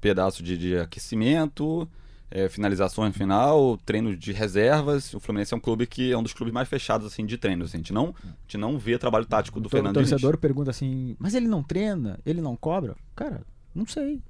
pedaços 0.00 0.42
de, 0.44 0.56
de 0.56 0.76
aquecimento, 0.78 1.88
é, 2.30 2.48
finalizações 2.48 3.08
no 3.12 3.14
final, 3.18 3.76
treinos 3.78 4.18
de 4.18 4.32
reservas. 4.32 5.12
O 5.14 5.20
Fluminense 5.20 5.52
é 5.52 5.56
um 5.56 5.60
clube 5.60 5.86
que 5.86 6.12
é 6.12 6.16
um 6.16 6.22
dos 6.22 6.32
clubes 6.32 6.52
mais 6.54 6.68
fechados 6.68 7.06
assim 7.06 7.26
de 7.26 7.36
treinos. 7.36 7.68
assim. 7.70 7.78
A 7.78 7.80
gente 7.80 7.92
não, 7.92 8.14
a 8.24 8.42
gente 8.42 8.58
não 8.58 8.78
vê 8.78 8.96
trabalho 8.98 9.26
tático 9.26 9.60
do 9.60 9.66
O 9.66 9.70
Fernando 9.70 9.94
torcedor 9.94 10.32
Diniz. 10.32 10.40
pergunta 10.40 10.70
assim, 10.70 11.16
mas 11.18 11.34
ele 11.34 11.48
não 11.48 11.62
treina? 11.62 12.18
Ele 12.24 12.40
não 12.40 12.56
cobra? 12.56 12.94
Cara, 13.16 13.42
não 13.74 13.86
sei. 13.86 14.22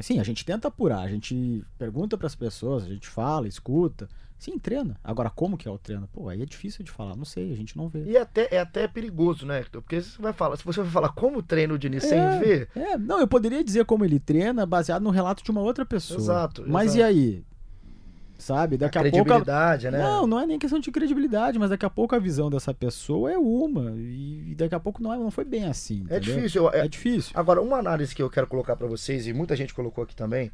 Assim, 0.00 0.18
a 0.18 0.22
gente 0.24 0.44
tenta 0.46 0.66
apurar, 0.68 1.00
a 1.00 1.08
gente 1.08 1.62
pergunta 1.78 2.16
para 2.16 2.26
as 2.26 2.34
pessoas, 2.34 2.84
a 2.84 2.88
gente 2.88 3.06
fala, 3.06 3.46
escuta. 3.46 4.08
Sim, 4.38 4.58
treina. 4.58 4.98
Agora, 5.04 5.28
como 5.28 5.58
que 5.58 5.68
é 5.68 5.70
o 5.70 5.76
treino? 5.76 6.08
Pô, 6.10 6.30
aí 6.30 6.40
é 6.40 6.46
difícil 6.46 6.82
de 6.82 6.90
falar, 6.90 7.14
não 7.14 7.26
sei, 7.26 7.52
a 7.52 7.54
gente 7.56 7.76
não 7.76 7.90
vê. 7.90 8.04
E 8.04 8.16
até, 8.16 8.48
é 8.50 8.58
até 8.58 8.88
perigoso, 8.88 9.44
né, 9.44 9.60
Hector? 9.60 9.82
Porque 9.82 10.00
você 10.00 10.20
vai 10.22 10.32
falar, 10.32 10.56
se 10.56 10.64
você 10.64 10.80
vai 10.80 10.90
falar 10.90 11.10
como 11.10 11.42
treina 11.42 11.74
o 11.74 11.78
Diniz 11.78 12.04
sem 12.04 12.18
É. 12.18 12.38
ver, 12.38 12.68
É, 12.74 12.96
não, 12.96 13.20
eu 13.20 13.28
poderia 13.28 13.62
dizer 13.62 13.84
como 13.84 14.02
ele 14.02 14.18
treina 14.18 14.64
baseado 14.64 15.02
no 15.02 15.10
relato 15.10 15.44
de 15.44 15.50
uma 15.50 15.60
outra 15.60 15.84
pessoa. 15.84 16.18
Exato, 16.18 16.64
Mas 16.66 16.94
exato. 16.94 16.98
e 17.00 17.02
aí? 17.02 17.44
Sabe? 18.40 18.76
Daqui 18.76 18.98
a, 18.98 19.02
pouco. 19.02 19.16
a- 19.18 19.22
credibilidade, 19.22 19.90
né? 19.90 19.98
Não, 20.02 20.26
não 20.26 20.40
é 20.40 20.46
nem 20.46 20.58
questão 20.58 20.80
de 20.80 20.90
credibilidade, 20.90 21.58
mas 21.58 21.70
daqui 21.70 21.84
a 21.86 21.90
pouco 21.90 22.14
a 22.16 22.18
visão 22.18 22.50
dessa 22.50 22.72
pessoa 22.74 23.30
é 23.30 23.38
uma. 23.38 23.92
E 23.96 24.54
daqui 24.56 24.74
a 24.74 24.80
pouco 24.80 25.02
não, 25.02 25.12
é- 25.12 25.18
não 25.18 25.30
foi 25.30 25.44
bem 25.44 25.64
assim. 25.66 26.04
é 26.08 26.16
entendeu? 26.16 26.20
difícil. 26.36 26.64
eu- 26.64 26.72
É 26.74 26.86
é- 26.86 26.88
difícil. 26.88 27.32
Agora, 27.34 27.60
uma 27.60 27.76
análise 27.78 28.14
que 28.14 28.22
eu 28.22 28.30
quero 28.30 28.46
colocar 28.46 28.74
pra 28.76 28.86
vocês, 28.88 29.26
e 29.26 29.32
muita 29.32 29.54
gente 29.54 29.72
colocou 29.74 30.02
aqui 30.02 30.16
também, 30.16 30.50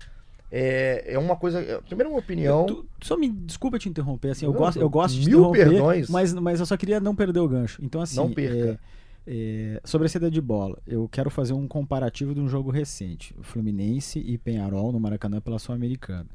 é, 0.50 1.04
é 1.14 1.18
uma 1.18 1.36
coisa. 1.36 1.60
é, 1.60 1.80
Primeiro, 1.82 2.10
uma 2.10 2.18
opinião. 2.18 2.66
Tu- 2.66 2.86
só 3.02 3.16
me 3.16 3.28
desculpa 3.30 3.78
te 3.78 3.88
interromper, 3.88 4.30
assim, 4.30 4.44
eu 4.46 4.52
Não, 4.52 4.58
gosto, 4.58 4.78
eu 4.80 4.88
gosto 4.90 5.14
de 5.14 5.26
mil 5.28 5.38
interromper, 5.38 5.68
perdões. 5.70 6.08
mas, 6.10 6.34
mas 6.34 6.60
eu 6.60 6.66
só 6.66 6.76
queria 6.76 7.00
não 7.00 7.14
perder 7.14 7.40
o 7.40 7.48
gancho. 7.48 7.80
Então, 7.84 8.00
assim, 8.00 8.16
Não 8.16 8.30
perca. 8.32 8.78
é, 9.26 9.26
é, 9.28 9.80
sobre 9.84 10.06
a 10.06 10.08
saída 10.08 10.30
de 10.30 10.40
bola, 10.40 10.78
eu 10.86 11.08
quero 11.10 11.30
fazer 11.30 11.52
um 11.52 11.66
comparativo 11.66 12.32
de 12.32 12.40
um 12.40 12.48
jogo 12.48 12.70
recente, 12.70 13.34
Fluminense 13.42 14.20
e 14.20 14.38
Penharol 14.38 14.92
no 14.92 15.00
Maracanã 15.00 15.40
pela 15.40 15.58
Sul-Americana. 15.58 16.26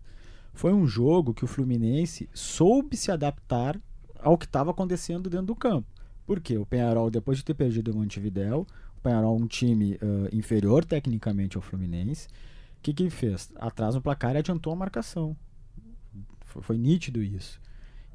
Foi 0.54 0.74
um 0.74 0.86
jogo 0.86 1.34
que 1.34 1.46
o 1.46 1.48
Fluminense 1.48 2.30
soube 2.34 2.98
se 2.98 3.12
adaptar 3.12 3.80
ao 4.20 4.38
que 4.38 4.46
estava 4.46 4.72
acontecendo 4.72 5.30
dentro 5.30 5.48
do 5.48 5.56
campo. 5.56 5.88
Por 6.26 6.40
quê? 6.40 6.58
O 6.58 6.66
Penharol, 6.66 7.10
depois 7.10 7.38
de 7.38 7.44
ter 7.44 7.54
perdido 7.54 7.92
o 7.92 7.96
Montevidéu, 7.96 8.68
o 8.98 9.02
Penharol 9.02 9.38
é 9.38 9.44
um 9.44 9.48
time 9.48 9.96
uh, 9.96 10.34
inferior 10.34 10.86
tecnicamente 10.86 11.58
ao 11.58 11.62
Fluminense, 11.62 12.28
o 12.78 12.82
que, 12.82 12.94
que 12.94 13.04
ele 13.04 13.10
fez? 13.10 13.52
Atrás 13.58 13.96
no 13.96 14.02
placar 14.02 14.36
e 14.36 14.40
adiantou 14.40 14.74
a 14.74 14.76
marcação. 14.76 15.36
Foi, 16.46 16.62
foi 16.62 16.78
nítido 16.78 17.22
isso. 17.22 17.60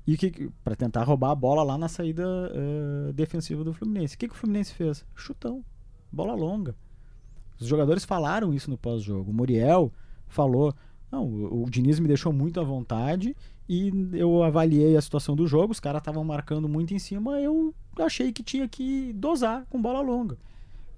E 0.06 0.16
que 0.16 0.50
para 0.62 0.76
tentar 0.76 1.02
roubar 1.02 1.30
a 1.30 1.34
bola 1.34 1.62
lá 1.62 1.76
na 1.76 1.88
saída 1.88 2.24
uh, 2.24 3.12
defensiva 3.12 3.64
do 3.64 3.72
Fluminense. 3.72 4.14
O 4.14 4.18
que, 4.18 4.28
que 4.28 4.34
o 4.34 4.36
Fluminense 4.36 4.72
fez? 4.72 5.04
Chutão. 5.14 5.64
Bola 6.12 6.34
longa. 6.34 6.76
Os 7.60 7.66
jogadores 7.66 8.04
falaram 8.04 8.52
isso 8.54 8.70
no 8.70 8.78
pós-jogo. 8.78 9.30
O 9.30 9.34
Muriel 9.34 9.92
falou: 10.28 10.74
não, 11.10 11.24
o, 11.24 11.64
o 11.64 11.70
Diniz 11.70 11.98
me 11.98 12.08
deixou 12.08 12.32
muito 12.32 12.60
à 12.60 12.64
vontade 12.64 13.36
e 13.68 13.92
eu 14.12 14.42
avaliei 14.42 14.96
a 14.96 15.02
situação 15.02 15.34
do 15.34 15.46
jogo. 15.46 15.72
Os 15.72 15.80
caras 15.80 16.00
estavam 16.00 16.24
marcando 16.24 16.68
muito 16.68 16.94
em 16.94 16.98
cima. 16.98 17.40
Eu 17.40 17.74
achei 17.98 18.32
que 18.32 18.42
tinha 18.42 18.68
que 18.68 19.12
dosar 19.12 19.64
com 19.68 19.80
bola 19.80 20.00
longa. 20.00 20.36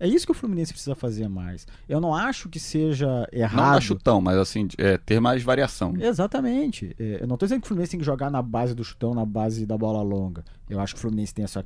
É 0.01 0.07
isso 0.07 0.25
que 0.25 0.31
o 0.31 0.35
Fluminense 0.35 0.73
precisa 0.73 0.95
fazer 0.95 1.29
mais. 1.29 1.67
Eu 1.89 2.01
não 2.01 2.15
acho 2.15 2.49
que 2.49 2.61
seja 2.61 3.29
errado. 3.33 3.57
Não 3.57 3.73
dar 3.73 3.81
chutão, 3.81 4.21
mas 4.21 4.37
assim, 4.39 4.69
é, 4.79 4.97
ter 4.97 5.19
mais 5.19 5.43
variação. 5.43 5.93
Exatamente. 5.99 6.95
É, 6.99 7.19
eu 7.21 7.27
não 7.27 7.35
estou 7.35 7.47
dizendo 7.47 7.63
que 7.63 7.67
o 7.67 7.69
Fluminense 7.69 7.91
tem 7.91 8.01
que 8.01 8.07
jogar 8.07 8.31
na 8.31 8.41
base 8.41 8.75
do 8.75 8.85
chutão, 8.85 9.13
na 9.13 9.25
base 9.25 9.67
da 9.67 9.77
bola 9.77 10.01
longa. 10.03 10.45
Eu 10.71 10.79
acho 10.79 10.95
que 10.95 10.99
o 10.99 11.03
Fluminense 11.03 11.35
tem 11.35 11.45
a 11.45 11.49
sua 11.49 11.65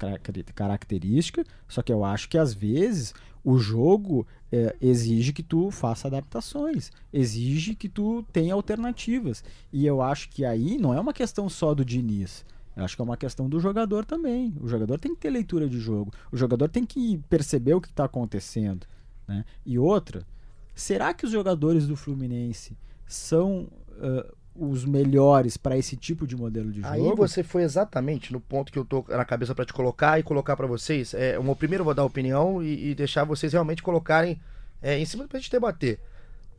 característica, 0.55 1.45
só 1.68 1.82
que 1.82 1.93
eu 1.93 2.05
acho 2.05 2.28
que 2.28 2.38
às 2.38 2.55
vezes 2.55 3.12
o 3.45 3.59
jogo 3.59 4.26
é, 4.51 4.76
exige 4.80 5.32
que 5.32 5.43
tu 5.43 5.70
faça 5.70 6.09
adaptações, 6.09 6.90
exige 7.12 7.74
que 7.74 7.88
tu 7.88 8.22
tenha 8.32 8.55
alternativas. 8.55 9.43
E 9.72 9.86
eu 9.86 10.01
acho 10.01 10.28
que 10.28 10.45
aí 10.45 10.78
não 10.78 10.95
é 10.95 11.01
uma 11.01 11.12
questão 11.12 11.49
só 11.49 11.74
do 11.74 11.84
Diniz. 11.84 12.45
Eu 12.76 12.84
acho 12.84 12.97
que 12.97 13.03
é 13.03 13.05
uma 13.05 13.16
questão 13.16 13.49
do 13.49 13.61
jogador 13.61 14.05
também. 14.05 14.55
O 14.61 14.68
jogador 14.68 14.99
tem 14.99 15.14
que 15.14 15.20
ter 15.20 15.30
leitura 15.30 15.68
de 15.68 15.78
jogo. 15.78 16.12
O 16.30 16.36
jogador 16.36 16.68
tem 16.68 16.86
que 16.86 17.18
perceber 17.28 17.74
o 17.74 17.80
que 17.80 17.88
está 17.88 18.05
acontecendo. 18.05 18.86
Né? 19.28 19.45
E 19.66 19.78
outra, 19.78 20.26
será 20.74 21.12
que 21.12 21.26
os 21.26 21.32
jogadores 21.32 21.86
do 21.86 21.97
Fluminense 21.97 22.76
são 23.07 23.68
uh, 23.90 24.36
os 24.55 24.85
melhores 24.85 25.57
para 25.57 25.77
esse 25.77 25.97
tipo 25.97 26.27
de 26.27 26.37
modelo 26.37 26.71
de 26.71 26.81
jogo? 26.81 26.93
Aí 26.93 27.15
você 27.15 27.43
foi 27.43 27.63
exatamente 27.63 28.33
no 28.33 28.41
ponto 28.41 28.71
que 28.71 28.79
eu 28.79 28.85
tô 28.85 29.05
na 29.09 29.25
cabeça 29.25 29.55
para 29.55 29.65
te 29.65 29.73
colocar 29.73 30.19
e 30.19 30.23
colocar 30.23 30.57
para 30.57 30.67
vocês. 30.67 31.15
É, 31.15 31.37
eu 31.37 31.57
primeiro 31.57 31.85
vou 31.85 31.95
dar 31.95 32.03
a 32.03 32.07
opinião 32.07 32.63
e, 32.63 32.91
e 32.91 32.95
deixar 32.95 33.25
vocês 33.25 33.53
realmente 33.53 33.83
colocarem 33.83 34.41
é, 34.83 34.99
em 34.99 35.05
cima 35.05 35.27
para 35.27 35.39
a 35.39 35.41
gente 35.41 35.51
debater. 35.51 35.99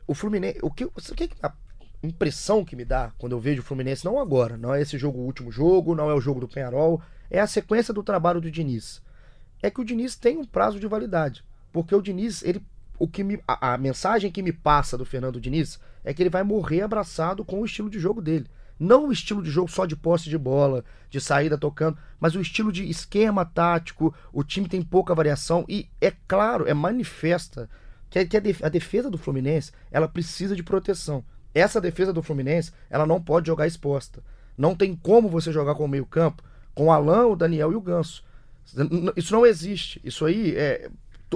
O 0.06 0.14
Fluminense, 0.14 0.58
o 0.62 0.70
que, 0.70 0.84
o 0.84 0.90
que 0.90 1.30
impressão 2.02 2.64
que 2.64 2.76
me 2.76 2.84
dá 2.84 3.12
quando 3.18 3.32
eu 3.32 3.40
vejo 3.40 3.62
o 3.62 3.64
Fluminense, 3.64 4.04
não 4.04 4.18
agora, 4.18 4.56
não 4.56 4.74
é 4.74 4.82
esse 4.82 4.98
jogo 4.98 5.18
o 5.18 5.24
último 5.24 5.50
jogo, 5.50 5.94
não 5.94 6.10
é 6.10 6.14
o 6.14 6.20
jogo 6.20 6.40
do 6.40 6.48
Penharol, 6.48 7.00
é 7.30 7.40
a 7.40 7.46
sequência 7.46 7.94
do 7.94 8.02
trabalho 8.02 8.40
do 8.40 8.50
Diniz. 8.50 9.02
É 9.62 9.70
que 9.70 9.80
o 9.80 9.84
Diniz 9.84 10.14
tem 10.14 10.36
um 10.36 10.44
prazo 10.44 10.78
de 10.78 10.86
validade. 10.86 11.42
Porque 11.72 11.94
o 11.94 12.02
Diniz, 12.02 12.42
ele, 12.42 12.62
o 12.98 13.08
que 13.08 13.24
me, 13.24 13.40
a, 13.48 13.74
a 13.74 13.78
mensagem 13.78 14.30
que 14.30 14.42
me 14.42 14.52
passa 14.52 14.98
do 14.98 15.04
Fernando 15.04 15.40
Diniz 15.40 15.80
é 16.04 16.12
que 16.12 16.22
ele 16.22 16.30
vai 16.30 16.42
morrer 16.42 16.82
abraçado 16.82 17.44
com 17.44 17.60
o 17.60 17.64
estilo 17.64 17.88
de 17.90 17.98
jogo 17.98 18.20
dele. 18.20 18.46
Não 18.78 19.08
o 19.08 19.12
estilo 19.12 19.42
de 19.42 19.50
jogo 19.50 19.70
só 19.70 19.86
de 19.86 19.96
posse 19.96 20.28
de 20.28 20.36
bola, 20.36 20.84
de 21.08 21.20
saída 21.20 21.56
tocando, 21.56 21.96
mas 22.20 22.34
o 22.34 22.40
estilo 22.40 22.72
de 22.72 22.88
esquema 22.88 23.44
tático. 23.44 24.14
O 24.32 24.42
time 24.42 24.68
tem 24.68 24.82
pouca 24.82 25.14
variação 25.14 25.64
e 25.68 25.88
é 26.00 26.12
claro, 26.26 26.68
é 26.68 26.74
manifesta 26.74 27.68
que, 28.10 28.18
a 28.62 28.68
defesa 28.68 29.10
do 29.10 29.18
Fluminense 29.18 29.72
ela 29.90 30.08
precisa 30.08 30.54
de 30.54 30.62
proteção. 30.62 31.24
Essa 31.54 31.80
defesa 31.80 32.12
do 32.12 32.22
Fluminense, 32.22 32.72
ela 32.90 33.06
não 33.06 33.20
pode 33.20 33.46
jogar 33.46 33.66
exposta. 33.66 34.22
Não 34.58 34.74
tem 34.74 34.94
como 34.94 35.28
você 35.28 35.52
jogar 35.52 35.74
com 35.74 35.84
o 35.84 35.88
meio-campo 35.88 36.42
com 36.74 36.86
o 36.86 36.92
Alan, 36.92 37.26
o 37.26 37.36
Daniel 37.36 37.72
e 37.72 37.76
o 37.76 37.80
Ganso. 37.80 38.24
Isso 39.16 39.32
não 39.32 39.46
existe. 39.46 40.00
Isso 40.04 40.24
aí 40.24 40.54
é 40.56 40.90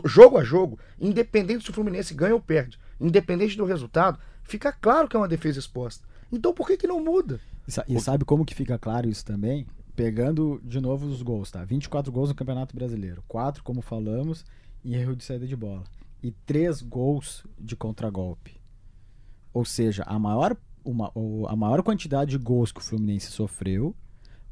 jogo 0.04 0.38
a 0.38 0.44
jogo, 0.44 0.78
independente 1.00 1.64
se 1.64 1.70
o 1.70 1.72
Fluminense 1.72 2.14
ganha 2.14 2.34
ou 2.34 2.40
perde, 2.40 2.78
independente 3.00 3.56
do 3.56 3.64
resultado, 3.64 4.18
fica 4.48 4.72
claro 4.72 5.08
que 5.08 5.16
é 5.16 5.18
uma 5.18 5.28
defesa 5.28 5.58
exposta. 5.58 6.06
Então 6.32 6.52
por 6.52 6.66
que 6.66 6.76
que 6.76 6.86
não 6.86 7.02
muda? 7.02 7.40
E 7.86 8.00
sabe 8.00 8.24
como 8.24 8.44
que 8.44 8.54
fica 8.54 8.78
claro 8.78 9.08
isso 9.08 9.24
também? 9.24 9.66
Pegando 9.94 10.60
de 10.64 10.80
novo 10.80 11.06
os 11.06 11.22
gols, 11.22 11.50
tá? 11.50 11.64
24 11.64 12.10
gols 12.10 12.30
no 12.30 12.34
Campeonato 12.34 12.74
Brasileiro. 12.74 13.22
4, 13.28 13.62
como 13.62 13.82
falamos, 13.82 14.44
em 14.84 14.94
erro 14.94 15.14
de 15.14 15.24
saída 15.24 15.46
de 15.46 15.54
bola. 15.54 15.84
E 16.22 16.30
3 16.30 16.82
gols 16.82 17.44
de 17.58 17.76
contragolpe. 17.76 18.58
Ou 19.52 19.64
seja, 19.64 20.02
a 20.04 20.18
maior, 20.18 20.56
uma, 20.84 21.12
a 21.48 21.56
maior 21.56 21.82
quantidade 21.82 22.30
de 22.30 22.38
gols 22.38 22.72
que 22.72 22.80
o 22.80 22.82
Fluminense 22.82 23.30
sofreu, 23.30 23.94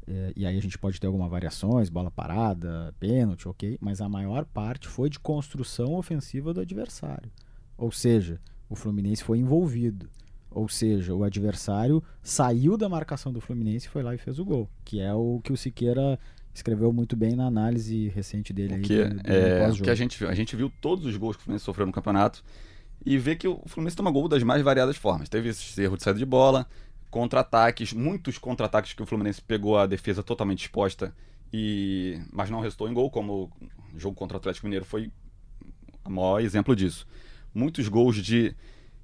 é, 0.05 0.33
e 0.35 0.45
aí 0.45 0.57
a 0.57 0.61
gente 0.61 0.77
pode 0.77 0.99
ter 0.99 1.07
algumas 1.07 1.29
variações, 1.29 1.89
bola 1.89 2.09
parada, 2.09 2.93
pênalti, 2.99 3.47
ok, 3.47 3.77
mas 3.81 3.99
a 3.99 4.07
maior 4.07 4.45
parte 4.45 4.87
foi 4.87 5.09
de 5.09 5.19
construção 5.19 5.95
ofensiva 5.95 6.53
do 6.53 6.61
adversário. 6.61 7.31
Ou 7.77 7.91
seja, 7.91 8.39
o 8.69 8.75
Fluminense 8.75 9.23
foi 9.23 9.39
envolvido. 9.39 10.09
Ou 10.49 10.67
seja, 10.67 11.13
o 11.13 11.23
adversário 11.23 12.01
saiu 12.21 12.77
da 12.77 12.89
marcação 12.89 13.31
do 13.31 13.41
Fluminense 13.41 13.87
e 13.87 13.89
foi 13.89 14.01
lá 14.01 14.15
e 14.15 14.17
fez 14.17 14.39
o 14.39 14.45
gol. 14.45 14.69
Que 14.83 14.99
é 14.99 15.13
o 15.13 15.39
que 15.43 15.53
o 15.53 15.57
Siqueira 15.57 16.19
escreveu 16.53 16.91
muito 16.91 17.15
bem 17.15 17.35
na 17.35 17.45
análise 17.45 18.07
recente 18.09 18.51
dele. 18.51 18.75
O 18.75 18.81
que, 18.81 19.01
aí, 19.01 19.09
do, 19.09 19.15
do 19.15 19.31
é, 19.31 19.69
o 19.69 19.75
que 19.75 19.89
a 19.89 19.95
gente 19.95 20.17
viu. 20.17 20.29
A 20.29 20.33
gente 20.33 20.55
viu 20.55 20.71
todos 20.81 21.05
os 21.05 21.15
gols 21.15 21.35
que 21.35 21.41
o 21.41 21.45
Fluminense 21.45 21.65
sofreu 21.65 21.85
no 21.85 21.91
campeonato 21.91 22.43
e 23.05 23.17
vê 23.17 23.35
que 23.35 23.47
o 23.47 23.61
Fluminense 23.67 23.95
toma 23.95 24.09
gol 24.09 24.27
das 24.27 24.41
mais 24.41 24.61
variadas 24.63 24.97
formas. 24.97 25.29
Teve 25.29 25.49
esse 25.49 25.81
erro 25.81 25.97
de 25.97 26.03
saída 26.03 26.17
de 26.17 26.25
bola, 26.25 26.65
contra-ataques, 27.09 27.93
muitos 27.93 28.37
contra-ataques 28.37 28.93
que 28.93 29.03
o 29.03 29.05
Fluminense 29.05 29.41
pegou 29.41 29.77
a 29.77 29.85
defesa 29.85 30.23
totalmente 30.23 30.61
exposta, 30.61 31.13
e 31.53 32.19
mas 32.31 32.49
não 32.49 32.59
restou 32.59 32.89
em 32.89 32.93
gol, 32.93 33.09
como 33.09 33.51
o 33.93 33.99
jogo 33.99 34.15
contra 34.15 34.37
o 34.37 34.39
Atlético 34.39 34.65
Mineiro 34.65 34.85
foi 34.85 35.11
o 36.03 36.09
maior 36.09 36.39
exemplo 36.41 36.75
disso. 36.75 37.07
Muitos 37.57 37.87
gols 37.87 38.17
de 38.17 38.55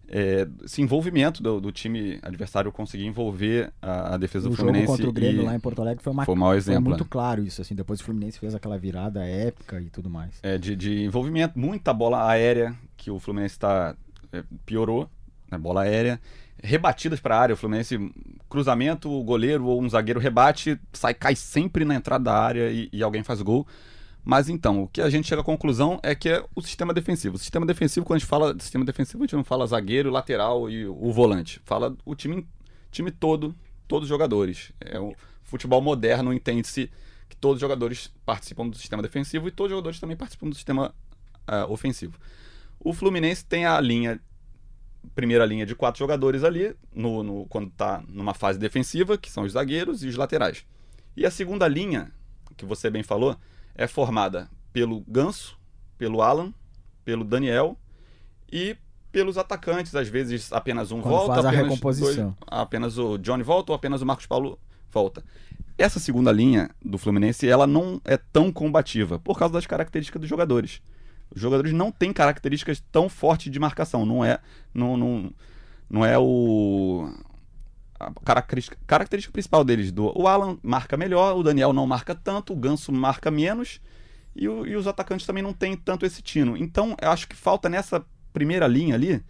é, 0.08 0.48
esse 0.64 0.82
envolvimento 0.82 1.42
do, 1.42 1.60
do, 1.60 1.72
time 1.72 2.20
adversário 2.22 2.72
conseguir 2.72 3.06
envolver 3.06 3.72
a, 3.82 4.14
a 4.14 4.18
defesa 4.18 4.48
o 4.48 4.52
do 4.52 4.56
Fluminense. 4.56 4.84
O 4.84 4.88
jogo 4.88 4.98
contra 4.98 5.10
o 5.10 5.14
Grêmio 5.14 5.46
lá 5.46 5.56
em 5.56 5.60
Porto 5.60 5.82
Alegre 5.82 6.04
foi, 6.04 6.14
uma, 6.14 6.26
foi, 6.26 6.36
um 6.36 6.38
mau 6.38 6.54
exemplo, 6.54 6.84
foi 6.84 6.90
muito 6.90 7.06
claro 7.06 7.44
isso. 7.44 7.62
Assim, 7.62 7.74
depois 7.74 8.00
o 8.00 8.04
Fluminense 8.04 8.38
fez 8.38 8.54
aquela 8.54 8.78
virada 8.78 9.26
épica 9.26 9.82
e 9.82 9.90
tudo 9.90 10.10
mais. 10.10 10.40
É, 10.44 10.58
de, 10.58 10.76
de 10.76 11.04
envolvimento, 11.04 11.58
muita 11.58 11.94
bola 11.94 12.30
aérea 12.30 12.76
que 12.98 13.10
o 13.10 13.20
Fluminense 13.20 13.58
tá, 13.58 13.96
é, 14.32 14.44
piorou, 14.66 15.10
né, 15.50 15.58
bola 15.58 15.82
aérea. 15.82 16.20
Rebatidas 16.62 17.20
para 17.20 17.36
a 17.36 17.40
área, 17.40 17.54
o 17.54 17.58
Fluminense, 17.58 17.98
cruzamento, 18.48 19.10
o 19.10 19.24
goleiro 19.24 19.66
ou 19.66 19.82
um 19.82 19.90
zagueiro 19.90 20.20
rebate, 20.20 20.80
sai, 20.94 21.14
cai 21.14 21.36
sempre 21.36 21.84
na 21.84 21.96
entrada 21.96 22.26
da 22.26 22.38
área 22.38 22.70
e, 22.72 22.88
e 22.94 23.02
alguém 23.02 23.24
faz 23.24 23.42
gol. 23.42 23.66
Mas 24.24 24.48
então, 24.48 24.84
o 24.84 24.88
que 24.88 25.02
a 25.02 25.10
gente 25.10 25.28
chega 25.28 25.42
à 25.42 25.46
conclusão 25.46 26.00
é 26.02 26.16
que 26.16 26.30
é 26.30 26.46
o 26.56 26.62
sistema 26.62 26.94
defensivo. 26.94 27.36
O 27.36 27.40
sistema 27.40 27.66
defensivo, 27.66 28.06
quando 28.06 28.18
a 28.18 28.20
gente 28.20 28.28
fala 28.28 28.54
de 28.54 28.64
sistema 28.64 28.86
defensivo, 28.86 29.24
a 29.24 29.26
gente 29.26 29.36
não 29.36 29.44
fala 29.44 29.68
zagueiro, 29.68 30.10
lateral 30.10 30.70
e 30.70 30.86
o 30.86 31.12
volante. 31.12 31.62
Fala 31.66 31.96
o 32.06 32.16
time, 32.16 32.48
time 32.90 33.12
todo, 33.12 33.54
todos 33.88 34.04
os 34.04 34.10
jogadores. 34.10 34.72
É 34.80 34.98
o 34.98 35.14
futebol 35.44 35.82
moderno 35.82 36.34
entende-se 36.34 36.90
que 37.28 37.36
todos 37.36 37.56
os 37.56 37.62
jogadores 37.62 38.14
participam 38.26 38.68
do 38.68 38.78
sistema 38.78 39.04
defensivo 39.04 39.48
e 39.48 39.52
todos 39.52 39.72
os 39.72 39.76
jogadores 39.76 40.00
também 40.00 40.16
participam 40.16 40.50
do 40.50 40.56
sistema 40.56 40.94
uh, 41.50 41.72
ofensivo. 41.72 42.18
O 42.80 42.94
Fluminense 42.94 43.46
tem 43.46 43.66
a 43.66 43.80
linha, 43.82 44.22
primeira 45.14 45.46
linha 45.46 45.66
de 45.66 45.76
quatro 45.76 46.00
jogadores 46.00 46.44
ali, 46.44 46.76
no, 46.94 47.24
no 47.24 47.46
quando 47.48 47.68
está 47.68 48.02
numa 48.08 48.34
fase 48.34 48.58
defensiva, 48.58 49.18
que 49.18 49.30
são 49.30 49.44
os 49.44 49.52
zagueiros 49.52 50.04
e 50.04 50.08
os 50.08 50.16
laterais. 50.16 50.66
E 51.16 51.26
a 51.26 51.32
segunda 51.32 51.68
linha, 51.68 52.12
que 52.56 52.66
você 52.66 52.90
bem 52.90 53.04
falou, 53.04 53.38
é 53.76 53.88
formada 53.88 54.50
pelo 54.72 55.02
Ganso, 55.08 55.58
pelo 55.98 56.22
Alan, 56.22 56.54
pelo 57.04 57.24
Daniel 57.24 57.78
e 58.52 58.78
pelos 59.12 59.38
atacantes, 59.38 59.96
às 59.96 60.08
vezes 60.08 60.52
apenas 60.52 60.92
um 60.92 61.00
Quando 61.00 61.14
volta, 61.14 61.44
faz 61.44 61.46
apenas. 61.46 61.80
Dois, 61.80 62.34
apenas 62.48 62.98
o 62.98 63.18
Johnny 63.20 63.44
volta 63.44 63.72
ou 63.72 63.76
apenas 63.76 64.02
o 64.02 64.06
Marcos 64.06 64.26
Paulo 64.26 64.60
volta. 64.92 65.24
Essa 65.78 66.00
segunda 66.00 66.32
linha 66.32 66.70
do 66.84 66.98
Fluminense, 66.98 67.48
ela 67.48 67.68
não 67.68 68.02
é 68.06 68.18
tão 68.18 68.52
combativa 68.52 69.20
por 69.20 69.38
causa 69.38 69.54
das 69.54 69.66
características 69.66 70.20
dos 70.20 70.30
jogadores. 70.30 70.82
Os 71.34 71.42
jogadores 71.42 71.74
não 71.74 71.92
têm 71.92 72.14
características 72.14 72.84
tão 72.92 73.10
fortes 73.10 73.52
de 73.52 73.60
marcação, 73.60 74.06
não 74.06 74.24
é 74.24 74.40
não, 74.74 74.98
não, 74.98 75.32
não 75.90 76.06
é 76.06 76.18
o 76.18 77.12
a 78.08 78.26
característica, 78.26 78.78
característica 78.86 79.32
principal 79.32 79.64
deles. 79.64 79.92
Do, 79.92 80.12
o 80.20 80.28
Alan 80.28 80.58
marca 80.62 80.98
melhor, 80.98 81.36
o 81.36 81.44
Daniel 81.44 81.74
não 81.74 81.86
marca 81.88 82.16
tanto, 82.16 82.54
o 82.54 82.56
Ganso 82.56 82.92
marca 82.92 83.30
menos 83.30 83.80
e, 84.36 84.48
o, 84.48 84.66
e 84.66 84.76
os 84.76 84.88
atacantes 84.88 85.26
também 85.26 85.44
não 85.44 85.54
têm 85.54 85.76
tanto 85.76 86.06
esse 86.06 86.22
tino. 86.22 86.58
Então, 86.58 86.96
eu 87.02 87.10
acho 87.10 87.28
que 87.28 87.36
falta 87.36 87.70
nessa 87.70 88.06
primeira 88.32 88.68
linha 88.68 88.96
ali 88.96 89.24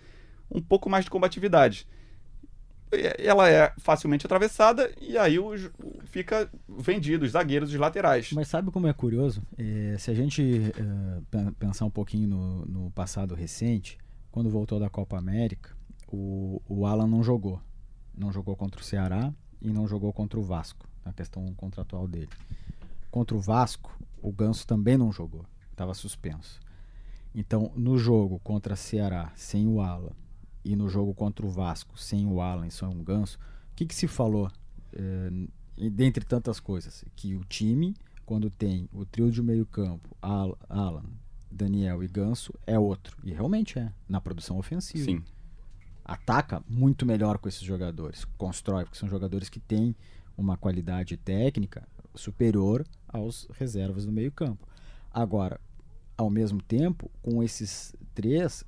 um 0.49 0.61
pouco 0.61 0.89
mais 0.89 1.05
de 1.05 1.11
combatividade. 1.11 1.87
Ela 3.17 3.49
é 3.49 3.73
facilmente 3.79 4.25
atravessada 4.25 4.91
e 5.01 5.17
aí 5.17 5.39
os, 5.39 5.71
fica 6.05 6.47
vendido 6.69 7.25
os 7.25 7.31
zagueiros 7.31 7.73
os 7.73 7.79
laterais. 7.79 8.31
Mas 8.33 8.47
sabe 8.47 8.69
como 8.69 8.87
é 8.87 8.93
curioso? 8.93 9.41
É, 9.57 9.95
se 9.97 10.11
a 10.11 10.13
gente 10.13 10.71
é, 10.77 11.51
pensar 11.57 11.85
um 11.85 11.89
pouquinho 11.89 12.27
no, 12.27 12.65
no 12.65 12.91
passado 12.91 13.33
recente, 13.33 13.97
quando 14.31 14.49
voltou 14.49 14.79
da 14.79 14.91
Copa 14.91 15.17
América, 15.17 15.75
o, 16.07 16.61
o 16.67 16.85
Alan 16.85 17.07
não 17.07 17.23
jogou 17.23 17.59
não 18.17 18.31
jogou 18.31 18.55
contra 18.55 18.79
o 18.79 18.83
Ceará 18.83 19.33
e 19.61 19.69
não 19.71 19.87
jogou 19.87 20.11
contra 20.13 20.39
o 20.39 20.43
Vasco, 20.43 20.87
na 21.05 21.13
questão 21.13 21.45
contratual 21.55 22.07
dele. 22.07 22.29
Contra 23.11 23.35
o 23.35 23.39
Vasco, 23.39 23.95
o 24.21 24.31
Ganso 24.31 24.65
também 24.65 24.97
não 24.97 25.11
jogou, 25.11 25.45
estava 25.71 25.93
suspenso. 25.93 26.59
Então, 27.35 27.71
no 27.75 27.97
jogo 27.97 28.39
contra 28.39 28.73
o 28.73 28.77
Ceará, 28.77 29.31
sem 29.35 29.67
o 29.67 29.81
Alan, 29.81 30.11
e 30.63 30.75
no 30.75 30.87
jogo 30.87 31.13
contra 31.13 31.45
o 31.45 31.49
Vasco, 31.49 31.97
sem 31.99 32.25
o 32.25 32.39
Alan 32.39 32.67
e 32.67 32.71
só 32.71 32.87
um 32.87 33.03
Ganso, 33.03 33.37
o 33.71 33.75
que, 33.75 33.85
que 33.85 33.95
se 33.95 34.07
falou, 34.07 34.51
eh, 34.93 35.47
dentre 35.89 36.23
tantas 36.23 36.59
coisas? 36.59 37.03
Que 37.15 37.35
o 37.35 37.43
time, 37.43 37.95
quando 38.25 38.49
tem 38.49 38.87
o 38.93 39.05
trio 39.05 39.31
de 39.31 39.41
meio 39.41 39.65
campo, 39.65 40.15
Al- 40.21 40.57
Alan, 40.69 41.03
Daniel 41.51 42.03
e 42.03 42.07
Ganso, 42.07 42.53
é 42.65 42.77
outro. 42.79 43.17
E 43.23 43.31
realmente 43.33 43.77
é, 43.79 43.91
na 44.07 44.21
produção 44.21 44.57
ofensiva 44.57 45.05
Sim. 45.05 45.23
Ataca 46.05 46.61
muito 46.67 47.05
melhor 47.05 47.37
com 47.37 47.47
esses 47.47 47.61
jogadores, 47.61 48.25
constrói, 48.37 48.83
porque 48.83 48.97
são 48.97 49.07
jogadores 49.09 49.49
que 49.49 49.59
têm 49.59 49.95
uma 50.37 50.57
qualidade 50.57 51.15
técnica 51.17 51.87
superior 52.15 52.85
aos 53.07 53.47
reservas 53.53 54.05
do 54.05 54.11
meio-campo. 54.11 54.67
Agora, 55.11 55.59
ao 56.17 56.29
mesmo 56.29 56.61
tempo, 56.61 57.09
com 57.21 57.41
esses 57.41 57.95
três, 58.13 58.63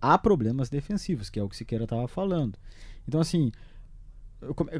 há 0.00 0.18
problemas 0.18 0.68
defensivos, 0.68 1.30
que 1.30 1.38
é 1.38 1.42
o 1.42 1.48
que 1.48 1.56
Siqueira 1.56 1.84
estava 1.84 2.08
falando. 2.08 2.58
Então, 3.06 3.20
assim, 3.20 3.52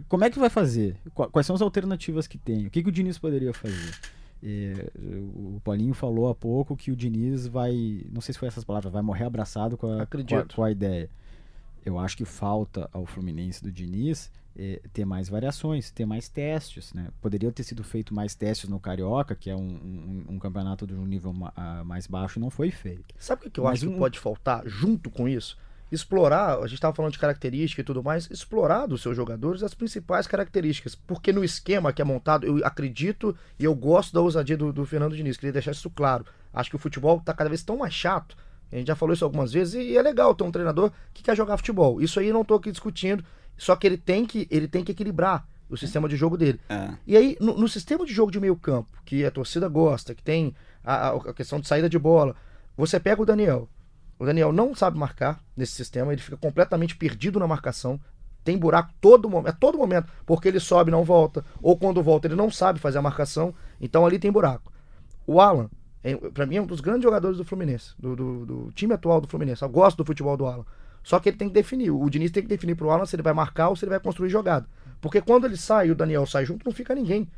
como- 0.08 0.24
é 0.24 0.30
que 0.30 0.38
vai 0.38 0.50
fazer? 0.50 0.96
Qua- 1.14 1.28
Quais 1.28 1.46
são 1.46 1.54
as 1.54 1.62
alternativas 1.62 2.26
que 2.26 2.38
tem? 2.38 2.66
O 2.66 2.70
que, 2.70 2.82
que 2.82 2.88
o 2.88 2.92
Diniz 2.92 3.18
poderia 3.18 3.52
fazer? 3.52 3.94
É, 4.42 4.90
o 5.36 5.60
Paulinho 5.62 5.94
falou 5.94 6.28
há 6.28 6.34
pouco 6.34 6.76
que 6.76 6.90
o 6.90 6.96
Diniz 6.96 7.46
vai, 7.46 8.04
não 8.10 8.20
sei 8.20 8.32
se 8.32 8.38
foi 8.38 8.48
essas 8.48 8.64
palavras, 8.64 8.92
vai 8.92 9.02
morrer 9.02 9.24
abraçado 9.24 9.76
com 9.76 9.86
a, 9.86 10.00
com 10.24 10.34
a, 10.34 10.56
com 10.56 10.64
a 10.64 10.70
ideia. 10.70 11.08
Eu 11.84 11.98
acho 11.98 12.16
que 12.16 12.24
falta 12.24 12.88
ao 12.92 13.04
Fluminense 13.06 13.62
do 13.62 13.70
Diniz 13.72 14.30
eh, 14.56 14.80
ter 14.92 15.04
mais 15.04 15.28
variações, 15.28 15.90
ter 15.90 16.04
mais 16.06 16.28
testes. 16.28 16.92
Né? 16.92 17.08
Poderia 17.20 17.50
ter 17.50 17.64
sido 17.64 17.82
feito 17.82 18.14
mais 18.14 18.34
testes 18.34 18.68
no 18.68 18.78
Carioca, 18.78 19.34
que 19.34 19.48
é 19.50 19.56
um, 19.56 19.60
um- 19.60 20.24
um 20.34 20.38
campeonato 20.38 20.86
de 20.86 20.94
um 20.94 21.06
nível 21.06 21.32
ma- 21.32 21.52
ah, 21.56 21.82
mais 21.84 22.06
baixo, 22.06 22.38
e 22.38 22.42
não 22.42 22.50
foi 22.50 22.70
feito. 22.70 23.14
Sabe 23.18 23.40
o 23.40 23.44
que 23.44 23.50
que 23.50 23.60
eu 23.60 23.64
Mas 23.64 23.74
acho 23.80 23.88
que 23.88 23.94
um- 23.94 23.98
pode 23.98 24.18
faltar 24.18 24.62
junto 24.66 25.10
com 25.10 25.26
isso? 25.28 25.56
Explorar, 25.90 26.58
a 26.58 26.62
gente 26.66 26.74
estava 26.76 26.94
falando 26.94 27.12
de 27.12 27.18
característica 27.18 27.82
e 27.82 27.84
tudo 27.84 28.02
mais, 28.02 28.26
explorar 28.30 28.86
dos 28.86 29.02
seus 29.02 29.14
jogadores 29.14 29.62
as 29.62 29.74
principais 29.74 30.26
características. 30.26 30.94
Porque 30.94 31.32
no 31.32 31.44
esquema 31.44 31.92
que 31.92 32.00
é 32.00 32.04
montado, 32.04 32.46
eu 32.46 32.64
acredito 32.64 33.36
e 33.58 33.64
eu 33.64 33.74
gosto 33.74 34.12
da 34.14 34.20
ousadia 34.22 34.56
do, 34.56 34.72
do 34.72 34.86
Fernando 34.86 35.14
Diniz, 35.16 35.36
queria 35.36 35.52
deixar 35.52 35.72
isso 35.72 35.90
claro. 35.90 36.24
Acho 36.52 36.70
que 36.70 36.76
o 36.76 36.78
futebol 36.78 37.18
está 37.18 37.34
cada 37.34 37.50
vez 37.50 37.62
tão 37.62 37.76
mais 37.76 37.92
chato. 37.92 38.34
A 38.72 38.76
gente 38.76 38.86
já 38.86 38.96
falou 38.96 39.12
isso 39.12 39.24
algumas 39.24 39.52
vezes 39.52 39.74
e 39.74 39.96
é 39.96 40.02
legal 40.02 40.34
ter 40.34 40.44
um 40.44 40.50
treinador 40.50 40.90
que 41.12 41.22
quer 41.22 41.36
jogar 41.36 41.56
futebol. 41.58 42.00
Isso 42.00 42.18
aí 42.18 42.28
eu 42.28 42.34
não 42.34 42.40
estou 42.42 42.56
aqui 42.56 42.70
discutindo, 42.72 43.22
só 43.56 43.76
que 43.76 43.86
ele 43.86 43.98
tem 43.98 44.24
que, 44.24 44.48
ele 44.50 44.66
tem 44.66 44.82
que 44.82 44.92
equilibrar 44.92 45.46
o 45.68 45.76
sistema 45.76 46.08
de 46.08 46.16
jogo 46.16 46.36
dele. 46.36 46.58
É. 46.68 46.90
E 47.06 47.16
aí, 47.16 47.36
no, 47.40 47.56
no 47.56 47.68
sistema 47.68 48.04
de 48.06 48.12
jogo 48.12 48.30
de 48.32 48.40
meio 48.40 48.56
campo, 48.56 48.88
que 49.04 49.24
a 49.24 49.30
torcida 49.30 49.68
gosta, 49.68 50.14
que 50.14 50.22
tem 50.22 50.54
a, 50.82 51.08
a- 51.10 51.16
a 51.16 51.34
questão 51.34 51.60
de 51.60 51.68
saída 51.68 51.88
de 51.88 51.98
bola, 51.98 52.34
você 52.76 52.98
pega 52.98 53.20
o 53.22 53.26
Daniel. 53.26 53.68
O 54.18 54.24
Daniel 54.24 54.52
não 54.52 54.74
sabe 54.74 54.98
marcar 54.98 55.42
nesse 55.56 55.72
sistema, 55.72 56.12
ele 56.12 56.20
fica 56.22 56.36
completamente 56.36 56.96
perdido 56.96 57.38
na 57.38 57.46
marcação. 57.46 58.00
Tem 58.44 58.56
buraco 58.58 58.92
todo 59.00 59.28
momento, 59.30 59.48
é 59.48 59.56
todo 59.58 59.78
momento, 59.78 60.08
porque 60.26 60.48
ele 60.48 60.58
sobe 60.60 60.90
e 60.90 60.92
não 60.92 61.04
volta, 61.04 61.44
ou 61.60 61.76
quando 61.78 62.02
volta 62.02 62.26
ele 62.26 62.34
não 62.34 62.50
sabe 62.50 62.78
fazer 62.80 62.98
a 62.98 63.02
marcação, 63.02 63.54
então 63.80 64.04
ali 64.04 64.18
tem 64.18 64.32
buraco. 64.32 64.72
O 65.26 65.40
Alan, 65.40 65.70
é, 66.04 66.16
pra 66.16 66.46
mim, 66.46 66.56
é 66.56 66.62
um 66.62 66.66
dos 66.66 66.80
grandes 66.80 67.02
jogadores 67.02 67.38
do 67.38 67.44
Fluminense, 67.44 67.92
do, 67.98 68.14
do- 68.16 68.46
do 68.46 68.72
time 68.72 68.92
atual 68.94 69.20
do 69.20 69.28
Fluminense. 69.28 69.62
Eu 69.62 69.68
gosto 69.68 69.96
do 69.98 70.04
futebol 70.04 70.36
do 70.36 70.46
Alan. 70.46 70.64
Só 71.04 71.18
que 71.18 71.28
ele 71.28 71.36
tem 71.36 71.48
que 71.48 71.54
definir, 71.54 71.90
o 71.90 72.08
Diniz 72.08 72.30
tem 72.30 72.42
que 72.42 72.48
definir 72.48 72.74
pro 72.76 72.90
Alan 72.90 73.04
se 73.06 73.14
ele 73.16 73.22
vai 73.22 73.32
marcar 73.32 73.68
ou 73.68 73.76
se 73.76 73.84
ele 73.84 73.90
vai 73.90 74.00
construir 74.00 74.28
jogada. 74.30 74.66
Porque 75.00 75.20
quando 75.20 75.44
ele 75.46 75.56
sai 75.56 75.88
e 75.88 75.90
o 75.90 75.94
Daniel 75.94 76.26
sai 76.26 76.44
junto, 76.44 76.64
não 76.64 76.72
fica 76.72 76.94
ninguém. 76.94 77.28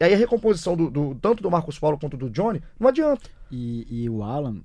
E 0.00 0.04
aí 0.04 0.12
a 0.14 0.16
recomposição 0.16 0.76
do, 0.76 0.90
do- 0.90 1.14
tanto 1.14 1.42
do 1.42 1.50
Marcos 1.50 1.78
Paulo 1.78 1.98
quanto 1.98 2.16
do 2.16 2.28
Johnny 2.30 2.60
não 2.78 2.88
adianta. 2.88 3.28
E, 3.50 3.86
e 4.04 4.10
o 4.10 4.22
Alan, 4.22 4.60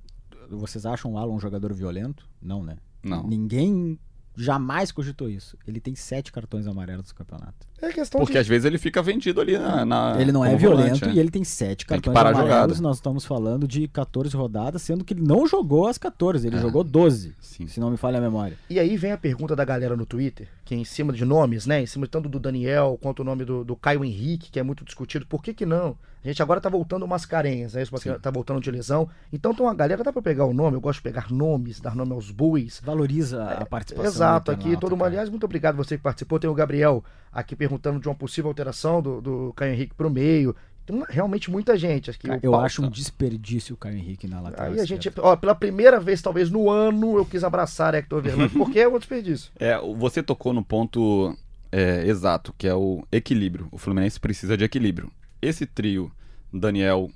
vocês 0.50 0.84
acham 0.86 1.12
o 1.12 1.18
Alan 1.18 1.32
um 1.34 1.40
jogador 1.40 1.72
violento? 1.72 2.26
Não, 2.42 2.62
né? 2.62 2.76
Não. 3.02 3.22
Ninguém 3.26 3.98
jamais 4.36 4.90
cogitou 4.92 5.28
isso. 5.28 5.56
Ele 5.66 5.80
tem 5.80 5.94
sete 5.94 6.32
cartões 6.32 6.66
amarelos 6.66 7.08
no 7.10 7.14
campeonato. 7.14 7.66
É 7.80 7.92
questão 7.92 8.18
Porque 8.20 8.32
de. 8.32 8.38
às 8.40 8.46
vezes 8.48 8.64
ele 8.64 8.76
fica 8.78 9.00
vendido 9.02 9.40
ali 9.40 9.56
na. 9.56 9.84
na- 9.84 10.16
ele 10.20 10.32
não 10.32 10.44
é 10.44 10.56
violento 10.56 10.86
volante, 10.88 11.04
né? 11.06 11.12
e 11.14 11.18
ele 11.20 11.30
tem 11.30 11.44
sete 11.44 11.86
Tem 11.86 11.98
que 12.00 12.10
cartões 12.10 12.14
parar 12.14 12.30
amarelos. 12.34 12.80
Nós 12.80 12.96
estamos 12.96 13.24
falando 13.24 13.68
de 13.68 13.86
14 13.88 14.36
rodadas, 14.36 14.82
sendo 14.82 15.04
que 15.04 15.14
ele 15.14 15.22
não 15.22 15.46
jogou 15.46 15.86
as 15.86 15.96
14, 15.98 16.46
ele 16.46 16.56
É. 16.56 16.60
jogou 16.60 16.82
12, 16.82 17.34
Sim. 17.40 17.66
se 17.68 17.78
não 17.78 17.90
me 17.90 17.96
falha 17.96 18.18
a 18.18 18.20
memória. 18.20 18.56
E 18.68 18.78
aí 18.80 18.96
vem 18.96 19.12
a 19.12 19.18
pergunta 19.18 19.54
da 19.54 19.64
galera 19.64 19.96
no 19.96 20.04
Twitter, 20.04 20.48
que 20.64 20.74
é 20.74 20.78
em 20.78 20.84
cima 20.84 21.12
de 21.12 21.24
nomes, 21.24 21.66
né? 21.66 21.80
Em 21.82 21.86
cima 21.86 22.06
tanto 22.08 22.28
do 22.28 22.40
Daniel 22.40 22.98
quanto 23.00 23.20
o 23.20 23.24
nome 23.24 23.44
do, 23.44 23.64
do 23.64 23.76
Caio 23.76 24.04
Henrique, 24.04 24.50
que 24.50 24.58
é 24.58 24.62
muito 24.62 24.84
discutido. 24.84 25.24
Por 25.26 25.42
que 25.42 25.54
que 25.54 25.64
não? 25.64 25.96
A 26.24 26.26
gente 26.26 26.42
agora 26.42 26.60
tá 26.60 26.68
voltando 26.68 27.06
Mascarenhas, 27.06 27.74
né? 27.74 27.82
Isso 27.84 27.94
tá 28.20 28.30
voltando 28.30 28.60
de 28.60 28.68
lesão. 28.72 29.08
Então, 29.32 29.52
então 29.52 29.68
a 29.68 29.72
galera 29.72 30.02
dá 30.02 30.12
pra 30.12 30.20
pegar 30.20 30.46
o 30.46 30.52
nome, 30.52 30.76
eu 30.76 30.80
gosto 30.80 30.98
de 30.98 31.02
pegar 31.04 31.30
nomes, 31.30 31.80
dar 31.80 31.94
nome 31.94 32.12
aos 32.12 32.32
bois. 32.32 32.82
Valoriza 32.84 33.44
a 33.44 33.64
participação. 33.64 34.10
Exato, 34.10 34.50
aqui 34.50 34.76
todo 34.76 34.90
mundo. 34.96 35.04
Aliás, 35.04 35.30
muito 35.30 35.44
obrigado 35.44 35.76
você 35.76 35.96
que 35.96 36.02
participou. 36.02 36.40
Tem 36.40 36.50
o 36.50 36.54
Gabriel 36.54 37.04
aqui 37.32 37.54
perguntando 37.54 37.67
de 38.00 38.08
uma 38.08 38.14
possível 38.14 38.48
alteração 38.48 39.02
do, 39.02 39.20
do 39.20 39.52
Caio 39.54 39.72
Henrique 39.74 39.94
pro 39.94 40.08
meio. 40.10 40.54
Tem 40.86 40.96
uma- 40.96 41.06
realmente 41.08 41.50
muita 41.50 41.76
gente. 41.76 42.08
Acho 42.08 42.18
que 42.18 42.30
o 42.30 42.34
eu 42.42 42.50
Paulo- 42.52 42.64
acho 42.66 42.82
um 42.82 42.88
desperdício 42.88 43.74
o 43.74 43.76
Caio 43.76 43.96
Henrique 43.98 44.26
na 44.26 44.40
lateral. 44.40 44.72
Aí 44.72 44.80
a 44.80 44.84
gente, 44.86 45.10
ó, 45.18 45.36
pela 45.36 45.54
primeira 45.54 46.00
vez, 46.00 46.22
talvez 46.22 46.50
no 46.50 46.70
ano, 46.70 47.16
eu 47.18 47.26
quis 47.26 47.44
abraçar 47.44 47.94
Hector 47.94 48.22
Verlaine, 48.22 48.48
porque 48.50 48.80
é 48.80 48.88
um 48.88 48.98
desperdício. 48.98 49.50
É, 49.58 49.78
o- 49.78 49.94
você 49.94 50.22
tocou 50.22 50.52
no 50.54 50.64
ponto 50.64 51.36
é, 51.70 52.06
exato, 52.06 52.54
que 52.56 52.66
é 52.66 52.74
o 52.74 53.04
equilíbrio. 53.12 53.68
O 53.70 53.76
Fluminense 53.76 54.18
precisa 54.18 54.56
de 54.56 54.64
equilíbrio. 54.64 55.12
Esse 55.42 55.66
trio, 55.66 56.10
Daniel, 56.50 57.10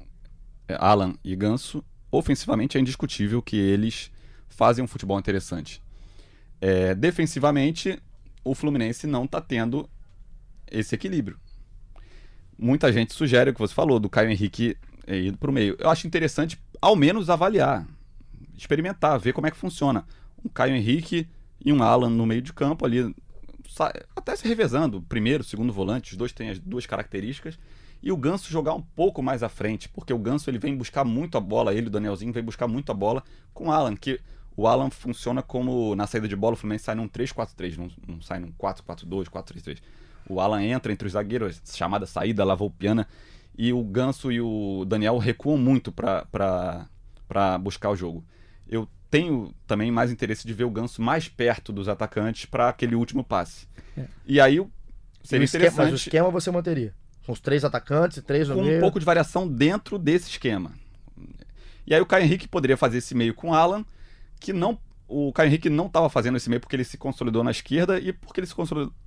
é, 0.68 0.76
Alan 0.78 1.14
e 1.24 1.34
Ganso, 1.34 1.82
ofensivamente 2.10 2.76
é 2.76 2.80
indiscutível 2.82 3.40
que 3.40 3.56
eles 3.56 4.10
fazem 4.50 4.84
um 4.84 4.86
futebol 4.86 5.18
interessante. 5.18 5.80
É, 6.60 6.94
defensivamente, 6.94 7.98
o 8.44 8.54
Fluminense 8.54 9.06
não 9.06 9.24
está 9.24 9.40
tendo 9.40 9.88
esse 10.72 10.94
equilíbrio. 10.94 11.38
Muita 12.58 12.92
gente 12.92 13.12
sugere 13.12 13.50
o 13.50 13.54
que 13.54 13.60
você 13.60 13.74
falou, 13.74 14.00
do 14.00 14.08
Caio 14.08 14.30
Henrique 14.30 14.76
indo 15.06 15.36
para 15.36 15.50
o 15.50 15.52
meio. 15.52 15.76
Eu 15.78 15.90
acho 15.90 16.06
interessante, 16.06 16.58
ao 16.80 16.96
menos, 16.96 17.28
avaliar, 17.28 17.86
experimentar, 18.56 19.18
ver 19.18 19.32
como 19.32 19.46
é 19.46 19.50
que 19.50 19.56
funciona. 19.56 20.04
Um 20.44 20.48
Caio 20.48 20.74
Henrique 20.74 21.28
e 21.64 21.72
um 21.72 21.82
Alan 21.82 22.10
no 22.10 22.26
meio 22.26 22.42
de 22.42 22.52
campo 22.52 22.84
ali, 22.84 23.14
até 24.14 24.36
se 24.36 24.46
revezando, 24.46 25.02
primeiro, 25.02 25.44
segundo 25.44 25.72
volante, 25.72 26.12
os 26.12 26.16
dois 26.16 26.32
têm 26.32 26.50
as 26.50 26.58
duas 26.58 26.86
características. 26.86 27.58
E 28.02 28.10
o 28.10 28.16
Ganso 28.16 28.50
jogar 28.50 28.74
um 28.74 28.82
pouco 28.82 29.22
mais 29.22 29.44
à 29.44 29.48
frente, 29.48 29.88
porque 29.88 30.12
o 30.12 30.18
Ganso 30.18 30.50
ele 30.50 30.58
vem 30.58 30.76
buscar 30.76 31.04
muito 31.04 31.38
a 31.38 31.40
bola, 31.40 31.72
ele, 31.72 31.86
o 31.86 31.90
Danielzinho, 31.90 32.32
vem 32.32 32.42
buscar 32.42 32.66
muito 32.66 32.90
a 32.90 32.94
bola 32.94 33.22
com 33.54 33.68
o 33.68 33.72
Alan, 33.72 33.94
que 33.94 34.20
o 34.56 34.66
Alan 34.66 34.90
funciona 34.90 35.40
como 35.40 35.94
na 35.94 36.06
saída 36.06 36.26
de 36.26 36.34
bola, 36.34 36.54
o 36.54 36.56
Fluminense 36.56 36.84
sai 36.84 36.96
num 36.96 37.08
3-4-3, 37.08 37.76
não, 37.76 37.90
não 38.06 38.20
sai 38.20 38.40
num 38.40 38.52
4-4-2, 38.52 39.26
4-3-3. 39.26 39.78
O 40.28 40.40
Alan 40.40 40.62
entra 40.62 40.92
entre 40.92 41.06
os 41.06 41.12
zagueiros, 41.12 41.60
chamada 41.74 42.06
saída 42.06 42.44
lavoupiana, 42.44 43.06
e 43.56 43.72
o 43.72 43.82
Ganso 43.84 44.30
e 44.32 44.40
o 44.40 44.84
Daniel 44.86 45.18
recuam 45.18 45.58
muito 45.58 45.92
para 45.92 47.58
buscar 47.60 47.90
o 47.90 47.96
jogo. 47.96 48.24
Eu 48.68 48.88
tenho 49.10 49.52
também 49.66 49.90
mais 49.90 50.10
interesse 50.10 50.46
de 50.46 50.54
ver 50.54 50.64
o 50.64 50.70
Ganso 50.70 51.02
mais 51.02 51.28
perto 51.28 51.72
dos 51.72 51.88
atacantes 51.88 52.46
para 52.46 52.68
aquele 52.68 52.94
último 52.94 53.22
passe. 53.22 53.66
É. 53.96 54.06
E 54.26 54.40
aí 54.40 54.56
E 54.56 55.26
seria 55.26 55.42
o 55.42 55.44
esquema- 55.44 55.64
mas 55.64 55.70
o 55.70 55.82
interessante 55.82 55.94
esquema 56.06 56.30
você 56.30 56.50
manteria. 56.50 56.94
Com 57.26 57.32
os 57.32 57.40
três 57.40 57.64
atacantes 57.64 58.16
e 58.16 58.22
três 58.22 58.48
no 58.48 58.54
com 58.56 58.62
meio. 58.62 58.78
um 58.78 58.80
pouco 58.80 58.98
de 58.98 59.04
variação 59.04 59.46
dentro 59.46 59.98
desse 59.98 60.28
esquema. 60.30 60.72
E 61.86 61.94
aí 61.94 62.00
o 62.00 62.06
Caio 62.06 62.24
Henrique 62.24 62.48
poderia 62.48 62.76
fazer 62.76 62.98
esse 62.98 63.14
meio 63.14 63.34
com 63.34 63.50
o 63.50 63.54
Alan, 63.54 63.84
que 64.40 64.52
não 64.52 64.78
o 65.06 65.30
Caio 65.32 65.48
Henrique 65.48 65.68
não 65.68 65.86
estava 65.86 66.08
fazendo 66.08 66.36
esse 66.38 66.48
meio 66.48 66.58
porque 66.60 66.74
ele 66.74 66.84
se 66.84 66.96
consolidou 66.96 67.44
na 67.44 67.50
esquerda 67.50 68.00
e 68.00 68.12
porque 68.14 68.40
ele 68.40 68.46
se 68.46 68.54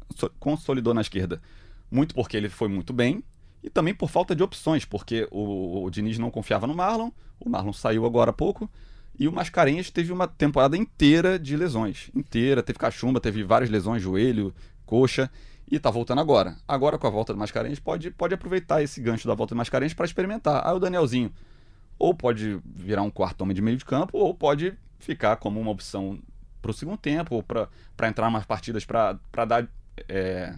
consolidou, 0.08 0.30
so- 0.30 0.32
consolidou 0.40 0.94
na 0.94 1.02
esquerda. 1.02 1.42
Muito 1.90 2.16
porque 2.16 2.36
ele 2.36 2.50
foi 2.50 2.68
muito 2.68 2.94
bem 2.94 3.24
e 3.64 3.70
também 3.70 3.94
por 3.94 4.10
falta 4.10 4.36
de 4.36 4.44
opções, 4.44 4.86
porque 4.86 5.28
o, 5.32 5.84
o 5.84 5.90
Diniz 5.90 6.18
não 6.18 6.30
confiava 6.30 6.68
no 6.68 6.76
Marlon, 6.76 7.10
o 7.40 7.50
Marlon 7.50 7.74
saiu 7.74 8.06
agora 8.06 8.32
há 8.32 8.34
pouco 8.34 8.70
e 9.18 9.28
o 9.28 9.32
Mascarenhas 9.32 9.90
teve 9.90 10.12
uma 10.12 10.28
temporada 10.28 10.76
inteira 10.76 11.40
de 11.40 11.56
lesões. 11.56 12.10
Inteira, 12.14 12.62
teve 12.62 12.78
cachumba, 12.78 13.20
teve 13.20 13.44
várias 13.44 13.70
lesões, 13.70 14.02
joelho, 14.02 14.54
coxa 14.86 15.32
e 15.72 15.80
tá 15.80 15.90
voltando 15.90 16.22
agora. 16.22 16.58
Agora 16.68 16.98
com 16.98 17.08
a 17.08 17.10
volta 17.10 17.34
do 17.34 17.40
Mascarenhas 17.40 17.80
pode, 17.80 18.12
pode 18.12 18.34
aproveitar 18.34 18.84
esse 18.84 19.02
gancho 19.02 19.28
da 19.28 19.34
volta 19.34 19.56
do 19.56 19.58
Mascarenhas 19.58 19.94
para 19.94 20.06
experimentar. 20.06 20.68
Aí 20.68 20.76
o 20.76 20.80
Danielzinho 20.80 21.32
ou 21.98 22.14
pode 22.14 22.60
virar 22.66 23.04
um 23.04 23.10
quarto 23.10 23.42
homem 23.42 23.56
de 23.56 23.62
meio 23.62 23.78
de 23.78 23.86
campo 23.86 24.18
ou 24.18 24.34
pode 24.34 24.74
ficar 25.00 25.38
como 25.38 25.60
uma 25.60 25.72
opção 25.72 26.20
para 26.62 26.72
o 26.72 26.74
segundo 26.74 26.98
tempo 26.98 27.36
ou 27.36 27.44
para 27.44 28.08
entrar 28.08 28.28
umas 28.28 28.46
partidas 28.46 28.86
para 28.86 29.46
dar 29.48 29.68
é, 30.10 30.54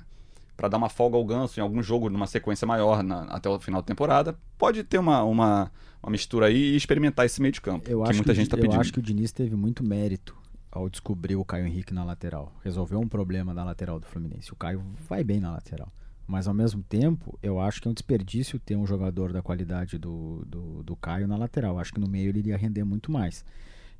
para 0.56 0.68
dar 0.70 0.78
uma 0.78 0.90
folga 0.90 1.18
ao 1.18 1.26
ganso 1.26 1.60
em 1.60 1.64
algum 1.64 1.82
jogo 1.84 2.10
numa 2.10 2.28
sequência 2.28 2.66
maior 2.66 3.04
na- 3.04 3.24
até 3.26 3.48
o 3.50 3.60
final 3.60 3.82
da 3.82 3.86
temporada. 3.86 4.38
Pode 4.58 4.84
ter 4.84 4.98
uma, 4.98 5.24
uma, 5.24 5.72
uma 6.02 6.12
mistura 6.12 6.48
aí 6.48 6.74
e 6.74 6.76
experimentar 6.76 7.26
esse 7.26 7.42
meio 7.42 7.52
de 7.52 7.62
campo 7.62 7.90
Eu 7.90 8.02
que 8.04 8.10
acho 8.10 8.18
muita 8.18 8.24
que, 8.26 8.32
o 8.32 8.36
gente 8.36 8.46
está 8.48 8.58
eu 8.58 8.62
pedindo. 8.62 8.80
acho 8.82 8.92
que 8.94 9.00
o 9.00 9.02
Diniz 9.02 9.32
teve 9.32 9.56
muito 9.56 9.84
mérito 9.84 10.36
ao 10.72 10.90
descobrir 10.90 11.36
o 11.36 11.46
Caio 11.46 11.66
Henrique 11.66 11.94
na 11.94 12.04
lateral. 12.04 12.52
Resolveu 12.64 13.00
um 13.00 13.08
problema 13.08 13.54
na 13.54 13.64
lateral 13.64 14.00
do 14.00 14.06
Fluminense. 14.06 14.52
O 14.52 14.56
Caio 14.56 14.84
vai 15.08 15.24
bem 15.24 15.40
na 15.40 15.52
lateral. 15.52 15.92
Mas 16.28 16.46
ao 16.48 16.54
mesmo 16.54 16.84
tempo, 16.84 17.40
eu 17.42 17.60
acho 17.60 17.82
que 17.82 17.88
é 17.88 17.92
um 17.92 17.94
desperdício 17.94 18.60
ter 18.60 18.76
um 18.76 18.86
jogador 18.86 19.32
da 19.32 19.42
qualidade 19.42 19.98
do, 19.98 20.44
do, 20.46 20.84
do 20.84 20.96
Caio 20.98 21.26
na 21.28 21.38
lateral. 21.38 21.80
Acho 21.80 21.94
que 21.94 22.00
no 22.02 22.08
meio 22.08 22.30
ele 22.30 22.40
iria 22.40 22.58
render 22.58 22.84
muito 22.84 23.10
mais. 23.12 23.46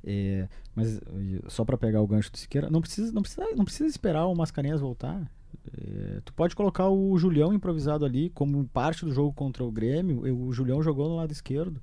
É, 0.04 0.48
mas 0.74 1.00
só 1.48 1.64
para 1.64 1.76
pegar 1.76 2.00
o 2.00 2.06
gancho 2.06 2.30
do 2.30 2.38
Siqueira, 2.38 2.70
não 2.70 2.80
precisa, 2.80 3.12
não 3.12 3.22
precisa, 3.22 3.44
não 3.56 3.64
precisa 3.64 3.88
esperar 3.88 4.26
o 4.26 4.34
Mascarenhas 4.34 4.80
voltar. 4.80 5.30
É, 5.76 6.20
tu 6.24 6.32
pode 6.32 6.54
colocar 6.56 6.88
o 6.88 7.16
Julião 7.18 7.52
improvisado 7.52 8.04
ali 8.04 8.30
como 8.30 8.66
parte 8.68 9.04
do 9.04 9.12
jogo 9.12 9.32
contra 9.32 9.64
o 9.64 9.70
Grêmio. 9.70 10.20
O 10.46 10.52
Julião 10.52 10.82
jogou 10.82 11.08
no 11.08 11.16
lado 11.16 11.32
esquerdo. 11.32 11.80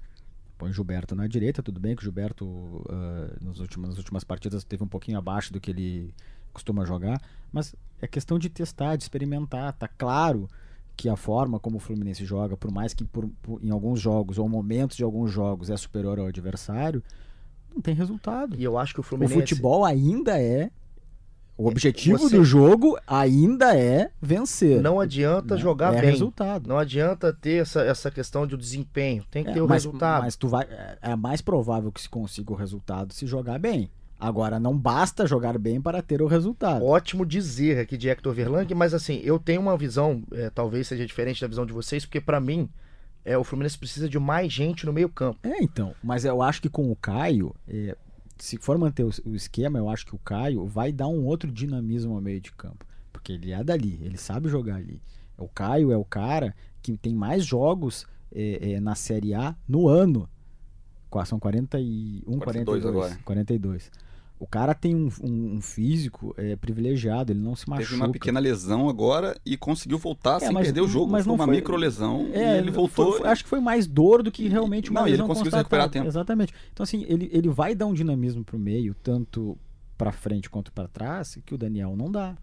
Põe 0.58 0.70
o 0.70 0.74
Gilberto 0.74 1.16
na 1.16 1.28
direita, 1.28 1.62
tudo 1.62 1.80
bem 1.80 1.96
que 1.96 2.02
o 2.02 2.04
Gilberto 2.04 2.46
uh, 2.46 3.44
nos 3.44 3.60
últimos, 3.60 3.90
nas 3.90 3.98
últimas 3.98 4.24
partidas 4.24 4.64
teve 4.64 4.84
um 4.84 4.88
pouquinho 4.88 5.18
abaixo 5.18 5.52
do 5.52 5.60
que 5.60 5.70
ele 5.70 6.14
costuma 6.54 6.86
jogar, 6.86 7.22
mas 7.52 7.76
é 8.02 8.08
questão 8.08 8.40
de 8.40 8.50
testar, 8.50 8.96
de 8.96 9.04
experimentar. 9.04 9.74
Tá 9.74 9.90
claro 9.90 10.50
que 10.96 11.10
a 11.10 11.18
forma 11.18 11.60
como 11.60 11.76
o 11.76 11.80
Fluminense 11.80 12.24
joga, 12.24 12.56
por 12.56 12.72
mais 12.72 12.94
que 12.94 13.04
por, 13.04 13.28
por, 13.42 13.62
em 13.62 13.70
alguns 13.70 14.00
jogos 14.00 14.38
ou 14.38 14.48
momentos 14.48 14.96
de 14.96 15.04
alguns 15.04 15.30
jogos 15.30 15.70
é 15.70 15.76
superior 15.76 16.18
ao 16.20 16.28
adversário, 16.28 17.04
não 17.76 17.82
tem 17.82 17.94
resultado. 17.94 18.56
E 18.58 18.64
eu 18.64 18.78
acho 18.78 18.94
que 18.94 19.00
o 19.00 19.04
Fluminense. 19.04 19.38
O 19.38 19.42
futebol 19.42 19.86
ainda 19.86 20.40
é 20.42 20.72
o 21.58 21.68
objetivo 21.68 22.18
Você... 22.18 22.36
do 22.36 22.44
jogo 22.44 22.98
ainda 23.08 23.78
é 23.78 24.12
vencer. 24.22 24.82
Não 24.82 25.00
adianta 25.00 25.58
jogar 25.58 25.94
é 25.96 26.02
bem. 26.02 26.10
resultado. 26.10 26.68
Não 26.68 26.78
adianta 26.78 27.32
ter 27.32 27.62
essa, 27.62 27.82
essa 27.82 28.12
questão 28.12 28.46
de 28.46 28.58
desempenho. 28.58 29.24
Tem 29.32 29.44
que 29.44 29.52
é, 29.52 29.54
ter 29.54 29.62
o 29.62 29.68
mas, 29.68 29.84
resultado. 29.84 30.24
Mas 30.24 30.36
tu 30.36 30.50
vai, 30.50 30.66
é, 30.66 30.98
é 31.02 31.16
mais 31.16 31.42
provável 31.42 31.92
que 31.92 32.02
se 32.02 32.10
consiga 32.10 32.52
o 32.52 32.56
resultado 32.56 33.14
se 33.14 33.26
jogar 33.26 33.58
bem. 33.58 33.90
Agora, 34.20 34.60
não 34.60 34.78
basta 34.78 35.28
jogar 35.28 35.58
bem 35.58 35.82
para 35.82 36.02
ter 36.02 36.22
o 36.22 36.28
resultado. 36.28 36.84
Ótimo 36.84 37.26
dizer 37.26 37.80
aqui 37.80 37.98
de 37.98 38.10
Hector 38.10 38.34
Verlang, 38.34 38.74
mas 38.74 38.94
assim, 38.94 39.22
eu 39.24 39.38
tenho 39.38 39.62
uma 39.62 39.78
visão, 39.78 40.24
é, 40.34 40.50
talvez 40.50 40.88
seja 40.88 41.06
diferente 41.06 41.42
da 41.42 41.48
visão 41.48 41.66
de 41.66 41.74
vocês, 41.74 42.06
porque 42.06 42.22
para 42.22 42.40
mim, 42.40 42.70
é, 43.26 43.36
o 43.36 43.44
Fluminense 43.44 43.78
precisa 43.78 44.08
de 44.08 44.20
mais 44.20 44.54
gente 44.54 44.86
no 44.86 44.94
meio 44.94 45.10
campo. 45.10 45.40
É, 45.44 45.62
então. 45.62 45.96
Mas 46.04 46.24
eu 46.24 46.42
acho 46.44 46.62
que 46.62 46.70
com 46.70 46.92
o 46.92 46.96
Caio, 46.96 47.54
é, 47.68 47.98
se 48.38 48.58
for 48.58 48.78
manter 48.78 49.04
o, 49.04 49.10
o, 49.26 49.36
esquema, 49.36 49.80
eu 49.80 49.90
acho 49.90 50.06
que 50.06 50.14
o 50.14 50.20
Caio 50.20 50.66
vai 50.68 50.92
dar 50.92 51.08
um 51.08 51.26
outro 51.26 51.52
dinamismo 51.52 52.14
ao 52.14 52.22
meio 52.22 52.40
de 52.40 52.52
campo. 52.52 52.86
Porque 53.12 53.34
ele 53.34 53.52
é 53.52 53.64
dali, 53.64 54.00
ele 54.04 54.18
sabe 54.18 54.48
jogar 54.48 54.76
ali. 54.76 55.02
O 55.38 55.48
Caio 55.48 55.92
é 55.92 55.98
o 55.98 56.06
cara 56.06 56.56
que 56.82 56.96
tem 56.96 57.16
mais 57.16 57.44
jogos 57.44 58.06
é, 58.32 58.74
é, 58.74 58.80
na 58.80 58.94
Série 58.94 59.34
A 59.34 59.56
no 59.68 59.88
ano. 59.88 60.30
São 61.26 61.40
41, 61.40 62.24
42, 62.26 62.84
42 62.84 62.86
agora. 62.86 63.20
42. 63.24 63.90
O 64.38 64.46
cara 64.46 64.74
tem 64.74 64.94
um, 64.94 65.10
um, 65.22 65.56
um 65.56 65.62
físico 65.62 66.36
é, 66.38 66.56
privilegiado, 66.56 67.32
ele 67.32 67.40
não 67.40 67.56
se 67.56 67.70
machuca. 67.70 67.88
Teve 67.88 68.02
uma 68.02 68.12
pequena 68.12 68.40
lesão 68.40 68.90
agora 68.90 69.40
e 69.46 69.56
conseguiu 69.56 69.98
voltar 69.98 70.38
é, 70.38 70.40
sem 70.48 70.52
mas, 70.52 70.68
perder 70.68 70.82
o 70.82 70.88
jogo. 70.88 71.12
Mas 71.12 71.26
não 71.26 71.38
foi 71.38 71.46
uma 71.46 71.54
micro 71.54 71.76
lesão 71.78 72.30
é, 72.34 72.58
ele 72.58 72.70
voltou. 72.70 73.14
Foi, 73.14 73.28
acho 73.28 73.44
que 73.44 73.50
foi 73.50 73.62
mais 73.62 73.88
dor 73.88 74.22
do 74.22 74.32
que 74.32 74.48
realmente 74.50 74.92
uma 74.92 75.02
não, 75.02 75.08
lesão 75.08 75.26
ele 75.26 75.28
conseguiu 75.28 75.52
se 75.52 75.58
recuperar 75.58 75.86
a 75.86 75.90
tempo. 75.90 76.08
Exatamente. 76.08 76.54
Então 76.74 76.84
assim, 76.84 77.06
ele, 77.08 77.30
ele 77.32 77.50
vai 77.50 77.74
dar 77.74 77.86
um 77.86 77.94
dinamismo 77.94 78.44
pro 78.44 78.60
meio, 78.60 78.94
tanto 78.96 79.58
para 79.98 80.12
frente 80.12 80.50
quanto 80.50 80.72
para 80.72 80.88
trás, 80.88 81.38
que 81.46 81.56
o 81.56 81.58
Daniel 81.58 81.96
não 81.96 82.12
dá. 82.12 82.36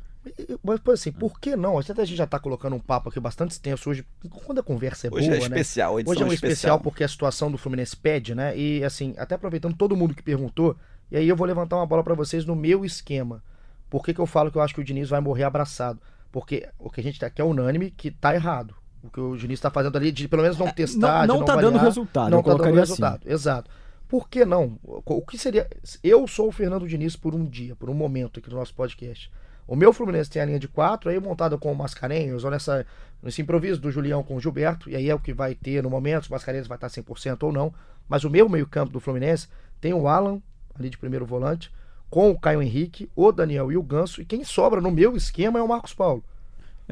Mas, 0.63 0.81
assim, 0.93 1.11
por 1.11 1.41
que 1.41 1.57
não? 1.57 1.79
Até 1.79 2.01
a 2.01 2.05
gente 2.05 2.17
já 2.17 2.25
está 2.25 2.39
colocando 2.39 2.77
um 2.77 2.81
papo 2.81 3.09
aqui 3.09 3.19
bastante 3.19 3.51
extenso 3.51 3.91
hoje. 3.91 4.07
Quando 4.47 4.61
a 4.61 4.63
conversa 4.63 5.09
é 5.09 5.11
hoje 5.13 5.27
boa, 5.27 5.37
é 5.37 5.41
especial, 5.41 5.97
né? 5.97 6.05
Hoje 6.07 6.23
é 6.23 6.25
um 6.25 6.33
especial. 6.33 6.53
especial 6.53 6.81
porque 6.81 7.03
a 7.03 7.09
situação 7.09 7.51
do 7.51 7.59
Fluminense 7.59 7.97
pede, 7.97 8.35
né? 8.35 8.57
E, 8.57 8.85
assim, 8.85 9.15
até 9.19 9.35
aproveitando 9.35 9.77
todo 9.77 9.97
mundo 9.97 10.15
que 10.15 10.23
perguntou, 10.23 10.77
e 11.13 11.17
aí 11.19 11.29
eu 11.29 11.37
vou 11.37 11.47
levantar 11.47 11.77
uma 11.77 11.85
bola 11.85 12.03
para 12.03 12.15
vocês 12.15 12.47
no 12.47 12.57
meu 12.57 12.87
esquema. 12.87 13.45
Por 13.91 14.03
que, 14.03 14.15
que 14.15 14.21
eu 14.21 14.25
falo 14.25 14.51
que 14.51 14.57
eu 14.57 14.63
acho 14.63 14.75
que 14.75 14.81
o 14.81 14.85
Diniz 14.85 15.11
vai 15.11 15.21
morrer 15.21 15.45
abraçado? 15.45 16.01
Porque 16.33 16.67
o 16.79 16.89
que 16.89 17.03
a 17.03 17.05
gente 17.05 17.21
tá 17.21 17.27
aqui 17.27 17.43
é 17.43 17.45
unânime 17.45 17.91
que 17.91 18.11
tá 18.11 18.35
errado. 18.35 18.75
O 19.05 19.11
que 19.11 19.21
o 19.21 19.37
Diniz 19.37 19.59
está 19.59 19.71
fazendo 19.71 19.95
ali, 19.99 20.11
de 20.11 20.27
pelo 20.27 20.41
menos 20.41 20.57
não 20.57 20.69
é, 20.69 20.73
testar, 20.73 21.27
não, 21.27 21.41
não, 21.41 21.45
tá 21.45 21.57
dando 21.57 21.77
resultado. 21.77 22.31
Não 22.31 22.43
tá 22.43 22.55
dando 22.55 22.75
resultado, 22.75 23.21
assim. 23.27 23.31
exato. 23.35 23.71
Por 24.09 24.27
que 24.27 24.47
não? 24.47 24.79
O 24.83 25.21
que 25.21 25.37
seria. 25.37 25.69
Eu 26.03 26.27
sou 26.27 26.49
o 26.49 26.53
Fernando 26.53 26.89
Diniz 26.89 27.15
por 27.15 27.35
um 27.35 27.45
dia, 27.45 27.77
por 27.77 27.91
um 27.91 27.95
momento 27.95 28.41
aqui 28.41 28.49
no 28.49 28.57
nosso 28.57 28.75
podcast. 28.75 29.31
O 29.69 29.77
meu 29.77 29.93
Fluminense 29.93 30.31
tem 30.31 30.41
a 30.41 30.47
linha 30.47 30.59
de 30.59 30.69
quatro, 30.69 31.11
aí 31.11 31.21
montada 31.21 31.59
com 31.59 31.71
o 31.71 31.77
Mascarenhas, 31.77 32.43
ou 32.43 32.51
nessa, 32.51 32.87
nesse 33.23 33.43
improviso 33.43 33.79
do 33.79 33.91
Julião 33.91 34.23
com 34.23 34.37
o 34.37 34.41
Gilberto, 34.41 34.89
e 34.89 34.97
aí 34.97 35.11
é 35.11 35.15
o 35.15 35.19
que 35.19 35.35
vai 35.35 35.55
ter 35.55 35.83
no 35.83 35.91
momento, 35.91 36.25
se 36.25 36.31
o 36.31 36.33
Mascarenhas 36.33 36.67
vai 36.67 36.77
estar 36.79 36.89
100% 36.89 37.43
ou 37.43 37.53
não. 37.53 37.73
Mas 38.09 38.25
o 38.25 38.31
meu 38.31 38.49
meio-campo 38.49 38.91
do 38.91 38.99
Fluminense 38.99 39.49
tem 39.79 39.93
o 39.93 40.09
Alan, 40.09 40.41
ali 40.79 40.91
de 40.91 40.99
primeiro 40.99 41.27
volante, 41.27 41.71
com 42.11 42.31
o 42.31 42.39
Caio 42.39 42.63
Henrique, 42.63 43.11
o 43.17 43.33
Daniel 43.33 43.73
e 43.73 43.77
o 43.77 43.83
Ganso, 43.83 44.21
e 44.21 44.25
quem 44.25 44.45
sobra 44.45 44.81
no 44.81 44.91
meu 44.91 45.17
esquema 45.17 45.59
é 45.59 45.63
o 45.63 45.69
Marcos 45.69 45.95
Paulo. 45.95 46.23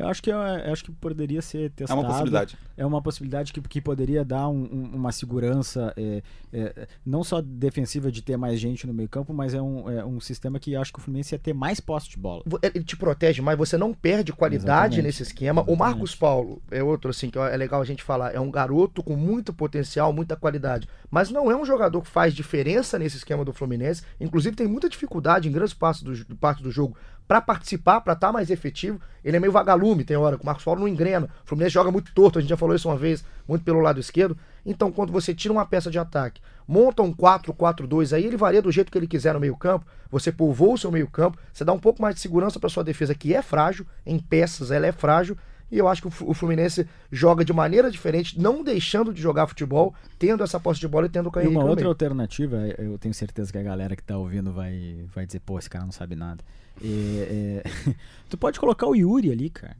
Eu 0.01 0.09
acho 0.09 0.23
que, 0.23 0.31
eu, 0.31 0.37
eu 0.37 0.73
acho 0.73 0.85
que 0.85 0.93
poderia 0.93 1.43
ser 1.43 1.71
testado. 1.71 2.01
É 2.01 2.03
uma 2.03 2.09
possibilidade. 2.09 2.59
É 2.77 2.87
uma 2.87 3.03
possibilidade 3.03 3.53
que, 3.53 3.61
que 3.61 3.81
poderia 3.81 4.25
dar 4.25 4.49
um, 4.49 4.63
um, 4.63 4.91
uma 4.95 5.13
segurança, 5.13 5.93
é, 5.97 6.23
é, 6.53 6.89
não 7.05 7.23
só 7.23 7.41
defensiva 7.41 8.11
de 8.11 8.23
ter 8.23 8.37
mais 8.37 8.59
gente 8.59 8.87
no 8.87 8.95
meio 8.95 9.09
campo, 9.09 9.33
mas 9.33 9.55
é 9.55 9.61
um, 9.61 9.91
é 9.91 10.05
um 10.05 10.21
sistema 10.21 10.59
que 10.59 10.75
acho 10.75 10.93
que 10.93 10.99
o 10.99 11.03
Fluminense 11.03 11.35
ia 11.35 11.39
ter 11.39 11.53
mais 11.53 11.81
posse 11.81 12.09
de 12.09 12.17
bola. 12.17 12.43
Ele 12.63 12.85
te 12.85 12.97
protege 12.97 13.43
mais, 13.43 13.59
você 13.59 13.77
não 13.77 13.93
perde 13.93 14.33
qualidade 14.33 14.95
Exatamente. 14.95 15.03
nesse 15.03 15.23
esquema. 15.23 15.61
Exatamente. 15.61 15.77
O 15.77 15.79
Marcos 15.79 16.15
Paulo 16.15 16.63
é 16.71 16.83
outro, 16.83 17.11
assim, 17.11 17.31
que 17.31 17.39
é 17.39 17.57
legal 17.57 17.81
a 17.81 17.85
gente 17.85 18.03
falar. 18.03 18.35
É 18.35 18.41
um 18.41 18.51
garoto 18.51 19.03
com 19.03 19.17
muito 19.17 19.53
potencial, 19.53 20.13
muita 20.13 20.37
qualidade. 20.37 20.89
Mas 21.11 21.31
não 21.31 21.51
é 21.51 21.57
um 21.57 21.65
jogador 21.65 22.01
que 22.03 22.09
faz 22.09 22.35
diferença 22.35 22.99
nesse 22.99 23.19
esquema 23.19 23.45
do 23.45 23.53
Fluminense. 23.53 24.03
Inclusive 24.21 24.57
tem 24.57 24.67
muita 24.67 24.89
dificuldade 24.89 25.49
em 25.49 25.53
grandes 25.53 25.75
partes 25.75 26.03
do, 26.03 26.37
parte 26.37 26.63
do 26.63 26.71
jogo 26.71 26.97
para 27.31 27.41
participar, 27.41 28.01
para 28.01 28.14
estar 28.14 28.26
tá 28.26 28.33
mais 28.33 28.51
efetivo. 28.51 29.01
Ele 29.24 29.37
é 29.37 29.41
meio 29.41 29.53
vagalume, 29.53 30.03
tem 30.03 30.16
hora 30.16 30.37
que 30.37 30.43
o 30.43 30.47
Marcos 30.47 30.64
Paulo 30.64 30.81
não 30.81 30.89
engrena. 30.89 31.28
O 31.45 31.47
Fluminense 31.47 31.74
joga 31.74 31.89
muito 31.89 32.12
torto, 32.12 32.41
a 32.41 32.43
gente 32.43 32.51
já 32.51 32.57
falou 32.57 32.74
isso 32.74 32.89
uma 32.89 32.97
vez, 32.97 33.24
muito 33.47 33.64
pelo 33.64 33.78
lado 33.78 34.01
esquerdo. 34.01 34.37
Então, 34.66 34.91
quando 34.91 35.12
você 35.12 35.33
tira 35.33 35.53
uma 35.53 35.64
peça 35.64 35.93
de 35.93 35.97
ataque, 35.97 36.41
monta 36.66 37.03
um 37.03 37.14
4-4-2, 37.14 38.16
aí 38.16 38.26
ele 38.26 38.37
varia 38.37 38.61
do 38.61 38.72
jeito 38.72 38.91
que 38.91 38.99
ele 38.99 39.07
quiser 39.07 39.33
no 39.33 39.39
meio-campo, 39.39 39.87
você 40.11 40.33
povoa 40.33 40.74
o 40.74 40.78
seu 40.78 40.91
meio-campo, 40.91 41.39
você 41.53 41.64
dá 41.64 41.72
um 41.72 41.78
pouco 41.78 42.03
mais 42.03 42.16
de 42.16 42.20
segurança 42.20 42.59
para 42.59 42.68
sua 42.68 42.83
defesa, 42.83 43.14
que 43.14 43.33
é 43.33 43.41
frágil, 43.43 43.87
em 44.05 44.18
peças 44.18 44.72
ela 44.72 44.89
é 44.89 44.91
frágil, 44.91 45.39
e 45.71 45.79
eu 45.79 45.87
acho 45.87 46.03
que 46.03 46.09
o 46.25 46.35
Fluminense 46.35 46.87
joga 47.11 47.45
de 47.45 47.53
maneira 47.53 47.91
diferente, 47.91 48.41
não 48.41 48.64
deixando 48.64 49.12
de 49.12 49.23
jogar 49.23 49.47
futebol, 49.47 49.95
tendo 50.18 50.43
essa 50.43 50.59
posse 50.59 50.81
de 50.81 50.89
bola 50.89 51.07
e 51.07 51.09
tendo 51.09 51.29
o 51.29 51.31
Caio 51.31 51.47
E 51.47 51.49
uma 51.49 51.64
outra 51.64 51.87
alternativa, 51.87 52.57
eu 52.79 52.99
tenho 52.99 53.14
certeza 53.14 53.53
que 53.53 53.59
a 53.59 53.62
galera 53.62 53.95
que 53.95 54.03
tá 54.03 54.16
ouvindo 54.16 54.53
vai, 54.53 55.05
vai 55.14 55.27
dizer, 55.27 55.41
pô, 55.41 55.59
esse 55.59 55.71
cara 55.71 55.85
não 55.85 55.93
sabe 55.93 56.16
nada. 56.16 56.43
É, 56.83 57.62
é... 57.64 57.95
tu 58.29 58.37
pode 58.37 58.59
colocar 58.59 58.87
o 58.87 58.97
Yuri 58.97 59.31
ali, 59.31 59.51
cara. 59.51 59.77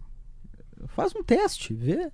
Faz 0.89 1.15
um 1.15 1.23
teste, 1.23 1.75
vê. 1.75 2.11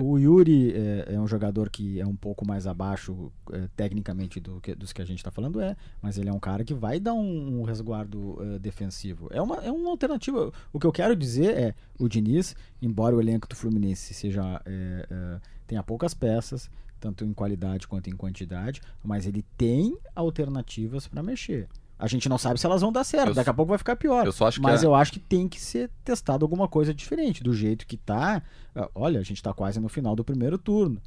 O 0.00 0.18
Yuri 0.18 0.72
é, 0.72 1.14
é, 1.14 1.20
um 1.20 1.26
jogador 1.26 1.68
que 1.68 2.00
é 2.00 2.06
um 2.06 2.14
pouco 2.14 2.46
mais 2.46 2.66
abaixo 2.66 3.32
é, 3.52 3.68
tecnicamente 3.76 4.38
do 4.38 4.60
que, 4.60 4.74
dos 4.74 4.92
que 4.92 5.02
a 5.02 5.04
gente 5.04 5.18
está 5.18 5.30
falando, 5.30 5.60
é, 5.60 5.76
mas 6.00 6.18
ele 6.18 6.28
é 6.28 6.32
um 6.32 6.38
cara 6.38 6.64
que 6.64 6.72
vai 6.72 7.00
dar 7.00 7.14
um, 7.14 7.60
um 7.60 7.62
resguardo 7.62 8.38
é, 8.40 8.58
defensivo. 8.58 9.28
É 9.30 9.40
uma, 9.40 9.56
é 9.56 9.70
uma 9.70 9.90
alternativa. 9.90 10.52
O 10.72 10.78
que 10.78 10.86
eu 10.86 10.92
quero 10.92 11.16
dizer 11.16 11.56
é: 11.56 11.74
o 11.98 12.08
Diniz, 12.08 12.54
embora 12.80 13.16
o 13.16 13.20
elenco 13.20 13.48
do 13.48 13.56
Fluminense 13.56 14.14
seja 14.14 14.60
é, 14.64 15.06
é, 15.10 15.40
tenha 15.66 15.82
poucas 15.82 16.14
peças, 16.14 16.70
tanto 17.00 17.24
em 17.24 17.32
qualidade 17.32 17.88
quanto 17.88 18.08
em 18.08 18.16
quantidade, 18.16 18.80
mas 19.02 19.26
ele 19.26 19.44
tem 19.56 19.96
alternativas 20.14 21.08
para 21.08 21.22
mexer. 21.22 21.68
A 22.02 22.08
gente 22.08 22.28
não 22.28 22.36
sabe 22.36 22.58
se 22.58 22.66
elas 22.66 22.80
vão 22.80 22.90
dar 22.90 23.04
certo. 23.04 23.28
Eu 23.28 23.34
Daqui 23.34 23.48
a 23.48 23.54
pouco 23.54 23.68
vai 23.68 23.78
ficar 23.78 23.94
pior. 23.94 24.26
Eu 24.26 24.32
só 24.32 24.48
acho 24.48 24.60
Mas 24.60 24.82
é... 24.82 24.86
eu 24.86 24.92
acho 24.92 25.12
que 25.12 25.20
tem 25.20 25.46
que 25.46 25.60
ser 25.60 25.88
testado 26.02 26.44
alguma 26.44 26.66
coisa 26.66 26.92
diferente. 26.92 27.44
Do 27.44 27.54
jeito 27.54 27.86
que 27.86 27.96
tá. 27.96 28.42
Ah, 28.74 28.90
olha, 28.92 29.20
a 29.20 29.22
gente 29.22 29.40
tá 29.40 29.54
quase 29.54 29.78
no 29.78 29.88
final 29.88 30.16
do 30.16 30.24
primeiro 30.24 30.58
turno. 30.58 31.00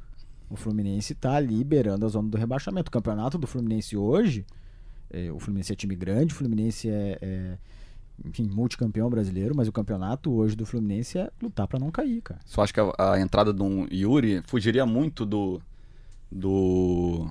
O 0.48 0.56
Fluminense 0.56 1.14
tá 1.14 1.38
liberando 1.38 2.06
a 2.06 2.08
zona 2.08 2.30
do 2.30 2.38
rebaixamento. 2.38 2.88
O 2.88 2.90
campeonato 2.90 3.36
do 3.36 3.46
Fluminense 3.46 3.94
hoje. 3.94 4.46
É, 5.10 5.30
o 5.30 5.38
Fluminense 5.38 5.70
é 5.70 5.76
time 5.76 5.94
grande, 5.94 6.32
o 6.32 6.36
Fluminense 6.36 6.88
é, 6.88 7.18
é 7.20 7.58
enfim, 8.24 8.44
multicampeão 8.44 9.10
brasileiro, 9.10 9.54
mas 9.54 9.68
o 9.68 9.72
campeonato 9.72 10.32
hoje 10.32 10.56
do 10.56 10.64
Fluminense 10.64 11.18
é 11.18 11.30
lutar 11.42 11.68
para 11.68 11.78
não 11.78 11.90
cair, 11.90 12.22
cara. 12.22 12.40
Só 12.46 12.62
acho 12.62 12.72
que 12.72 12.80
a, 12.80 13.12
a 13.12 13.20
entrada 13.20 13.52
do 13.52 13.86
Yuri 13.92 14.42
fugiria 14.46 14.86
muito 14.86 15.26
do. 15.26 15.60
do. 16.32 17.28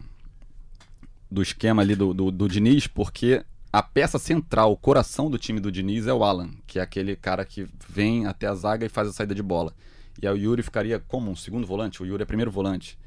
do 1.32 1.42
esquema 1.42 1.82
ali 1.82 1.96
do, 1.96 2.14
do, 2.14 2.30
do 2.30 2.48
Diniz, 2.48 2.86
porque 2.86 3.44
a 3.76 3.84
peça 3.84 4.18
central, 4.18 4.72
o 4.72 4.78
coração 4.78 5.30
do 5.30 5.38
time 5.38 5.60
do 5.60 5.70
Diniz 5.70 6.08
é 6.08 6.14
o 6.14 6.24
Alan, 6.24 6.50
que 6.66 6.80
é 6.80 6.82
aquele 6.82 7.14
cara 7.14 7.44
que 7.44 7.68
vem 7.90 8.26
até 8.26 8.48
a 8.48 8.56
zaga 8.56 8.86
e 8.86 8.90
faz 8.90 9.10
a 9.10 9.12
saída 9.12 9.36
de 9.36 9.44
bola. 9.44 9.74
E 10.22 10.26
aí 10.26 10.34
o 10.34 10.38
Yuri 10.38 10.64
ficaria 10.64 10.98
como 10.98 11.30
um 11.30 11.36
segundo 11.36 11.68
volante, 11.68 12.02
o 12.02 12.06
Yuri 12.06 12.24
é 12.24 12.26
primeiro 12.26 12.50
volante. 12.50 12.98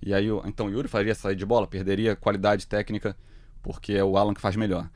E 0.00 0.14
aí, 0.14 0.28
então 0.46 0.66
o 0.66 0.70
Yuri 0.70 0.86
faria 0.86 1.12
saída 1.12 1.40
de 1.40 1.44
bola, 1.44 1.66
perderia 1.66 2.14
qualidade 2.14 2.68
técnica, 2.68 3.16
porque 3.64 3.94
é 3.94 4.04
o 4.04 4.16
Alan 4.16 4.32
que 4.32 4.40
faz 4.40 4.54
melhor. 4.54 4.88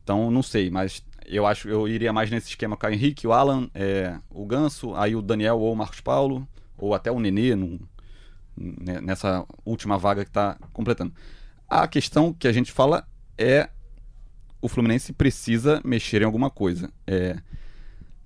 Então, 0.00 0.30
não 0.30 0.44
sei, 0.44 0.70
mas 0.70 1.04
eu 1.26 1.44
acho 1.44 1.68
eu 1.68 1.88
iria 1.88 2.12
mais 2.12 2.30
nesse 2.30 2.50
esquema 2.50 2.76
com 2.76 2.86
o 2.86 2.90
Henrique, 2.90 3.26
o 3.26 3.32
Alan, 3.32 3.68
é, 3.74 4.16
o 4.30 4.46
Ganso, 4.46 4.94
aí 4.94 5.16
o 5.16 5.20
Daniel 5.20 5.58
ou 5.58 5.72
o 5.72 5.76
Marcos 5.76 6.00
Paulo, 6.00 6.46
ou 6.76 6.94
até 6.94 7.10
o 7.10 7.18
Nenê, 7.18 7.56
num, 7.56 7.80
nessa 8.56 9.44
última 9.64 9.98
vaga 9.98 10.22
que 10.22 10.30
está 10.30 10.56
completando. 10.72 11.12
A 11.68 11.88
questão 11.88 12.32
que 12.32 12.46
a 12.46 12.52
gente 12.52 12.70
fala 12.70 13.04
é 13.36 13.70
o 14.60 14.68
Fluminense 14.68 15.12
precisa 15.12 15.80
mexer 15.84 16.22
em 16.22 16.24
alguma 16.24 16.50
coisa. 16.50 16.90
É, 17.06 17.36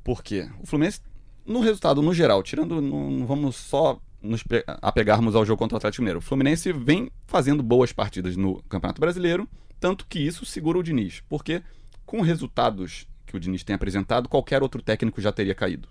por 0.05 0.23
quê? 0.23 0.49
O 0.61 0.67
Fluminense, 0.67 1.01
no 1.47 1.61
resultado, 1.61 2.01
no 2.03 2.13
geral, 2.15 2.43
tirando. 2.43 2.81
Não, 2.81 3.27
vamos 3.27 3.57
só 3.57 3.99
nos 4.23 4.43
apegarmos 4.81 5.35
ao 5.35 5.45
jogo 5.45 5.59
contra 5.59 5.75
o 5.75 5.79
Atlético 5.79 6.03
Mineiro. 6.03 6.19
O 6.21 6.23
Fluminense 6.23 6.73
vem 6.73 7.11
fazendo 7.27 7.63
boas 7.63 7.93
partidas 7.93 8.37
no 8.37 8.63
Campeonato 8.69 9.01
Brasileiro, 9.01 9.49
tanto 9.81 10.07
que 10.07 10.19
isso 10.21 10.45
segura 10.47 10.79
o 10.79 10.83
Diniz. 10.83 11.23
Porque 11.29 11.63
com 12.07 12.21
resultados 12.21 13.07
que 13.27 13.37
o 13.37 13.41
Diniz 13.41 13.65
tem 13.65 13.75
apresentado, 13.75 14.29
qualquer 14.29 14.63
outro 14.63 14.81
técnico 14.83 15.21
já 15.21 15.33
teria 15.33 15.55
caído 15.55 15.89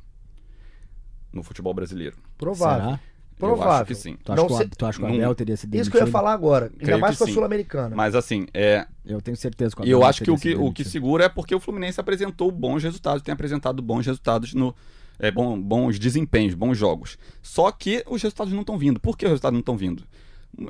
no 1.34 1.44
futebol 1.44 1.74
brasileiro. 1.74 2.18
Provável. 2.38 2.92
Eu 2.92 3.00
Provável. 3.48 3.74
acho 3.74 3.86
que 3.86 3.96
sim. 3.96 4.18
Tu 4.24 4.32
acha, 4.32 4.42
Não 4.42 4.48
que, 4.48 4.54
o- 4.54 4.70
tu 4.78 4.86
acha 4.86 5.00
que 5.00 5.04
o 5.04 5.08
Abel 5.08 5.34
teria 5.36 5.58
se 5.58 5.66
demitido? 5.66 5.82
Isso 5.82 5.92
que 5.92 5.98
eu 5.98 6.06
ia 6.06 6.12
falar 6.12 6.32
agora. 6.34 6.66
Ainda 6.68 6.78
Creio 6.78 7.00
mais 7.00 7.18
com 7.18 7.24
a. 7.24 7.28
Sul-Americana. 7.28 7.96
Mas 7.96 8.14
assim, 8.14 8.46
é, 8.54 8.86
Eu 9.06 9.22
tenho 9.22 9.36
certeza 9.36 9.76
E 9.84 9.90
eu 9.90 10.04
acho 10.04 10.24
que 10.24 10.30
o 10.32 10.38
que, 10.38 10.56
o 10.56 10.72
que 10.72 10.84
segura 10.84 11.26
é 11.26 11.30
porque 11.30 11.56
o 11.56 11.60
Fluminense 11.60 12.00
apresentou 12.00 12.52
bons 12.52 12.84
resultados, 12.84 13.24
tem 13.24 13.34
apresentado 13.34 13.82
bons 13.82 14.06
resultados 14.06 14.54
no. 14.54 14.76
É, 15.20 15.30
bom- 15.32 15.60
bons 15.60 16.00
desempenhos, 16.00 16.54
bons 16.56 16.78
jogos. 16.78 17.18
Só 17.42 17.72
que 17.72 18.04
os 18.08 18.22
resultados 18.22 18.54
não 18.54 18.62
estão 18.62 18.78
vindo. 18.78 19.00
Por 19.00 19.18
que 19.18 19.26
os 19.26 19.30
resultados 19.30 19.54
não 19.54 19.60
estão 19.60 19.78
vindo? 19.78 20.04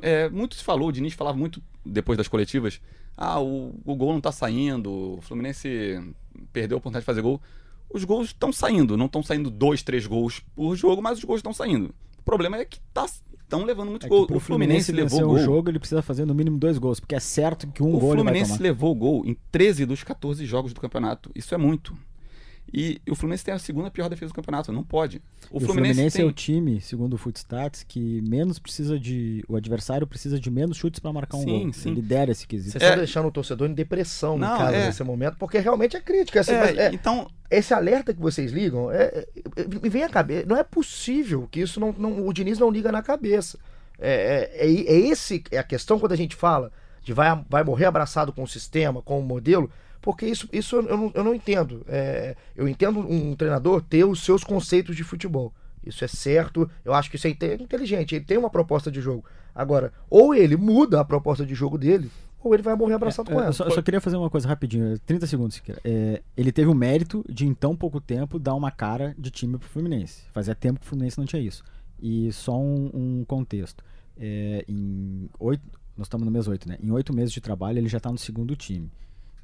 É, 0.02 0.28
muito 0.30 0.54
se 0.54 0.62
falou, 0.64 0.88
o 0.88 0.92
Diniz 0.92 1.14
falava 1.14 1.36
muito 1.36 1.62
depois 1.84 2.16
das 2.18 2.28
coletivas. 2.28 2.80
Ah, 3.16 3.40
o, 3.40 3.74
o 3.84 3.94
gol 3.94 4.12
não 4.12 4.20
tá 4.20 4.30
saindo, 4.32 4.90
o 5.18 5.20
Fluminense 5.22 6.00
perdeu 6.52 6.76
a 6.76 6.78
oportunidade 6.78 7.02
de 7.02 7.06
fazer 7.06 7.22
gol. 7.22 7.40
Os 7.92 8.04
gols 8.04 8.28
estão 8.28 8.52
saindo, 8.52 8.96
não 8.96 9.06
estão 9.06 9.22
saindo 9.22 9.50
dois, 9.50 9.82
três 9.82 10.06
gols 10.06 10.40
por 10.54 10.74
jogo, 10.76 11.02
mas 11.02 11.18
os 11.18 11.24
gols 11.24 11.38
estão 11.40 11.52
saindo. 11.52 11.94
O 12.18 12.22
problema 12.22 12.56
é 12.56 12.64
que 12.64 12.78
estão 13.52 13.64
levando 13.64 13.90
muito 13.90 14.06
É 14.06 14.08
gol. 14.08 14.26
O 14.30 14.40
Fluminense, 14.40 14.90
levou 14.90 15.10
vencer 15.10 15.26
gol. 15.26 15.34
um 15.34 15.38
jogo, 15.38 15.70
ele 15.70 15.78
precisa 15.78 16.02
fazer 16.02 16.24
no 16.24 16.34
mínimo 16.34 16.58
dois 16.58 16.78
gols, 16.78 16.98
porque 16.98 17.14
é 17.14 17.20
certo 17.20 17.66
que 17.66 17.82
um 17.82 17.88
O 17.88 17.98
gol 17.98 18.08
vai 18.08 18.18
Fluminense 18.18 18.62
levou 18.62 18.94
gol 18.94 19.24
em 19.26 19.36
13 19.50 19.84
dos 19.86 20.02
14 20.02 20.44
jogos 20.46 20.72
do 20.72 20.80
campeonato. 20.80 21.30
Isso 21.34 21.54
é 21.54 21.58
muito. 21.58 21.96
E 22.74 23.00
o 23.06 23.14
Fluminense 23.14 23.44
tem 23.44 23.52
a 23.52 23.58
segunda 23.58 23.90
pior 23.90 24.08
defesa 24.08 24.32
do 24.32 24.34
campeonato. 24.34 24.72
Não 24.72 24.82
pode. 24.82 25.20
O 25.50 25.58
E 25.58 25.64
Fluminense, 25.66 26.00
é 26.16 26.20
tem... 26.22 26.24
o 26.24 26.32
time, 26.32 26.80
segundo 26.80 27.12
o 27.14 27.18
Footstats, 27.18 27.82
que 27.82 28.22
menos 28.22 28.58
precisa 28.58 28.98
de. 28.98 29.44
O 29.46 29.56
adversário 29.56 30.06
precisa 30.06 30.40
de 30.40 30.50
menos 30.50 30.78
chutes 30.78 30.98
para 30.98 31.12
marcar 31.12 31.36
um 31.36 31.42
Sim, 31.42 31.64
gol. 31.64 31.72
sim. 31.74 31.90
Ele 31.90 32.00
lidera 32.00 32.30
esse 32.32 32.46
quesito. 32.46 32.72
Vocês 32.72 32.82
É. 32.82 32.86
estão 32.86 32.98
deixando 32.98 33.28
o 33.28 33.30
torcedor 33.30 33.68
em 33.68 33.74
depressão 33.74 34.38
no 34.38 34.46
Não, 34.46 34.56
caso 34.56 34.74
é. 34.74 34.86
nesse 34.86 35.04
momento, 35.04 35.36
porque 35.38 35.58
realmente 35.58 35.96
é 35.96 36.00
crítica. 36.00 36.40
Assim, 36.40 36.52
É, 36.52 36.58
mas 36.60 36.78
é- 36.78 36.94
Então, 36.94 37.28
esse 37.50 37.74
alerta 37.74 38.14
que 38.14 38.20
vocês 38.20 38.50
ligam, 38.52 38.90
é, 38.90 39.26
é- 39.56 39.64
me 39.82 39.88
vem 39.90 40.02
à 40.04 40.08
cabeça. 40.08 40.46
Não 40.48 40.56
é 40.56 40.64
possível 40.64 41.46
que 41.50 41.60
isso 41.60 41.78
não, 41.78 41.92
não- 41.98 42.26
o 42.26 42.32
Diniz 42.32 42.58
não 42.58 42.70
liga 42.70 42.90
na 42.90 43.02
cabeça. 43.02 43.58
É, 43.98 44.50
é, 44.60 44.66
é, 44.66 44.70
é 44.94 44.98
esse 45.08 45.44
é 45.50 45.58
a 45.58 45.62
questão 45.62 45.98
quando 45.98 46.12
a 46.12 46.16
gente 46.16 46.34
fala 46.34 46.72
de 47.04 47.12
vai, 47.12 47.44
vai 47.50 47.62
morrer 47.62 47.84
abraçado 47.84 48.32
com 48.32 48.42
o 48.42 48.48
sistema, 48.48 49.02
com 49.02 49.18
o 49.20 49.22
modelo, 49.22 49.70
porque 50.02 50.26
isso, 50.26 50.48
isso 50.52 50.76
eu, 50.76 50.82
não, 50.82 51.10
eu 51.14 51.24
não 51.24 51.34
entendo. 51.34 51.82
É, 51.88 52.36
eu 52.54 52.68
entendo 52.68 52.98
um 53.00 53.34
treinador 53.34 53.80
ter 53.80 54.04
os 54.04 54.22
seus 54.22 54.44
conceitos 54.44 54.94
de 54.96 55.04
futebol. 55.04 55.52
Isso 55.84 56.04
é 56.04 56.08
certo, 56.08 56.68
eu 56.84 56.92
acho 56.92 57.08
que 57.10 57.16
isso 57.16 57.26
é 57.26 57.30
inte- 57.30 57.62
inteligente. 57.62 58.14
Ele 58.14 58.24
tem 58.24 58.36
uma 58.36 58.50
proposta 58.50 58.90
de 58.90 59.00
jogo. 59.00 59.24
Agora, 59.54 59.92
ou 60.10 60.34
ele 60.34 60.56
muda 60.56 61.00
a 61.00 61.04
proposta 61.04 61.44
de 61.46 61.54
jogo 61.54 61.76
dele, 61.78 62.10
ou 62.42 62.54
ele 62.54 62.62
vai 62.62 62.74
morrer 62.76 62.94
abraçado 62.94 63.30
É, 63.30 63.34
com 63.34 63.40
eu, 63.40 63.44
ela. 63.44 63.52
só, 63.52 63.64
eu 63.64 63.70
só 63.70 63.82
queria 63.82 64.00
fazer 64.00 64.16
uma 64.16 64.30
coisa 64.30 64.46
rapidinho, 64.48 64.98
30 65.00 65.26
segundos. 65.26 65.60
É, 65.84 66.22
ele 66.36 66.50
teve 66.52 66.68
o 66.70 66.74
mérito 66.74 67.24
de, 67.28 67.46
em 67.46 67.54
tão 67.54 67.74
pouco 67.76 68.00
tempo, 68.00 68.38
dar 68.38 68.54
uma 68.54 68.70
cara 68.70 69.14
de 69.18 69.30
time 69.30 69.58
pro 69.58 69.68
Fluminense. 69.68 70.22
Fazia 70.32 70.54
tempo 70.54 70.80
que 70.80 70.86
o 70.86 70.88
Fluminense 70.88 71.18
não 71.18 71.26
tinha 71.26 71.40
isso. 71.42 71.62
E 72.00 72.32
só 72.32 72.58
um, 72.58 72.90
um 72.94 73.24
contexto. 73.24 73.84
É, 74.16 74.64
em 74.68 75.28
oito, 75.38 75.62
nós 75.96 76.06
estamos 76.06 76.24
no 76.24 76.30
mês 76.32 76.46
8, 76.48 76.68
né? 76.68 76.78
Em 76.82 76.90
oito 76.90 77.12
meses 77.12 77.32
de 77.32 77.40
trabalho, 77.40 77.78
ele 77.78 77.88
já 77.88 77.98
está 77.98 78.10
no 78.10 78.18
segundo 78.18 78.54
time. 78.56 78.90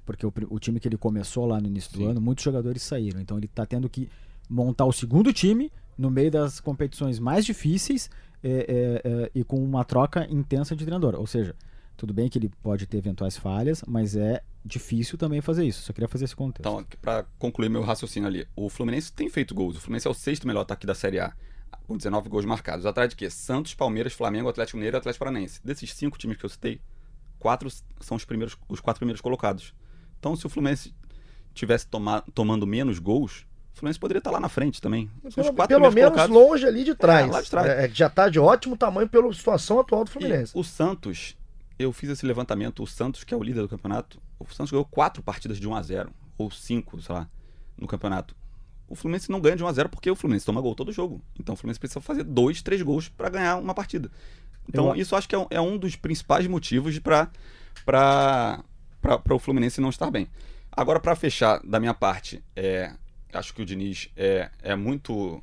Porque 0.09 0.24
o, 0.24 0.32
o 0.48 0.59
time 0.59 0.80
que 0.80 0.88
ele 0.88 0.96
começou 0.96 1.44
lá 1.44 1.61
no 1.61 1.66
início 1.66 1.92
do 1.92 1.98
Sim. 1.98 2.06
ano, 2.06 2.20
muitos 2.20 2.42
jogadores 2.42 2.82
saíram. 2.82 3.20
Então 3.20 3.36
ele 3.36 3.44
está 3.44 3.66
tendo 3.66 3.90
que 3.90 4.09
montar 4.48 4.86
o 4.86 4.92
segundo 4.92 5.34
time 5.34 5.70
no 5.98 6.11
meio 6.11 6.30
das 6.30 6.61
competições 6.61 7.18
mais 7.18 7.44
difíceis 7.44 8.09
é, 8.42 8.48
é, 8.48 9.02
é, 9.04 9.30
e 9.34 9.44
com 9.44 9.62
uma 9.62 9.84
troca 9.84 10.26
intensa 10.30 10.74
de 10.74 10.82
treinador. 10.82 11.14
Ou 11.14 11.26
seja, 11.26 11.54
tudo 11.94 12.14
bem 12.14 12.26
que 12.30 12.38
ele 12.38 12.50
pode 12.62 12.86
ter 12.86 12.96
eventuais 12.96 13.36
falhas, 13.36 13.84
mas 13.86 14.16
é 14.16 14.42
difícil 14.64 15.18
também 15.18 15.42
fazer 15.42 15.66
isso. 15.66 15.82
Só 15.82 15.92
queria 15.92 16.09
fazer 16.09 16.24
esse 16.24 16.34
contexto. 16.34 16.61
então 16.61 16.98
para 17.02 17.24
concluir 17.38 17.68
meu 17.68 17.82
raciocínio 17.82 18.26
ali, 18.26 18.48
o 18.56 18.70
Fluminense 18.70 19.12
tem 19.12 19.28
feito 19.28 19.54
gols. 19.54 19.76
O 19.76 19.80
Fluminense 19.80 20.06
é 20.06 20.11
o 20.11 20.14
sexto 20.14 20.46
melhor 20.46 20.62
ataque 20.62 20.86
da 20.86 20.94
Série 20.94 21.20
A, 21.20 21.34
com 21.86 21.98
19 21.98 22.30
gols 22.30 22.46
marcados. 22.46 22.86
Atrás 22.86 23.11
de 23.11 23.16
quê? 23.16 23.28
Santos, 23.28 23.74
Palmeiras, 23.74 24.14
Flamengo, 24.14 24.48
Atlético 24.48 24.78
Mineiro 24.78 24.96
e 24.96 24.98
Atlético 24.98 25.22
Paranaense. 25.22 25.61
Desses 25.62 25.92
cinco 25.92 26.16
times 26.16 26.38
que 26.38 26.46
eu 26.46 26.48
citei, 26.48 26.80
quatro 27.38 27.68
são 28.00 28.16
os 28.16 28.24
primeiros, 28.24 28.56
os 28.70 28.80
quatro 28.80 29.00
primeiros 29.00 29.20
colocados. 29.20 29.74
Então, 30.18 30.34
se 30.36 30.46
o 30.46 30.48
Fluminense 30.48 30.94
tivesse 31.54 31.86
toma- 31.86 32.22
tomando 32.34 32.66
menos 32.66 32.98
gols, 32.98 33.46
o 33.74 33.78
Fluminense 33.78 33.98
poderia 33.98 34.18
estar 34.18 34.30
lá 34.30 34.40
na 34.40 34.48
frente 34.48 34.80
também. 34.80 35.10
São 35.30 35.44
Pelo, 35.44 35.54
quatro 35.56 35.76
pelo 35.76 35.92
menos 35.92 36.10
colocados. 36.12 36.34
longe 36.36 36.66
ali 36.66 36.84
de 36.84 36.94
trás. 36.94 37.28
É, 37.28 37.30
lá 37.30 37.40
de 37.42 37.50
trás. 37.50 37.68
É, 37.68 37.88
já 37.88 38.10
tá 38.10 38.28
de 38.28 38.38
ótimo 38.38 38.76
tamanho 38.76 39.08
pela 39.08 39.32
situação 39.32 39.78
atual 39.80 40.04
do 40.04 40.08
E 40.10 40.12
Fluminense. 40.12 40.52
o 40.54 40.64
Santos, 40.64 41.36
eu 41.78 41.92
fiz 41.92 42.10
esse 42.10 42.26
levantamento, 42.26 42.82
o 42.82 42.86
Santos, 42.86 43.22
que 43.24 43.32
é 43.32 43.36
o 43.36 43.42
líder 43.42 43.62
do 43.62 43.68
campeonato, 43.68 44.20
o 44.38 44.44
Santos 44.52 44.70
ganhou 44.72 44.84
quatro 44.84 45.22
partidas 45.22 45.58
de 45.58 45.66
1 45.68 45.74
a 45.74 45.82
0 45.82 46.10
ou 46.36 46.50
cinco, 46.50 47.00
sei 47.00 47.14
lá, 47.14 47.28
no 47.76 47.86
campeonato. 47.86 48.34
O 48.88 48.94
Fluminense 48.94 49.30
não 49.30 49.40
ganha 49.40 49.54
de 49.56 49.62
1 49.62 49.66
a 49.66 49.72
0 49.72 49.88
porque 49.88 50.10
o 50.10 50.16
Fluminense 50.16 50.46
toma 50.46 50.60
gol 50.60 50.74
todo 50.74 50.90
jogo. 50.92 51.20
Então 51.38 51.52
o 51.54 51.56
Fluminense 51.56 51.78
precisa 51.78 52.00
fazer 52.00 52.24
dois, 52.24 52.62
três 52.62 52.80
gols 52.82 53.08
para 53.08 53.28
ganhar 53.28 53.56
uma 53.56 53.74
partida. 53.74 54.10
Então 54.68 54.88
Eu- 54.88 54.96
isso 54.96 55.14
acho 55.14 55.28
que 55.28 55.34
é 55.34 55.38
um, 55.38 55.46
é 55.50 55.60
um 55.60 55.76
dos 55.78 55.94
principais 55.96 56.46
motivos 56.46 56.98
para 56.98 57.30
para 59.16 59.34
o 59.34 59.38
Fluminense 59.38 59.80
não 59.80 59.90
estar 59.90 60.11
bem. 60.11 60.28
Agora 60.72 60.98
para 61.00 61.14
fechar 61.16 61.61
da 61.64 61.78
minha 61.80 61.94
parte, 61.94 62.42
é, 62.54 62.92
acho 63.32 63.54
que 63.54 63.62
o 63.62 63.64
Diniz 63.64 64.11
é, 64.16 64.50
é 64.62 64.74
muito 64.76 65.40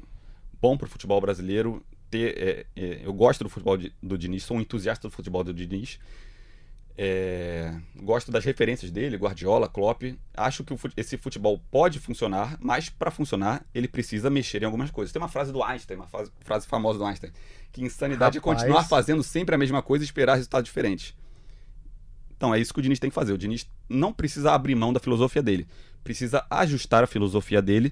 bom 0.62 0.78
para 0.78 0.86
o 0.86 0.90
futebol 0.90 1.20
brasileiro. 1.22 1.84
Ter, 2.12 2.38
é, 2.38 2.66
é, 2.76 3.02
eu 3.04 3.14
gosto 3.14 3.44
do 3.44 3.50
futebol 3.50 3.78
de- 3.78 3.92
do 4.04 4.18
Diniz, 4.18 4.44
sou 4.44 4.58
um 4.58 4.62
entusiasta 4.62 5.08
do 5.08 5.12
futebol 5.12 5.44
do 5.44 5.54
Diniz. 5.54 5.98
É, 6.98 7.74
gosto 7.98 8.32
das 8.32 8.46
referências 8.46 8.90
dele, 8.90 9.18
Guardiola, 9.18 9.68
Klopp. 9.68 10.04
Acho 10.34 10.64
que 10.64 10.74
o 10.74 10.80
esse 10.96 11.18
futebol 11.18 11.60
pode 11.70 12.00
funcionar, 12.00 12.58
mas 12.62 12.88
para 12.90 13.12
funcionar 13.12 13.66
ele 13.74 13.88
precisa 13.88 14.30
mexer 14.30 14.62
em 14.62 14.66
algumas 14.66 14.92
coisas. 14.92 15.12
Tem 15.12 15.22
uma 15.22 15.28
frase 15.28 15.52
do 15.52 15.62
Einstein, 15.62 15.98
uma 15.98 16.08
frase, 16.08 16.32
frase 16.40 16.66
famosa 16.68 16.98
do 17.00 17.04
Einstein, 17.06 17.32
que 17.74 17.84
insanidade 17.84 18.38
Rapaz. 18.38 18.58
é 18.58 18.62
continuar 18.62 18.84
fazendo 18.88 19.22
sempre 19.24 19.54
a 19.54 19.58
mesma 19.58 19.82
coisa 19.82 20.04
e 20.04 20.08
esperar 20.08 20.36
resultados 20.36 20.68
diferentes. 20.70 21.14
Então 22.46 22.54
é 22.54 22.60
isso 22.60 22.72
que 22.72 22.80
o 22.80 22.84
Diniz 22.84 23.00
tem 23.00 23.10
que 23.10 23.16
fazer. 23.16 23.34
O 23.34 23.38
Diniz 23.40 23.68
não 23.90 24.14
precisa 24.14 24.52
abrir 24.52 24.76
mão 24.76 24.94
da 24.94 25.00
filosofia 25.00 25.42
dele, 25.42 25.66
precisa 26.04 26.46
ajustar 26.48 27.04
a 27.04 27.08
filosofia 27.08 27.60
dele 27.60 27.92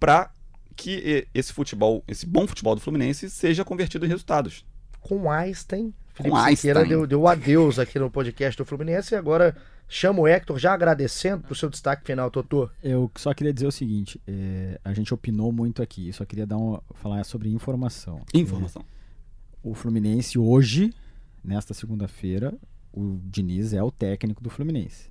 para 0.00 0.30
que 0.74 1.28
esse 1.34 1.52
futebol, 1.52 2.02
esse 2.08 2.24
bom 2.24 2.46
futebol 2.46 2.74
do 2.74 2.80
Fluminense 2.80 3.28
seja 3.28 3.66
convertido 3.66 4.06
em 4.06 4.08
resultados. 4.08 4.64
Com 4.98 5.30
Einstein. 5.30 5.92
Felipe 6.14 6.34
Com 6.34 6.42
Siqueira 6.56 6.80
Einstein. 6.80 6.98
deu, 7.00 7.06
deu 7.06 7.28
adeus 7.28 7.78
aqui 7.78 7.98
no 7.98 8.10
podcast 8.10 8.56
do 8.56 8.64
Fluminense 8.64 9.14
e 9.14 9.18
agora 9.18 9.54
chama 9.86 10.20
o 10.20 10.26
Hector 10.26 10.58
já 10.58 10.72
agradecendo 10.72 11.42
pro 11.42 11.54
seu 11.54 11.68
destaque 11.68 12.06
final, 12.06 12.30
Totô. 12.30 12.70
Eu 12.82 13.10
só 13.16 13.34
queria 13.34 13.52
dizer 13.52 13.66
o 13.66 13.72
seguinte: 13.72 14.18
é, 14.26 14.80
a 14.82 14.94
gente 14.94 15.12
opinou 15.12 15.52
muito 15.52 15.82
aqui. 15.82 16.06
Eu 16.06 16.14
só 16.14 16.24
queria 16.24 16.46
dar 16.46 16.56
uma, 16.56 16.82
falar 16.94 17.24
sobre 17.24 17.50
informação. 17.50 18.22
Informação. 18.32 18.80
É, 18.80 19.68
o 19.68 19.74
Fluminense 19.74 20.38
hoje, 20.38 20.94
nesta 21.44 21.74
segunda-feira, 21.74 22.54
o 22.92 23.18
Diniz 23.24 23.72
é 23.72 23.82
o 23.82 23.90
técnico 23.90 24.42
do 24.42 24.50
Fluminense. 24.50 25.10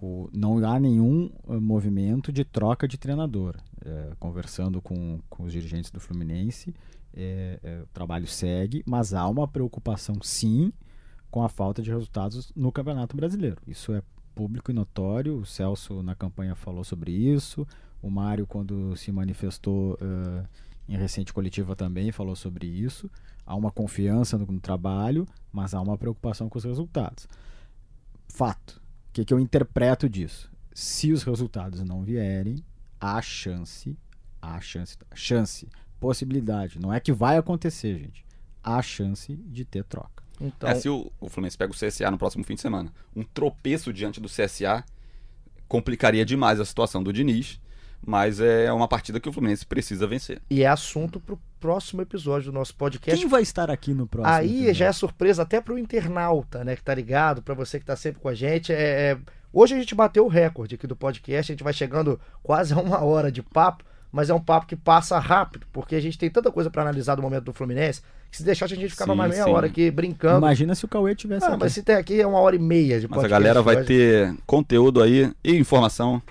O- 0.00 0.28
não 0.32 0.58
há 0.64 0.78
nenhum 0.78 1.30
eh, 1.48 1.56
movimento 1.58 2.32
de 2.32 2.44
troca 2.44 2.86
de 2.86 2.96
treinador. 2.98 3.56
É, 3.84 4.12
conversando 4.18 4.82
com, 4.82 5.20
com 5.30 5.44
os 5.44 5.52
dirigentes 5.52 5.90
do 5.90 6.00
Fluminense, 6.00 6.74
é, 7.14 7.58
é, 7.62 7.80
o 7.82 7.86
trabalho 7.86 8.26
segue, 8.26 8.82
mas 8.84 9.14
há 9.14 9.26
uma 9.28 9.46
preocupação 9.46 10.16
sim 10.20 10.72
com 11.30 11.42
a 11.44 11.48
falta 11.48 11.80
de 11.80 11.90
resultados 11.90 12.52
no 12.56 12.72
Campeonato 12.72 13.16
Brasileiro. 13.16 13.56
Isso 13.66 13.92
é 13.92 14.02
público 14.34 14.70
e 14.70 14.74
notório. 14.74 15.36
O 15.38 15.46
Celso 15.46 16.02
na 16.02 16.14
campanha 16.14 16.54
falou 16.56 16.82
sobre 16.84 17.12
isso. 17.12 17.66
O 18.02 18.10
Mário, 18.10 18.46
quando 18.46 18.96
se 18.96 19.10
manifestou 19.12 19.96
eh, 20.00 20.44
em 20.88 20.96
recente 20.96 21.32
coletiva, 21.32 21.76
também 21.76 22.10
falou 22.10 22.34
sobre 22.34 22.66
isso. 22.66 23.10
Há 23.44 23.54
uma 23.54 23.70
confiança 23.70 24.38
no, 24.38 24.46
no 24.46 24.60
trabalho, 24.60 25.26
mas 25.52 25.74
há 25.74 25.80
uma 25.80 25.98
preocupação 25.98 26.48
com 26.48 26.58
os 26.58 26.64
resultados. 26.64 27.28
Fato. 28.28 28.80
O 29.08 29.12
que, 29.12 29.24
que 29.24 29.34
eu 29.34 29.40
interpreto 29.40 30.08
disso? 30.08 30.50
Se 30.72 31.12
os 31.12 31.22
resultados 31.22 31.82
não 31.82 32.02
vierem, 32.02 32.62
há 33.00 33.20
chance, 33.20 33.96
há 34.40 34.60
chance, 34.60 34.96
chance, 35.14 35.68
possibilidade. 35.98 36.78
Não 36.78 36.92
é 36.92 37.00
que 37.00 37.12
vai 37.12 37.36
acontecer, 37.36 37.98
gente. 37.98 38.24
Há 38.62 38.80
chance 38.82 39.34
de 39.36 39.64
ter 39.64 39.84
troca. 39.84 40.22
Então, 40.40 40.68
É, 40.68 40.74
se 40.74 40.88
o, 40.88 41.10
o 41.20 41.28
Fluminense 41.28 41.58
pega 41.58 41.72
o 41.72 41.76
CSA 41.76 42.10
no 42.10 42.18
próximo 42.18 42.44
fim 42.44 42.54
de 42.54 42.60
semana, 42.60 42.92
um 43.14 43.24
tropeço 43.24 43.92
diante 43.92 44.20
do 44.20 44.28
CSA 44.28 44.84
complicaria 45.66 46.24
demais 46.24 46.60
a 46.60 46.64
situação 46.64 47.02
do 47.02 47.12
Diniz, 47.12 47.60
mas 48.06 48.40
é 48.40 48.72
uma 48.72 48.88
partida 48.88 49.20
que 49.20 49.28
o 49.28 49.32
Fluminense 49.32 49.66
precisa 49.66 50.06
vencer. 50.06 50.40
e 50.50 50.62
é 50.62 50.66
assunto 50.66 51.18
pro 51.20 51.38
próximo 51.60 52.00
episódio 52.02 52.52
do 52.52 52.54
nosso 52.54 52.74
podcast. 52.76 53.18
Quem 53.20 53.28
vai 53.28 53.42
estar 53.42 53.68
aqui 53.70 53.92
no 53.92 54.06
próximo? 54.06 54.32
Aí 54.34 54.46
episódio? 54.48 54.74
já 54.74 54.86
é 54.86 54.92
surpresa 54.92 55.42
até 55.42 55.60
pro 55.60 55.76
internauta, 55.78 56.62
né, 56.64 56.76
que 56.76 56.82
tá 56.82 56.94
ligado, 56.94 57.42
pra 57.42 57.54
você 57.54 57.78
que 57.80 57.84
tá 57.84 57.96
sempre 57.96 58.20
com 58.20 58.28
a 58.28 58.34
gente. 58.34 58.72
É, 58.72 58.76
é 59.12 59.18
Hoje 59.52 59.74
a 59.74 59.78
gente 59.78 59.94
bateu 59.94 60.26
o 60.26 60.28
recorde 60.28 60.74
aqui 60.74 60.86
do 60.86 60.94
podcast, 60.94 61.50
a 61.50 61.54
gente 61.54 61.64
vai 61.64 61.72
chegando 61.72 62.20
quase 62.42 62.74
a 62.74 62.76
uma 62.78 63.02
hora 63.02 63.32
de 63.32 63.42
papo, 63.42 63.82
mas 64.12 64.28
é 64.28 64.34
um 64.34 64.40
papo 64.40 64.66
que 64.66 64.76
passa 64.76 65.18
rápido, 65.18 65.66
porque 65.72 65.96
a 65.96 66.00
gente 66.00 66.18
tem 66.18 66.28
tanta 66.30 66.52
coisa 66.52 66.68
para 66.70 66.82
analisar 66.82 67.14
do 67.14 67.22
momento 67.22 67.44
do 67.44 67.52
Fluminense, 67.54 68.02
que 68.30 68.36
se 68.36 68.42
deixasse 68.44 68.74
a 68.74 68.76
gente 68.76 68.90
ficava 68.90 69.12
Sim, 69.12 69.18
mais 69.18 69.30
meia 69.32 69.44
sim. 69.44 69.50
hora 69.50 69.66
aqui 69.66 69.90
brincando. 69.90 70.36
Imagina 70.38 70.74
se 70.74 70.84
o 70.84 70.88
Cauê 70.88 71.14
tivesse 71.14 71.46
Ah, 71.46 71.48
aqui. 71.48 71.60
mas 71.60 71.72
se 71.72 71.82
tem 71.82 71.96
aqui 71.96 72.20
é 72.20 72.26
uma 72.26 72.38
hora 72.38 72.56
e 72.56 72.58
meia 72.58 73.00
de 73.00 73.08
Mas 73.08 73.18
a 73.18 73.22
podcast. 73.22 73.30
galera 73.30 73.62
vai 73.62 73.82
ter 73.84 74.34
conteúdo 74.46 75.02
aí 75.02 75.32
e 75.42 75.56
informação 75.56 76.22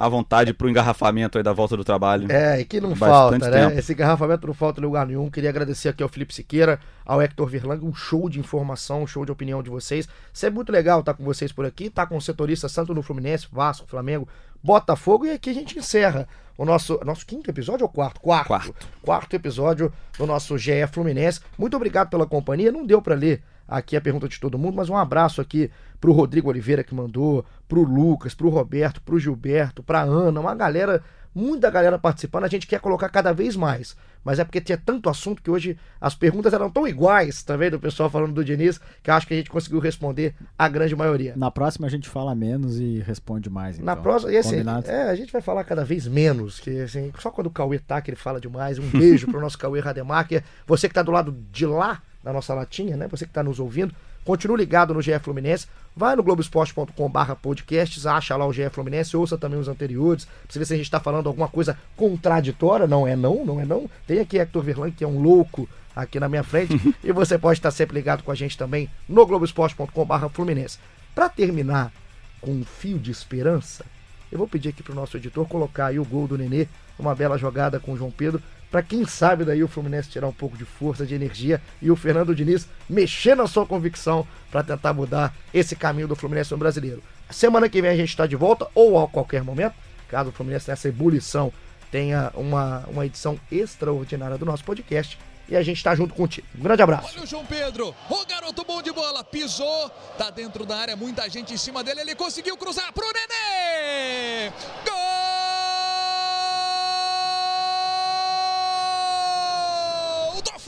à 0.00 0.08
vontade 0.08 0.54
pro 0.54 0.66
engarrafamento 0.66 1.36
aí 1.36 1.44
da 1.44 1.52
volta 1.52 1.76
do 1.76 1.84
trabalho. 1.84 2.32
É, 2.32 2.58
e 2.58 2.64
que 2.64 2.80
não 2.80 2.96
falta, 2.96 3.38
né? 3.38 3.50
tempo. 3.50 3.78
Esse 3.78 3.92
engarrafamento 3.92 4.46
não 4.46 4.54
falta 4.54 4.80
em 4.80 4.82
lugar 4.82 5.06
nenhum. 5.06 5.30
Queria 5.30 5.50
agradecer 5.50 5.90
aqui 5.90 6.02
ao 6.02 6.08
Felipe 6.08 6.32
Siqueira, 6.32 6.80
ao 7.04 7.20
Hector 7.20 7.46
Verlang, 7.46 7.84
um 7.84 7.94
show 7.94 8.26
de 8.26 8.40
informação, 8.40 9.02
um 9.02 9.06
show 9.06 9.26
de 9.26 9.30
opinião 9.30 9.62
de 9.62 9.68
vocês. 9.68 10.08
Sempre 10.32 10.54
muito 10.54 10.72
legal 10.72 11.00
estar 11.00 11.12
com 11.12 11.22
vocês 11.22 11.52
por 11.52 11.66
aqui, 11.66 11.84
estar 11.84 12.06
com 12.06 12.16
os 12.16 12.24
setoristas 12.24 12.72
tanto 12.72 12.94
no 12.94 13.02
Fluminense, 13.02 13.46
Vasco, 13.52 13.86
Flamengo, 13.86 14.26
Botafogo, 14.62 15.26
e 15.26 15.32
aqui 15.32 15.50
a 15.50 15.54
gente 15.54 15.78
encerra 15.78 16.26
o 16.56 16.64
nosso, 16.64 16.98
nosso 17.04 17.26
quinto 17.26 17.50
episódio 17.50 17.84
ou 17.84 17.92
quarto? 17.92 18.22
Quarto. 18.22 18.48
Quarto. 18.48 18.88
Quarto 19.02 19.36
episódio 19.36 19.92
do 20.16 20.26
nosso 20.26 20.56
GE 20.56 20.86
Fluminense. 20.90 21.40
Muito 21.58 21.76
obrigado 21.76 22.08
pela 22.08 22.26
companhia. 22.26 22.72
Não 22.72 22.86
deu 22.86 23.02
para 23.02 23.14
ler 23.14 23.42
aqui 23.70 23.96
a 23.96 24.00
pergunta 24.00 24.28
de 24.28 24.40
todo 24.40 24.58
mundo, 24.58 24.74
mas 24.74 24.88
um 24.88 24.96
abraço 24.96 25.40
aqui 25.40 25.70
pro 26.00 26.12
Rodrigo 26.12 26.48
Oliveira 26.48 26.82
que 26.82 26.94
mandou, 26.94 27.44
pro 27.68 27.84
Lucas, 27.84 28.34
pro 28.34 28.48
Roberto, 28.48 29.00
pro 29.00 29.18
Gilberto, 29.18 29.82
pra 29.82 30.00
Ana, 30.00 30.40
uma 30.40 30.54
galera, 30.54 31.02
muita 31.32 31.70
galera 31.70 31.98
participando. 31.98 32.44
A 32.44 32.48
gente 32.48 32.66
quer 32.66 32.80
colocar 32.80 33.08
cada 33.08 33.32
vez 33.32 33.54
mais, 33.54 33.96
mas 34.24 34.40
é 34.40 34.44
porque 34.44 34.60
tinha 34.60 34.76
tanto 34.76 35.08
assunto 35.08 35.40
que 35.40 35.50
hoje 35.50 35.78
as 36.00 36.14
perguntas 36.16 36.52
eram 36.52 36.68
tão 36.68 36.88
iguais 36.88 37.44
também 37.44 37.70
do 37.70 37.78
pessoal 37.78 38.10
falando 38.10 38.32
do 38.32 38.44
Diniz, 38.44 38.80
que 39.02 39.10
eu 39.10 39.14
acho 39.14 39.26
que 39.26 39.34
a 39.34 39.36
gente 39.36 39.50
conseguiu 39.50 39.78
responder 39.78 40.34
a 40.58 40.68
grande 40.68 40.96
maioria. 40.96 41.34
Na 41.36 41.50
próxima 41.50 41.86
a 41.86 41.90
gente 41.90 42.08
fala 42.08 42.34
menos 42.34 42.80
e 42.80 42.98
responde 43.06 43.48
mais. 43.48 43.78
Na 43.78 43.92
então. 43.92 44.02
próxima, 44.02 44.32
e 44.32 44.36
assim, 44.38 44.50
Combinado? 44.50 44.90
é, 44.90 45.10
a 45.10 45.14
gente 45.14 45.32
vai 45.32 45.42
falar 45.42 45.62
cada 45.62 45.84
vez 45.84 46.08
menos, 46.08 46.58
que 46.58 46.80
assim, 46.80 47.12
só 47.20 47.30
quando 47.30 47.46
o 47.46 47.50
Cauê 47.50 47.78
tá 47.78 48.00
que 48.00 48.10
ele 48.10 48.16
fala 48.16 48.40
demais. 48.40 48.80
Um 48.80 48.88
beijo 48.88 49.28
pro 49.28 49.38
nosso 49.40 49.58
Cauê 49.58 49.78
Rademacher. 49.78 50.42
Você 50.66 50.88
que 50.88 50.94
tá 50.94 51.02
do 51.02 51.12
lado 51.12 51.36
de 51.52 51.66
lá 51.66 52.02
da 52.22 52.32
nossa 52.32 52.54
latinha, 52.54 52.96
né? 52.96 53.08
Você 53.08 53.26
que 53.26 53.32
tá 53.32 53.42
nos 53.42 53.58
ouvindo, 53.58 53.94
continue 54.24 54.58
ligado 54.58 54.92
no 54.94 55.02
GE 55.02 55.18
Fluminense. 55.18 55.66
Vai 55.96 56.14
no 56.14 56.22
globesport.com/barra 56.22 57.34
podcasts, 57.34 58.06
acha 58.06 58.36
lá 58.36 58.46
o 58.46 58.52
GE 58.52 58.68
Fluminense, 58.70 59.16
ouça 59.16 59.36
também 59.36 59.58
os 59.58 59.68
anteriores, 59.68 60.24
pra 60.24 60.34
você 60.48 60.58
ver 60.58 60.64
se 60.64 60.74
a 60.74 60.76
gente 60.76 60.90
tá 60.90 61.00
falando 61.00 61.26
alguma 61.26 61.48
coisa 61.48 61.76
contraditória. 61.96 62.86
Não 62.86 63.06
é 63.06 63.16
não, 63.16 63.44
não 63.44 63.60
é 63.60 63.64
não. 63.64 63.90
Tem 64.06 64.20
aqui 64.20 64.38
Hector 64.38 64.62
Verlan, 64.62 64.90
que 64.90 65.04
é 65.04 65.08
um 65.08 65.20
louco 65.20 65.68
aqui 65.94 66.20
na 66.20 66.28
minha 66.28 66.44
frente, 66.44 66.80
e 67.02 67.12
você 67.12 67.36
pode 67.36 67.58
estar 67.58 67.70
sempre 67.70 67.96
ligado 67.96 68.22
com 68.22 68.30
a 68.30 68.34
gente 68.34 68.56
também 68.56 68.88
no 69.08 69.26
globesport.com/barra 69.26 70.28
Fluminense. 70.28 70.78
Pra 71.14 71.28
terminar 71.28 71.92
com 72.40 72.52
um 72.52 72.64
fio 72.64 72.98
de 72.98 73.10
esperança, 73.10 73.84
eu 74.30 74.38
vou 74.38 74.46
pedir 74.46 74.68
aqui 74.68 74.82
pro 74.82 74.94
nosso 74.94 75.16
editor 75.16 75.46
colocar 75.48 75.86
aí 75.86 75.98
o 75.98 76.04
gol 76.04 76.28
do 76.28 76.38
Nenê, 76.38 76.68
uma 76.98 77.14
bela 77.14 77.36
jogada 77.36 77.80
com 77.80 77.92
o 77.92 77.96
João 77.96 78.10
Pedro, 78.10 78.40
para 78.70 78.82
quem 78.82 79.04
sabe 79.04 79.44
daí 79.44 79.62
o 79.62 79.68
Fluminense 79.68 80.08
tirar 80.08 80.28
um 80.28 80.32
pouco 80.32 80.56
de 80.56 80.64
força, 80.64 81.04
de 81.04 81.14
energia 81.14 81.60
e 81.82 81.90
o 81.90 81.96
Fernando 81.96 82.34
Diniz 82.34 82.68
mexer 82.88 83.34
na 83.34 83.46
sua 83.46 83.66
convicção 83.66 84.26
para 84.50 84.62
tentar 84.62 84.92
mudar 84.92 85.34
esse 85.52 85.74
caminho 85.74 86.06
do 86.06 86.14
Fluminense 86.14 86.52
no 86.52 86.58
brasileiro. 86.58 87.02
Semana 87.28 87.68
que 87.68 87.82
vem 87.82 87.90
a 87.90 87.96
gente 87.96 88.10
está 88.10 88.26
de 88.26 88.36
volta 88.36 88.68
ou 88.74 89.02
a 89.02 89.08
qualquer 89.08 89.42
momento, 89.42 89.74
caso 90.08 90.30
o 90.30 90.32
Fluminense 90.32 90.70
nessa 90.70 90.88
ebulição 90.88 91.52
tenha 91.90 92.30
uma, 92.34 92.84
uma 92.86 93.04
edição 93.04 93.38
extraordinária 93.50 94.38
do 94.38 94.46
nosso 94.46 94.64
podcast 94.64 95.18
e 95.48 95.56
a 95.56 95.62
gente 95.62 95.78
está 95.78 95.94
junto 95.96 96.14
contigo. 96.14 96.46
Um 96.56 96.62
grande 96.62 96.82
abraço. 96.82 97.08
Olha 97.12 97.24
o 97.24 97.26
João 97.26 97.44
Pedro, 97.44 97.92
o 98.08 98.26
garoto 98.26 98.64
bom 98.64 98.80
de 98.80 98.92
bola, 98.92 99.24
pisou, 99.24 99.90
tá 100.16 100.30
dentro 100.30 100.64
da 100.64 100.76
área, 100.76 100.94
muita 100.94 101.28
gente 101.28 101.52
em 101.52 101.56
cima 101.56 101.82
dele, 101.82 102.02
ele 102.02 102.14
conseguiu 102.14 102.56
cruzar 102.56 102.92
pro 102.92 103.04
Nenê! 103.12 104.50
Gol 104.84 105.39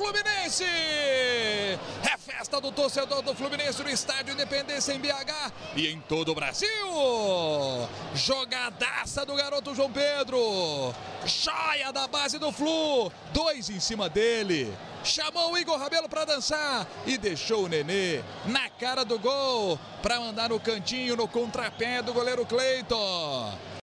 Fluminense! 0.02 0.64
É 0.64 2.18
festa 2.18 2.60
do 2.60 2.72
torcedor 2.72 3.22
do 3.22 3.36
Fluminense 3.36 3.84
no 3.84 3.88
estádio 3.88 4.34
Independência 4.34 4.92
em 4.92 4.98
BH 4.98 5.52
e 5.76 5.86
em 5.86 6.00
todo 6.00 6.32
o 6.32 6.34
Brasil! 6.34 6.68
Jogadaça 8.12 9.24
do 9.24 9.36
garoto 9.36 9.72
João 9.76 9.92
Pedro! 9.92 10.92
Joia 11.24 11.92
da 11.92 12.08
base 12.08 12.36
do 12.36 12.50
Flu! 12.50 13.12
Dois 13.32 13.70
em 13.70 13.78
cima 13.78 14.08
dele! 14.08 14.76
chamou 15.04 15.52
o 15.52 15.58
Igor 15.58 15.78
Rabelo 15.78 16.08
para 16.08 16.24
dançar 16.24 16.86
e 17.06 17.16
deixou 17.16 17.64
o 17.64 17.68
Nenê 17.68 18.22
na 18.46 18.68
cara 18.70 19.04
do 19.04 19.18
gol 19.18 19.78
para 20.00 20.18
mandar 20.18 20.48
no 20.48 20.60
cantinho 20.60 21.16
no 21.16 21.28
contrapé 21.28 22.02
do 22.02 22.12
goleiro 22.12 22.44
Cleiton. 22.46 23.52